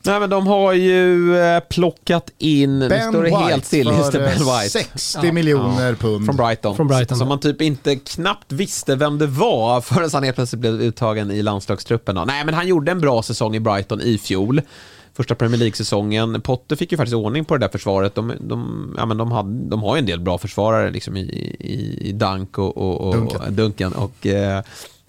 [0.06, 1.36] Nej men de har ju
[1.70, 4.70] plockat in, nu Ben står det helt White still, just Ben White.
[4.70, 6.26] 60 miljoner pund.
[6.26, 6.76] Från Brighton.
[6.76, 7.30] Från Brighton, Som ja.
[7.30, 11.42] man typ inte knappt visste vem det var förrän han helt plötsligt blev uttagen i
[11.42, 12.16] landslagstruppen.
[12.16, 12.26] Då.
[12.26, 14.62] Nej, men han gjorde en bra säsong i Brighton i fjol.
[15.14, 16.42] Första Premier League-säsongen.
[16.42, 18.16] Potter fick ju faktiskt ordning på det där försvaret.
[18.16, 21.22] De, de, ja, men de, hade, de har ju en del bra försvarare liksom i,
[21.60, 23.42] i, i Dunk och, och, och Duncan.
[23.42, 24.62] och, Duncan och, eh,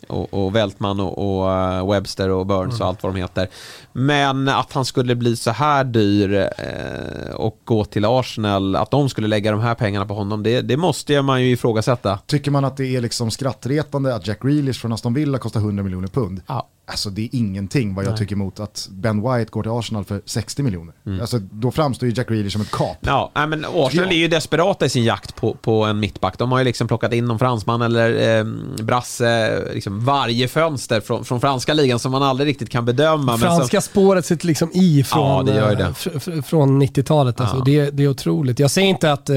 [0.09, 3.49] och, och Weltman och, och eh, Webster och Burns och allt vad de heter.
[3.93, 9.09] Men att han skulle bli så här dyr eh, och gå till Arsenal, att de
[9.09, 12.19] skulle lägga de här pengarna på honom, det, det måste man ju ifrågasätta.
[12.27, 15.83] Tycker man att det är liksom skrattretande att Jack Grealish från Aston Villa kostar 100
[15.83, 16.41] miljoner pund?
[16.47, 16.69] Ja.
[16.87, 20.23] Alltså det är ingenting vad jag tycker mot att Ben White går till Arsenal för
[20.25, 20.95] 60 miljoner.
[21.21, 22.97] Alltså då framstår ju Jack Grealish som ett kap.
[23.01, 26.39] Ja, nej, men Arsenal är ju desperata i sin jakt på, på en mittback.
[26.39, 28.45] De har ju liksom plockat in någon fransman eller eh,
[28.85, 33.25] brasse liksom varje fönster från, från franska ligan som man aldrig riktigt kan bedöma.
[33.33, 36.33] men Franska spåret sitter liksom i från, Ja, det det.
[36.37, 37.41] eh, från 90-talet.
[37.41, 37.57] Alltså.
[37.57, 37.63] Ja.
[37.65, 38.59] Det, det är otroligt.
[38.59, 39.37] Jag säger inte att eh,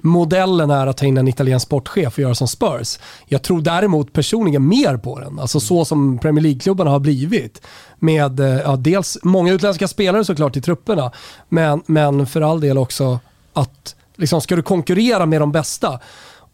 [0.00, 2.98] modellen är att ta in en italiensk sportchef och göra som Spurs.
[3.26, 5.38] Jag tror däremot personligen mer på den.
[5.38, 7.62] Alltså så som Premier League-klubbarna har blivit.
[7.98, 11.12] Med eh, ja, dels många utländska spelare såklart i trupperna,
[11.48, 13.18] men, men för all del också
[13.52, 16.00] att liksom, ska du konkurrera med de bästa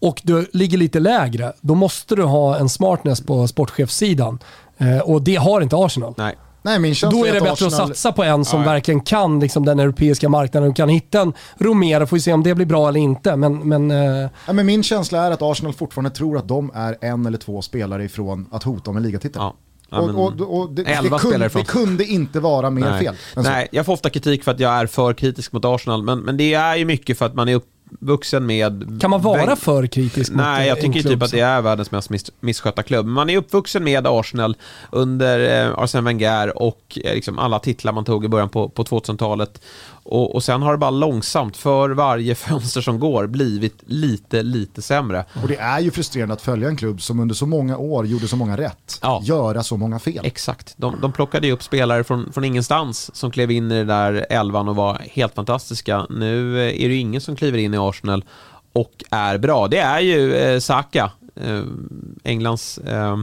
[0.01, 4.39] och du ligger lite lägre, då måste du ha en smartness på sportchefssidan.
[4.79, 6.15] Eh, och det har inte Arsenal.
[6.17, 6.37] Nej.
[6.65, 7.83] Nej, min känsla Då är det att bättre Arsenal...
[7.83, 8.67] att satsa på en som Ja.
[8.67, 12.07] verkligen kan liksom, den europeiska marknaden och kan hitta en Romero.
[12.07, 13.37] Får vi se om det blir bra eller inte.
[13.37, 16.97] Men, men eh, Ja, men min känsla är att Arsenal fortfarande tror att de är
[17.01, 19.43] en eller två spelare ifrån att hota om en ligatitel.
[19.43, 19.55] Ja.
[19.93, 23.05] Ja, men- och, och, och det, det, kunde, det kunde inte vara mer Nej.
[23.05, 23.15] fel.
[23.37, 26.37] Nej, jag får ofta kritik för att jag är för kritisk mot Arsenal, men, men
[26.37, 28.99] det är ju mycket för att man är uppvuxen med...
[29.01, 31.91] kan man vara för kritisk mot Nej, jag tycker klubb typ att det är världens
[31.91, 33.07] mest miss misskötta klubb.
[33.07, 34.57] Man är uppvuxen med Arsenal
[34.91, 38.85] under eh, Arsene Wenger och eh, liksom alla titlar man tog i början på, på
[38.85, 39.61] 2000-talet.
[40.05, 44.83] Och, och sen har det bara långsamt, för varje fönster som går, blivit lite, lite
[44.83, 45.25] sämre.
[45.43, 48.29] Och det är ju frustrerande att följa en klubb som under så många år gjorde
[48.29, 49.21] så många rätt, Ja.
[49.25, 50.21] göra så många fel.
[50.25, 50.75] Exakt.
[50.77, 54.27] De, de plockade ju upp spelare från, från ingenstans som klev in i det där
[54.31, 56.07] elvan och var helt fantastiska.
[56.11, 58.25] Nu eh, är det ju ingen som kliver in i Arsenal
[58.73, 59.69] och är bra.
[59.69, 61.63] Det är ju eh, Saka, eh,
[62.25, 62.79] Englands...
[62.79, 63.17] Eh,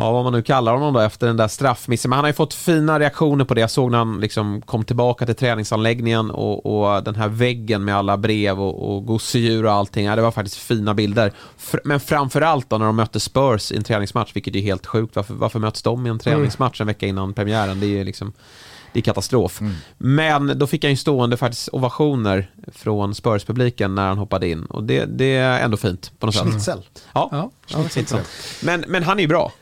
[0.00, 2.08] Ja, vad man nu kallar honom då efter den där straffmissen.
[2.08, 3.60] Men han har ju fått fina reaktioner på det.
[3.60, 6.66] Jag såg när han liksom kom tillbaka till träningsanläggningen och,
[6.96, 10.04] och den här väggen med alla brev och, och gosedjur och allting.
[10.06, 11.32] Ja, det var faktiskt fina bilder.
[11.58, 15.16] Fr- men framförallt då när de mötte Spurs i en träningsmatch, vilket är helt sjukt.
[15.16, 17.80] Varför, varför möts de i en träningsmatch en vecka innan premiären?
[17.80, 18.32] Det är ju liksom...
[18.92, 19.60] Det är katastrof.
[19.98, 24.64] Men då fick han ju stående faktiskt ovationer från Spurs-publiken när han hoppade in.
[24.64, 26.42] Och det, det är ändå fint på något sätt.
[26.44, 26.78] Schnitzel.
[27.12, 28.28] Ja, Ja, ja intressant.
[28.62, 29.52] Men, men han är ju bra.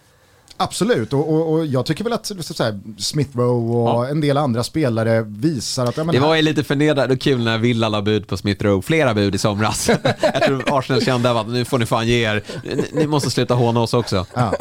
[0.60, 4.08] Absolut, och, och, och jag tycker väl att så här, Smith Rowe och Ja.
[4.08, 5.96] en del andra spelare visar att...
[5.96, 8.82] Ja, Det var ju lite förnedrande och kul när Villa la bud på Smith Rowe,
[8.82, 9.88] flera bud i somras.
[10.32, 13.54] Jag tror Arsenal kände att nu får ni fan ge er, ni, ni måste sluta
[13.54, 14.26] håna oss också.
[14.34, 14.54] Ja.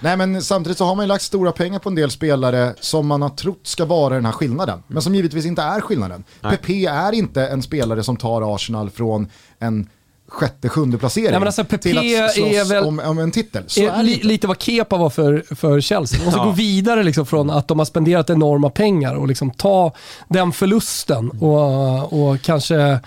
[0.00, 3.06] Nej men samtidigt så har man ju lagt stora pengar på en del spelare som
[3.06, 4.82] man har trott ska vara den här skillnaden.
[4.86, 6.24] Men som givetvis inte är skillnaden.
[6.40, 6.56] Nej.
[6.56, 9.88] Pepe är inte en spelare som tar Arsenal från en
[10.28, 13.30] sjätte, sjunde placering Nej, men alltså, Pepe till att slåss är väl- om, om en
[13.30, 13.62] titel.
[13.66, 16.18] Så är är li, lite vad Kepa var för, för Chelsea.
[16.18, 16.44] De måste Ja.
[16.44, 19.92] gå vidare liksom från att de har spenderat enorma pengar och liksom ta
[20.28, 23.00] den förlusten och, och kanske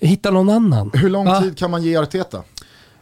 [0.00, 0.90] hitta någon annan.
[0.94, 1.40] Hur lång Va?
[1.42, 2.42] tid kan man ge Arteta?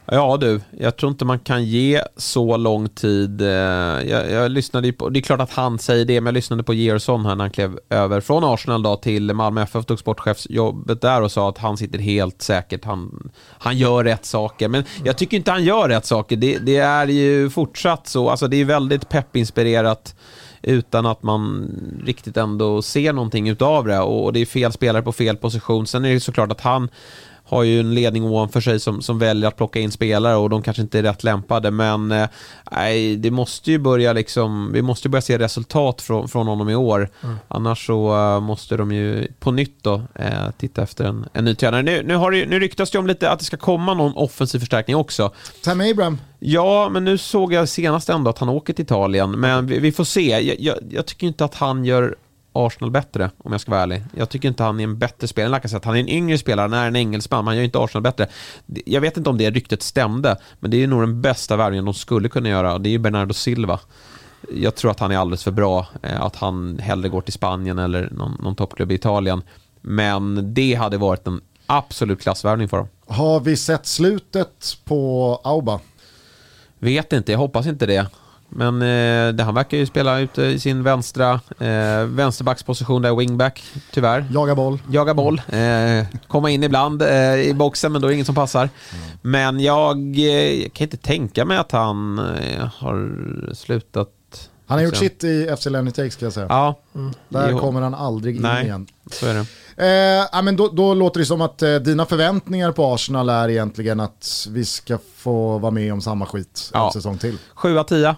[0.09, 3.41] Ja du, jag tror inte man kan ge så lång tid.
[3.41, 6.63] Eh, Jag, jag lyssnade på, det är klart att han säger det, men jag lyssnade
[6.63, 11.01] på Gerson här när han klev över från Arsenal då till Malmö FF, tog sportchefsjobbet
[11.01, 14.69] där och sa att han sitter helt säkert, han, han gör rätt saker.
[14.69, 18.49] Men jag tycker inte han gör rätt saker, det, det är ju fortsatt så, alltså
[18.49, 20.15] det är väldigt peppinspirerat
[20.63, 21.71] utan att man
[22.05, 25.87] riktigt ändå ser någonting utav det och det är fel spelare på fel position.
[25.87, 26.89] Sen är det ju såklart att han
[27.49, 30.63] har ju en ledning ovanför sig som, som väljer att plocka in spelare och de
[30.63, 31.71] kanske inte är rätt lämpade.
[31.71, 32.29] Men eh,
[32.71, 36.75] nej, det måste ju börja liksom, vi måste börja se resultat från, från honom i
[36.75, 37.09] år.
[37.23, 37.37] Mm.
[37.49, 41.55] Annars så uh, måste de ju på nytt då uh, titta efter en, en ny
[41.55, 41.83] tränare.
[41.83, 44.59] Nu, nu, har det, nu ryktas det om lite att det ska komma någon offensiv
[44.59, 45.33] förstärkning också.
[45.63, 49.31] Tam Abraham, Ja, men nu såg jag senast ändå att han åker till Italien.
[49.31, 50.41] Men vi, vi får se.
[50.41, 52.17] Jag, jag, jag tycker inte att han gör
[52.57, 54.03] Arsenal bättre, om jag ska vara ärlig.
[54.15, 55.89] Jag tycker inte han är en bättre spelare än Lacazette.
[55.89, 58.29] Han är en yngre spelare, han är en engelsman, men han gör inte Arsenal bättre.
[58.87, 61.95] Jag vet inte om det ryktet stämde, men det är nog den bästa värvningen de
[61.95, 63.81] skulle kunna göra, och det är ju Bernardo Silva.
[64.55, 67.79] Jag tror att han är alldeles för bra, eh, att han hellre går till Spanien
[67.79, 69.43] eller någon, någon toppklubb i Italien.
[69.81, 72.89] Men det hade varit en absolut klassvärvning för dem.
[73.07, 75.81] har vi sett slutet på Auba?
[76.79, 78.07] Vet inte, jag hoppas inte det.
[78.49, 83.63] Men eh, det, han verkar ju spela ute i sin vänstra eh, vänsterbacksposition där, wingback,
[83.93, 84.27] tyvärr.
[84.33, 84.79] Jaga boll.
[84.91, 88.35] Jaga boll, eh, komma in ibland eh, i boxen men då är det ingen som
[88.35, 88.69] passar.
[89.23, 93.11] Men jag eh, kan inte tänka mig att han eh, har
[93.55, 94.09] slutat.
[94.69, 96.47] Han har gjort sitt i FC Lenny ska jag säga.
[96.49, 96.75] Ja,
[97.29, 97.59] Där Jo.
[97.59, 98.65] kommer han aldrig in Nej.
[98.65, 98.87] igen.
[99.13, 99.47] så är det.
[100.35, 104.01] Eh, men då, då låter det som att eh, dina förväntningar på Arsenal är egentligen
[104.01, 106.91] att vi ska få vara med om samma skit en Ja.
[106.93, 107.39] säsong till.
[107.55, 108.17] 7 av 10.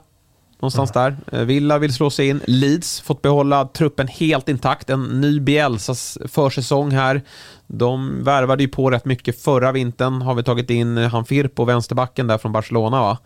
[0.60, 1.16] Någonstans där.
[1.32, 2.40] Eh, Villa vill slå sig in.
[2.46, 4.90] Leeds fått behålla truppen helt intakt.
[4.90, 7.22] En ny Bielsas försäsong här.
[7.66, 10.22] De värvade ju på rätt mycket förra vintern.
[10.22, 13.18] Har vi tagit in eh, han Firpo, vänsterbacken där från Barcelona va?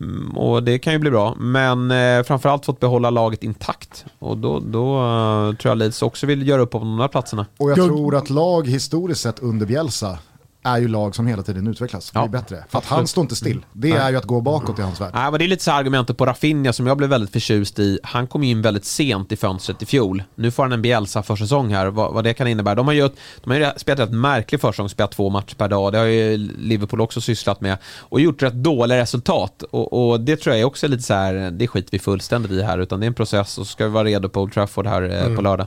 [0.00, 1.34] Mm, och det kan ju bli bra.
[1.38, 4.04] Men eh, framförallt fått behålla laget intakt.
[4.18, 7.46] Och då, då eh, tror jag Leeds också vill göra upp om de där platserna.
[7.58, 10.18] Och jag tror att lag historiskt sett under Bielsa
[10.62, 12.64] är ju lag som hela tiden utvecklas, Ja, blir bättre.
[12.68, 13.64] För att han står inte still.
[13.72, 13.98] Det Nej.
[13.98, 15.10] är ju att gå bakåt i hans värld.
[15.14, 17.98] Nej, men det är lite så argumentet på Rafinha som jag blev väldigt förtjust i.
[18.02, 20.22] Han kom in väldigt sent i fönstret i fjol.
[20.34, 22.74] Nu får han en Bielsa försäsong här, vad, vad det kan innebära.
[22.74, 23.10] De har ju,
[23.44, 25.92] de har ju spelat rätt märklig försäsong, spelat två matcher per dag.
[25.92, 27.78] Det har ju Liverpool också sysslat med.
[27.98, 29.62] Och gjort rätt dåliga resultat.
[29.62, 32.62] Och, och det tror jag är också lite så här, det skiter vi fullständigt i
[32.62, 32.78] här.
[32.78, 35.28] Utan det är en process och så ska vi vara redo på Old Trafford här
[35.28, 35.66] eh, på lördag.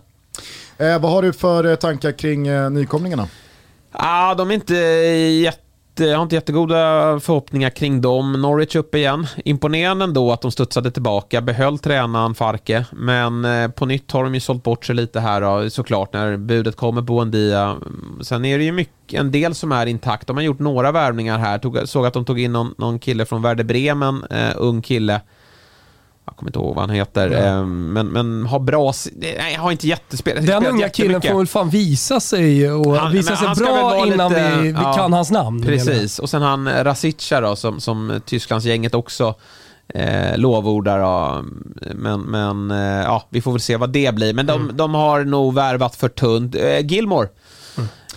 [0.77, 3.27] Eh, vad har du för eh, tankar kring eh, nykomlingarna?
[3.99, 5.65] Ah, de är inte jätte
[5.99, 6.75] jag har inte jättegoda
[7.19, 8.31] förhoppningar kring dem.
[8.31, 9.27] Norwich upp igen.
[9.45, 14.33] Imponerande ändå att de studsade tillbaka, behöll tränaren Farke, men eh, på nytt har de
[14.33, 17.77] ju sålt bort sig lite här då, såklart när budet kommer på Buendia.
[18.21, 20.27] Sen är det ju mycket, en del som är intakt.
[20.27, 21.57] De har gjort några värvningar här.
[21.57, 25.21] Tog, såg att de tog in någon, någon kille från Werder Bremen, eh, ung kille.
[26.25, 28.93] Jag kommer inte ihåg vad han heter, eh, men, men har bra...
[29.15, 30.45] Nej, har inte jättespelat.
[30.45, 34.55] Den unga killen får väl fan visa sig och Han- visa sig bra innan lite-
[34.61, 35.63] vi, vi ja, kan hans namn.
[35.63, 39.35] Precis, och sen han Rasica då, som, som Tysklandsgänget också
[39.93, 40.99] eh, lovordar.
[40.99, 41.43] Då.
[41.95, 44.33] Men, men eh, ja, vi får väl se vad det blir.
[44.33, 44.77] Men de, Mm.
[44.77, 46.55] de har nog värvat för tunt.
[46.55, 47.27] Eh, Gilmore.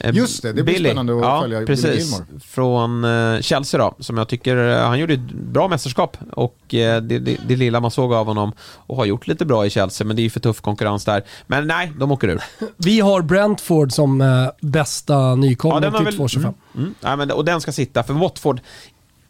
[0.00, 0.88] Eh, Just det, det blir Billy.
[0.88, 2.04] spännande att ja, följa Billy precis.
[2.10, 2.40] Gilmore.
[2.40, 7.00] Från eh, Chelsea då, som jag tycker, eh, han gjorde ett bra mästerskap och det,
[7.00, 7.18] det,
[7.48, 10.22] det lilla man såg av honom och har gjort lite bra i Chelsea, men det
[10.22, 11.22] är ju för tuff konkurrens där.
[11.46, 12.42] Men nej, de åker ur.
[12.76, 16.38] Vi har Brentford som eh, bästa nykomling har till väl- 2,25.
[16.38, 16.94] Mm, mm.
[17.00, 18.60] Nej, men, och den ska sitta, för Watford,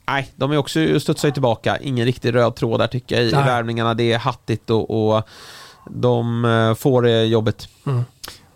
[0.08, 1.78] nej, de är också studsar ju tillbaka.
[1.78, 3.44] Ingen riktig röd tråd där tycker jag i, i Nej.
[3.44, 3.94] värvningarna.
[3.94, 5.22] Det är hattigt och, och
[5.90, 7.68] de får det jobbet.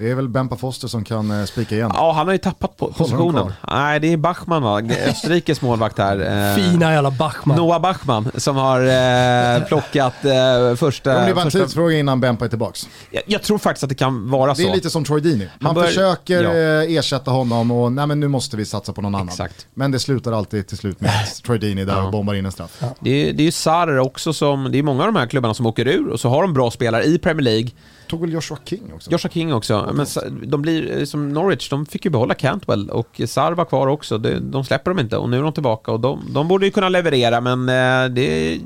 [0.02, 1.90] Det är väl Bempa Foster som kan eh, spika igen.
[1.94, 3.52] Ja, han har ju tappat positionen.
[3.70, 4.80] Nej, det är Bachmann va?
[5.08, 6.48] Österrikes målvakt här.
[6.50, 7.56] Eh, Fina jävla Bachmann.
[7.56, 11.14] Noah Bachmann som har eh, plockat eh, första...
[11.18, 12.88] Det blir bara en tidsfråga innan Bempa är tillbaks.
[13.10, 14.68] jag, jag tror faktiskt att det kan vara Det så.
[14.68, 15.48] är lite som Troy Deeney.
[15.58, 16.82] Man bör- försöker ja.
[16.84, 19.28] eh, ersätta honom och nej, men nu måste vi satsa på någon annan.
[19.28, 19.66] Exakt.
[19.74, 22.02] Men det slutar alltid till slut med att Troy Deeney där Ja.
[22.02, 22.82] och bombar in en straff.
[23.00, 25.54] Det är, det är ju Sarr också som, det är många av de här klubbarna
[25.54, 27.70] som åker ur och så har de bra spelare i Premier League.
[28.12, 29.10] Tog väl Joshua King också?
[29.10, 29.93] Joshua King också.
[29.94, 30.06] Men
[30.51, 34.18] de blir, som Norwich, de fick ju behålla Cantwell och Sarr var kvar också.
[34.18, 36.72] De, de släpper dem inte och nu är de tillbaka och de, de borde ju
[36.72, 38.60] kunna leverera men eh, det...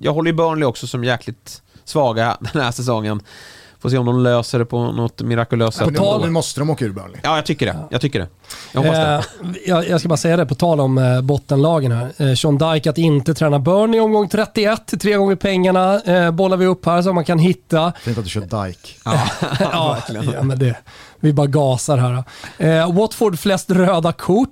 [0.00, 3.20] Jag håller ju Burnley också som jäkligt svaga den här säsongen.
[3.82, 5.90] Får se om de löser det på något mirakulöst sätt.
[5.90, 7.20] nu, tal- nu måste de åka ur Burnley.
[7.22, 7.76] Ja, jag tycker det.
[7.90, 8.26] Jag tycker det.
[8.72, 9.46] Jag hoppas det.
[9.48, 12.12] Eh, jag, jag ska bara säga det på tal om eh, bottenlagen här.
[12.16, 16.66] Eh, Sean Dyke att inte träna Burnley omgång 31, tre gånger pengarna eh, bollar vi
[16.66, 17.92] upp här så man kan hitta.
[18.02, 18.88] Fint att du kör Dyke.
[19.60, 19.98] ja,
[20.34, 20.76] ja, men det,
[21.20, 22.24] vi bara gasar här.
[22.58, 24.48] Eh, Watford flest röda kort,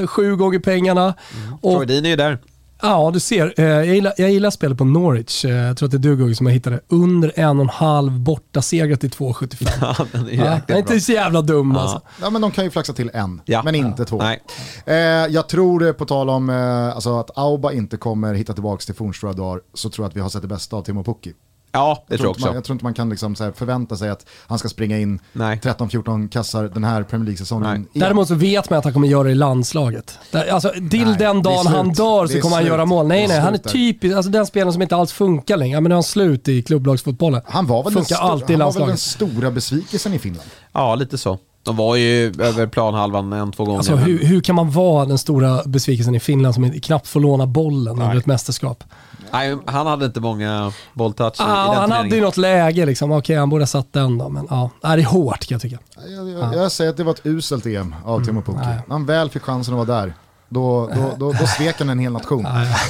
[0.00, 1.14] eh, sju gånger pengarna.
[1.60, 2.38] Och, Troy Dean är ju där.
[2.82, 3.54] Ja, du ser.
[3.56, 5.44] Eh, jag, gillar, jag gillar spelet på Norwich.
[5.44, 6.80] Eh, jag tror att det är du Gugge som har hittat det.
[6.88, 9.68] Under en och en halv borta seger till 2,75.
[9.80, 11.80] Ja, den är Ja, är inte så jävla dum Ja.
[11.80, 12.00] alltså.
[12.20, 13.62] Ja, men de kan ju flaxa till en, Ja.
[13.64, 14.16] men inte två.
[14.18, 14.42] Nej.
[14.86, 14.96] Eh,
[15.32, 19.32] jag tror på tal om eh, alltså att Auba inte kommer hitta tillbaka till fornstora
[19.32, 21.32] dagar så tror jag att vi har sett det bästa av Timo Pukki.
[21.72, 22.56] Ja, det Jag tror jag inte man, också.
[22.56, 25.20] jag tror inte man kan liksom så här förvänta sig att han ska springa in
[25.32, 25.60] Nej.
[25.62, 27.86] 13-14 kassar den här Premier League-säsongen.
[27.92, 30.18] Däremot så vet man att han kommer göra det i landslaget.
[30.50, 33.06] Alltså, till Nej, den dagen han dör så kommer han göra mål.
[33.06, 35.80] Nej, nej, han är typisk, alltså den spelaren som inte alls funkar längre.
[35.80, 37.42] Men nu är han slut i klubblagsfotbollen.
[37.46, 40.18] Han var väl, den, Funkar stor, alltid i han var väl den stora besvikelsen i
[40.18, 40.48] Finland.
[40.72, 41.38] Ja, lite så.
[41.62, 43.78] De var ju över planhalvan en, två gånger.
[43.78, 47.46] Alltså, hur, hur kan man vara den stora besvikelsen i Finland som knappt får låna
[47.46, 48.84] bollen under ett mästerskap?
[49.32, 52.86] Nej, han hade inte många bolltouch i, i Ah, den han hade ju något läge,
[52.86, 53.12] liksom.
[53.12, 54.70] okej han borde ha satt den då, men ja.
[54.82, 55.78] Nej, det är hårt kan jag tycka.
[56.08, 58.58] Jag, jag, jag säger att det var ett uselt EM av Timo Pukki.
[58.58, 60.12] När han väl fick chansen att vara där,
[60.48, 62.46] då, då, då, då svek han en hel nation.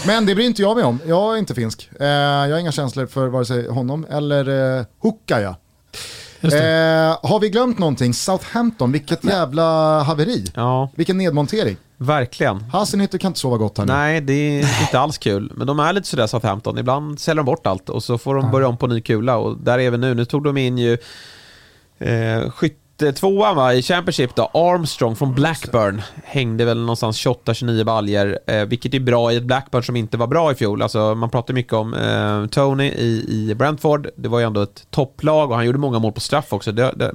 [0.06, 1.90] Men det bryr inte jag mig om, jag är inte finsk.
[2.00, 5.56] Eh, jag har inga känslor för vare sig honom eller eh, Hukkaja.
[6.42, 8.14] Eh, har vi glömt någonting?
[8.14, 9.62] Southampton, vilket jävla
[10.02, 10.44] haveri.
[10.54, 11.76] Ja, Vilken nedmontering.
[11.96, 12.60] verkligen.
[12.60, 13.92] Hasenhüttl kan inte sova gott här nu.
[13.92, 15.52] Nej, det är inte alls kul.
[15.56, 16.78] Men de är lite sådär Southampton.
[16.78, 19.36] Ibland säljer de bort allt och så får de börja om på ny kula.
[19.36, 20.14] Och där är vi nu.
[20.14, 20.92] Nu tog de in ju
[21.98, 22.50] eh,
[22.98, 24.50] skyttetvåan va, i Championship då.
[24.54, 26.02] Armstrong från Blackburn.
[26.24, 28.38] Hängde väl någonstans 28-29 baljer.
[28.46, 30.82] Eh, vilket är bra i ett Blackburn som inte var bra i fjol.
[30.82, 34.08] Alltså, man pratar mycket om eh, Tony i, i Brentford.
[34.16, 36.72] Det var ju ändå ett topplag och han gjorde många mål på straff också.
[36.72, 37.14] Det, det,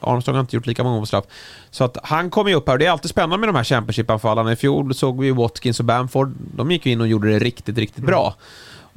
[0.00, 1.24] Armstrong har inte gjort lika många mål på straff.
[1.70, 3.64] Så att han kommer ju upp här och det är alltid spännande med de här
[3.64, 4.52] Championship-anfallarna.
[4.52, 6.32] I fjol såg vi Watkins och Bamford.
[6.56, 8.34] De gick ju in och gjorde det riktigt, riktigt bra.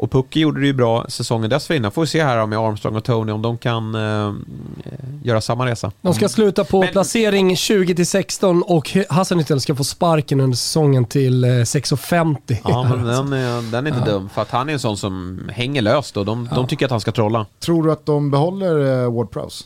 [0.01, 1.91] Och Pucky gjorde det ju bra säsongen dessförinnan.
[1.91, 4.33] Får vi se här med Armstrong och Tony om de kan eh,
[5.23, 5.91] göra samma resa.
[6.01, 11.43] De ska sluta på Men- placering 20-16 och Hasenhüttl ska få sparken under säsongen till
[11.43, 12.57] eh, 6,50.
[12.63, 14.29] Ja, men den är, den är inte dum.
[14.29, 17.01] För att han är en sån som hänger löst och de, de tycker att han
[17.01, 17.45] ska trolla.
[17.59, 19.63] Tror du att de behåller eh, Ward Prowse?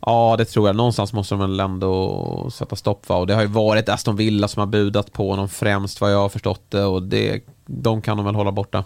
[0.00, 0.76] Ja, det tror jag.
[0.76, 3.16] Någonstans måste de väl ändå sätta stopp va?
[3.16, 6.18] Och det har ju varit Aston Villa som har budat på honom främst vad jag
[6.18, 6.84] har förstått det.
[6.84, 8.84] Och det, de kan de väl hålla borta.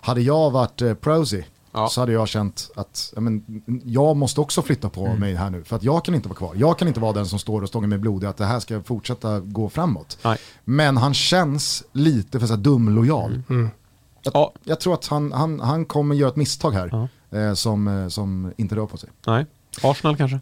[0.00, 1.42] Hade jag varit eh, Prosy
[1.76, 1.88] Ja.
[1.88, 5.20] så hade jag känt att ja, men, jag måste också flytta på Mm.
[5.20, 5.64] mig här nu.
[5.64, 6.52] För att jag kan inte vara kvar.
[6.56, 8.60] Jag kan inte vara den som står och stångar med blod i att det här
[8.60, 10.18] ska fortsätta gå framåt.
[10.24, 10.38] Nej.
[10.64, 13.42] Men han känns lite för så här dumlojal.
[13.50, 13.70] Mm.
[14.22, 14.52] Jag, Ja.
[14.64, 18.52] jag tror att han, han, han kommer göra ett misstag här eh, som, eh, som
[18.56, 19.10] inte rör på sig.
[19.26, 19.46] Nej,
[19.82, 20.40] Arsenal kanske?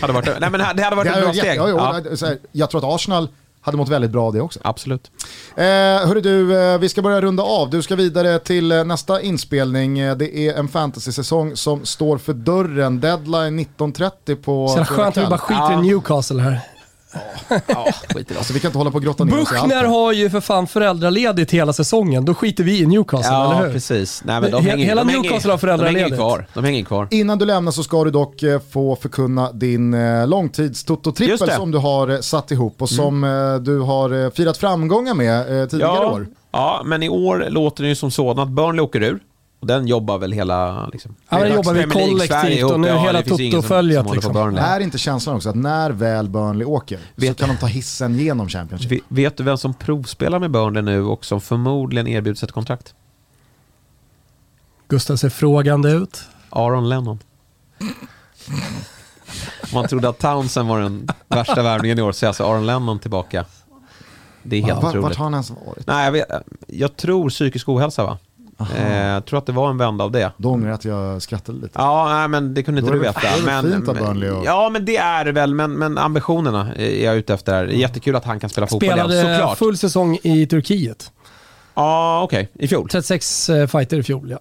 [0.00, 1.56] Hade varit, nej men det hade varit ett bra steg.
[1.56, 3.28] ja, Ja, jag tror att Arsenal
[3.66, 4.60] hade mått väldigt bra av det också.
[4.62, 5.10] absolut.
[5.56, 5.64] Eh,
[6.08, 7.70] hörru du, eh, vi ska börja runda av.
[7.70, 9.98] Du ska vidare till eh, nästa inspelning.
[9.98, 13.00] Eh, det är en fantasy-säsong som står för dörren.
[13.00, 16.60] Deadline 19.30 på Så det är skönt att vi bara skiter i Newcastle här.
[17.66, 18.38] Ja, skit i det.
[18.38, 19.68] Alltså vi kan inte hålla på och grotta ner oss i allt.
[19.68, 22.24] Buchner har ju för fan föräldraledigt hela säsongen.
[22.24, 23.72] Då skiter vi i Newcastle, Ja, eller hur?
[23.72, 24.22] precis.
[24.24, 26.16] Nej, men de hänger, hela de hänger, Newcastle har de hänger föräldraledigt.
[26.16, 26.46] kvar.
[26.54, 27.08] De hänger kvar.
[27.10, 31.42] Innan du lämnar så ska du dock eh, få förkunna din eh, långtidstoto-trippel.
[31.48, 31.56] Mm.
[31.56, 35.68] som du har eh, satt ihop och som eh, du har firat framgångar med eh,
[35.68, 36.26] tidigare Ja, år.
[36.52, 39.20] ja, men i år låter det ju som så att Burnley åker ur.
[39.60, 40.86] Och den jobbar väl hela...
[40.86, 44.32] Liksom, Ja, men hela jobbar vi kollektivt och nu hela ingen som- Toto-följet, liksom.
[44.32, 44.64] Burnley.
[44.64, 48.18] Är inte känslan också att när väl Burnley åker så Vet- kan de ta hissen
[48.18, 48.92] genom Championship?
[48.92, 52.94] Ve- Vet du vem som provspelar med Burnley nu och som förmodligen erbjuds ett kontrakt?
[54.88, 56.24] Gustav ser frågande ut.
[56.50, 57.18] Aaron Lennon.
[59.74, 62.98] Man trodde att Townsend var den värsta värvningen i år, så är alltså Aaron Lennon
[62.98, 63.44] tillbaka.
[64.42, 65.16] Det är helt Va, vart otroligt.
[65.18, 65.86] har han ens varit?
[65.86, 66.26] Nej, jag, vet,
[66.66, 68.18] jag tror psykisk ohälsa va?
[68.76, 70.32] Eh, jag tror att det var en vända av det.
[70.36, 71.70] Då ångrar jag att jag skrattade lite.
[71.74, 73.20] Ja, nej, men det kunde inte du veta.
[73.20, 75.54] det men, fint av Burnley och- Ja, men det är det väl.
[75.54, 77.52] Men, men ambitionerna är jag ute efter.
[77.54, 77.66] här.
[77.66, 79.58] Det är jättekul att han kan spela fotboll igen, Spelade såklart.
[79.58, 81.12] full säsong i Turkiet.
[81.74, 82.50] Ja, okej.
[82.54, 82.88] I fjol?
[82.88, 84.38] 36 eh, fighter i fjol, ja.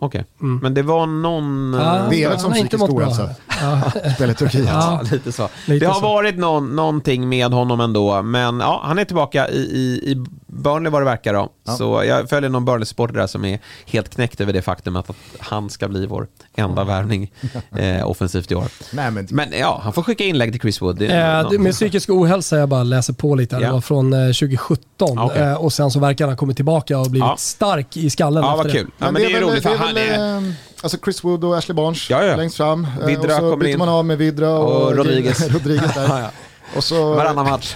[0.00, 0.24] Okej.
[0.38, 1.74] Men det var någon...
[1.74, 1.86] Mm.
[1.86, 3.30] Eh, Det är väl som psykisk ohälsa.
[3.48, 4.14] här.
[4.14, 4.68] Spela i Turkiet.
[4.68, 5.48] Ja, lite så.
[5.66, 6.06] Lite det har så.
[6.06, 10.90] varit någon, någonting med honom ändå, men ja, han är tillbaka i, i, i Burnley
[10.92, 11.48] vad det verkar då.
[11.78, 15.70] Så jag följer någon Burnley-supporter där som är helt knäckt över det faktumet att han
[15.70, 16.26] ska bli vår
[16.56, 17.32] enda värvning
[17.78, 18.64] eh, offensivt i år.
[18.92, 20.96] Nej, men, Men ja, han får skicka inlägg till Chris Wood.
[20.98, 23.60] Det Eh, det- med psykisk ohälsa, jag bara läser på lite, här.
[23.60, 23.72] det Ja.
[23.72, 25.42] var från eh, 2017 Okej.
[25.42, 27.36] eh, och sen så verkar han ha kommit tillbaka och blivit Ja.
[27.38, 28.78] stark i skallen Ja, efter vad det.
[28.78, 28.90] kul.
[28.98, 30.48] Ja, men det är, väl, roligt för det är han är...
[30.48, 30.52] eh,
[30.82, 32.36] Alltså Chris Wood och Ashley Barnes Ja, ja.
[32.36, 32.86] längst fram.
[33.00, 35.48] Eh, Vidra och så kommer byter man av med Vidra och, Och Rodriguez.
[35.52, 36.02] Rodriguez där.
[36.08, 36.30] Ja, ja.
[36.76, 37.74] Och så, Varannan match.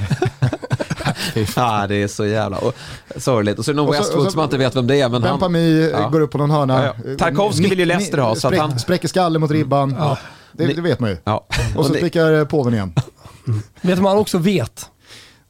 [1.57, 2.75] ja, det är så jävla och,
[3.17, 3.59] sorgligt.
[3.59, 5.09] Och så är det någon Westwood som man inte vet vem det är.
[5.09, 6.09] Men han, Bempami Ja.
[6.09, 6.85] går upp på någon hörna.
[6.85, 7.17] Ja, ja.
[7.19, 9.97] Tarkovsky vill ju Leicester ha, så spräck- han- Spräcker skallen mot ribban.
[10.53, 11.17] Det, det vet man ju.
[11.25, 11.47] ja.
[11.77, 12.93] Och så prickar eh, påven igen.
[13.81, 14.87] Vet du vad han också vet?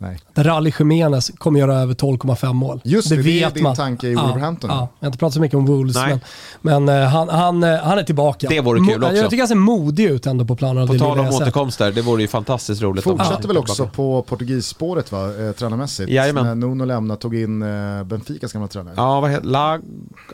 [0.03, 0.19] Nej.
[0.35, 2.81] Rally Jimenez kommer göra över 12,5 mål.
[2.85, 4.71] Just det, det är din tanke i ja, Wolverhampton.
[4.71, 6.19] Ja, jag har inte pratat så mycket om Wolves, Nej.
[6.61, 8.47] men, men eh, han, han, eh, han är tillbaka.
[8.49, 9.17] Det vore kul Mo- också.
[9.17, 10.87] Jag tycker han ser modig ut ändå på planen.
[10.87, 13.05] På det tal om återkomster, det vore ju fantastiskt roligt.
[13.05, 16.11] Fortsätter väl också på portugisspåret va, eh, tränarmässigt.
[16.11, 16.45] Jajamän.
[16.47, 18.95] När Nuno lämnade tog in eh, Benficas gamla tränare.
[18.97, 19.81] Ja, vad heter Lag...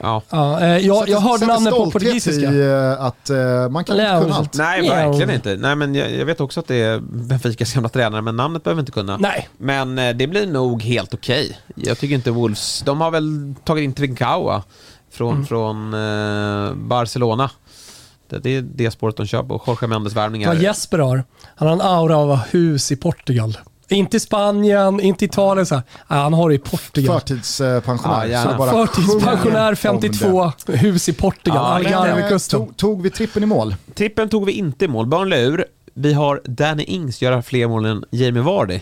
[0.01, 0.23] Ja.
[0.31, 2.53] Ja, eh, jag, Sätter- jag hörde namnet på portugisiska.
[2.53, 3.37] i att eh,
[3.71, 4.23] man kan inte Leo.
[4.23, 4.55] kunna allt.
[4.59, 4.95] Nej, Ja.
[4.95, 5.57] verkligen inte.
[5.57, 8.81] Nej, men jag, jag vet också att det är Benficas gamla tränare, men namnet behöver
[8.81, 9.17] inte kunna.
[9.17, 9.49] Nej.
[9.59, 11.59] Men eh, det blir nog helt okej.
[11.75, 12.83] Jag tycker inte Wolves...
[12.87, 14.63] De har väl tagit in Trincao
[15.11, 15.47] från, Mm.
[15.47, 17.51] från eh, Barcelona.
[18.31, 19.63] Det, det är det spåret de kör på.
[19.67, 20.49] Jorge Mendes värvningar.
[20.49, 21.25] Vad Jesper har,
[21.57, 23.59] han har en aura av hus i Portugal.
[23.91, 25.67] Inte i Spanien, inte i Italien.
[25.67, 25.85] Så här.
[26.07, 27.21] Han har det i Portugal.
[27.21, 28.45] Förtidspensionär.
[28.53, 30.13] Så bara Förtidspensionär sjunger om det.
[30.17, 32.59] 52, hus i Portugal, Ja, Algarvekusten.
[32.61, 33.75] Tog, tog vi trippen i mål?
[33.95, 35.07] Trippen tog vi inte i mål.
[35.07, 35.65] Burnley ur.
[35.99, 38.81] Vi har Danny Ings göra fler mål än Jamie Vardy.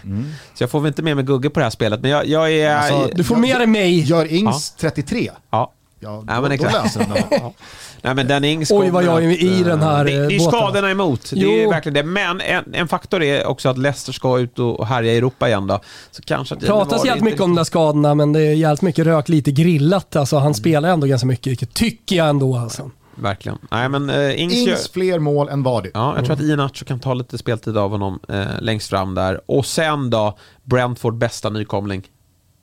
[0.54, 2.52] Så jag får väl inte med mig Gugge på det här spelet, men jag, jag
[2.52, 2.76] är...
[2.76, 4.00] Alltså, Du får med dig mig.
[4.00, 5.30] Gör Ings 33?
[5.50, 5.72] ja.
[6.00, 6.72] Ja, då, Ja, men då exakt.
[6.72, 7.40] löser den det.
[8.02, 10.38] Nej men Danny Ings Oj, vad jag är i den här, Det, eh, det är
[10.38, 10.52] båten.
[10.60, 11.50] skadorna emot, det Jo.
[11.50, 12.02] är verkligen det.
[12.02, 15.66] Men en, en faktor är också att Leicester ska ut och härja i Europa igen
[15.66, 15.80] då.
[16.10, 19.06] Så kanske att pratas jävligt mycket om de där skadorna, men det är jävligt mycket
[19.06, 20.16] rök, lite grillat.
[20.16, 22.56] Alltså, han spelar ändå ganska mycket, tycker jag ändå.
[22.56, 22.90] Alltså.
[23.16, 23.58] Verkligen.
[23.70, 24.72] Nej men uh, Ings, gör...
[24.72, 25.90] Ings fler mål än Vardy.
[25.94, 29.40] Ja, jag tror att Iheanacho kan ta lite speltid av honom eh, längst fram där.
[29.46, 32.08] Och sen då, Brentford bästa nykomling.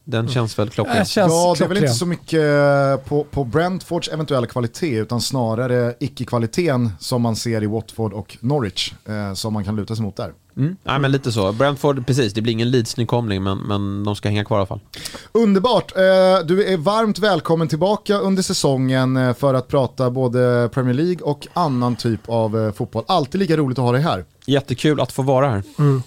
[0.05, 1.05] Den känns väl klockren.
[1.15, 1.77] Ja, det är väl klockren.
[1.77, 7.63] inte så mycket eh, på, på Brentfords eventuella kvalitet utan snarare icke-kvaliteten som man ser
[7.63, 10.33] i Watford och Norwich eh, som man kan luta sig mot där.
[10.57, 10.75] Mm.
[10.83, 11.51] Nej men lite så.
[11.51, 14.79] Brentford, precis, det blir ingen Leeds-nykomling men, men de ska hänga kvar i alla fall.
[15.31, 16.01] Underbart, eh,
[16.45, 21.47] du är varmt välkommen tillbaka under säsongen eh, för att prata både Premier League och
[21.53, 23.03] annan typ av eh, fotboll.
[23.07, 24.25] Alltid lika roligt att ha dig här.
[24.45, 25.63] Jättekul att få vara här.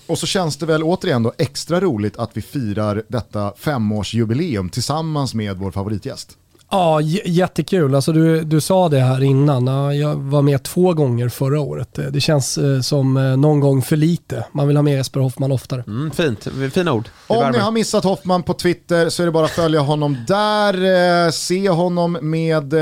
[0.07, 5.35] Och så känns det väl återigen då extra roligt att vi firar detta femårsjubileum tillsammans
[5.35, 6.37] med vår favoritgäst.
[6.71, 7.95] Ja, jättekul.
[7.95, 9.67] Alltså, du, du sa det här innan.
[9.67, 11.99] Ja, Jag var med två gånger förra året.
[11.99, 14.45] Eh, Det känns eh, som eh, någon gång för lite.
[14.53, 15.85] Man vill ha med Jesper Hoffman oftare.
[15.87, 17.09] Mm, fint, fina ord.
[17.29, 20.17] Det Om ni har missat Hoffman på Twitter så är det bara att följa honom
[20.29, 21.31] där.
[21.31, 22.75] Se honom med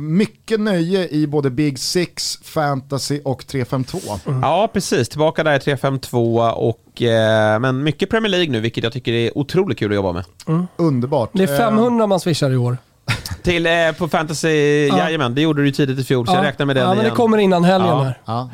[0.00, 3.98] mycket nöje i både Big Six, Fantasy och 352.
[4.42, 5.08] Ja, precis.
[5.08, 7.02] Tillbaka där i 3-5-2 och
[7.60, 10.24] men mycket Premier League nu, vilket jag tycker är otroligt kul att jobba med.
[10.76, 11.30] Underbart.
[11.32, 12.76] Det är 500 man swishar i år.
[13.42, 14.48] Till eh, på Fantasy,
[14.86, 17.04] jajamän, det gjorde du ju tidigt i fjol, så jag räknar med den ja, men
[17.04, 18.02] det kommer innan helgen Ja.
[18.02, 18.18] här.
[18.24, 18.50] Ja.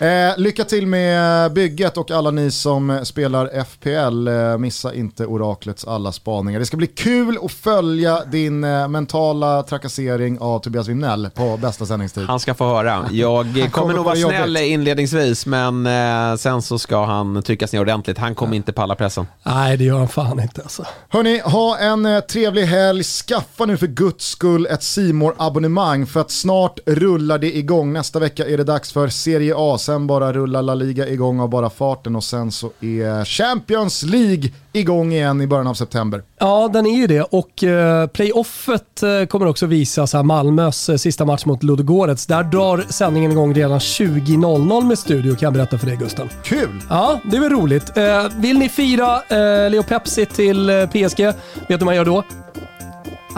[0.00, 4.28] Eh, lycka till med bygget och alla ni som spelar FPL.
[4.28, 6.60] Eh, missa inte Oraklets alla spaningar.
[6.60, 11.86] Det ska bli kul att följa din eh, mentala trakassering av Tobias Wimnell på bästa
[11.86, 12.26] sändningstid.
[12.26, 13.08] Han ska få höra.
[13.10, 14.62] Jag kommer, kommer nog vara snäll jobbigt.
[14.62, 18.18] inledningsvis, men eh, sen så ska han tryckas ner ordentligt.
[18.18, 19.26] Han kommer inte palla pressen.
[19.42, 20.84] Nej, det gör han fan inte alltså.
[21.08, 23.02] Hörni, ha en eh, trevlig helg.
[23.02, 27.92] Skaffa nu för guds skull ett simor abonnemang för att snart rullar det igång.
[27.92, 31.48] Nästa vecka är det dags för Serie A, sen bara rullar La Liga igång av
[31.48, 36.22] bara farten och sen så är Champions League igång igen i början av september.
[36.38, 40.22] Ja, den är ju det och eh, playoffet eh, kommer också visas här.
[40.22, 42.26] Malmös eh, sista match mot Ludogorets.
[42.26, 46.28] Där drar sändningen igång redan 20.00 med studio kan jag berätta för dig Gusten.
[46.44, 46.82] Kul!
[46.88, 47.96] Ja, det är väl roligt.
[47.96, 51.34] Eh, vill ni fira eh, Leo Pepsi till eh, PSG, vet
[51.68, 52.24] du vad man gör då?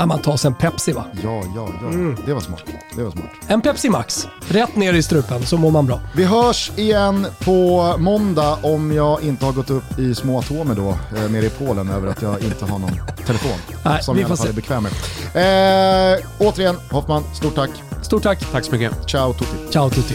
[0.01, 1.05] Ja, man tar sig en Pepsi va?
[1.23, 2.15] Ja, ja, ja.
[2.27, 2.63] Det var smart.
[2.97, 3.31] Det var smart.
[3.47, 6.01] En Pepsi Max, rätt ner i strupen så mår man bra.
[6.15, 10.89] Vi hörs igen på måndag om jag inte har gått upp i små atomer då,
[11.17, 13.59] eh, nere i Polen över att jag inte har någon telefon.
[13.85, 14.53] Nej, som vi jag i alla fall se.
[14.53, 14.87] är bekväm
[15.35, 16.15] med.
[16.15, 17.71] Eh, återigen, Hoffman, stort tack.
[18.03, 18.53] Stort tack.
[18.53, 18.93] Tack så mycket.
[19.09, 19.73] Ciao tutti.
[19.73, 20.15] Ciao tutti.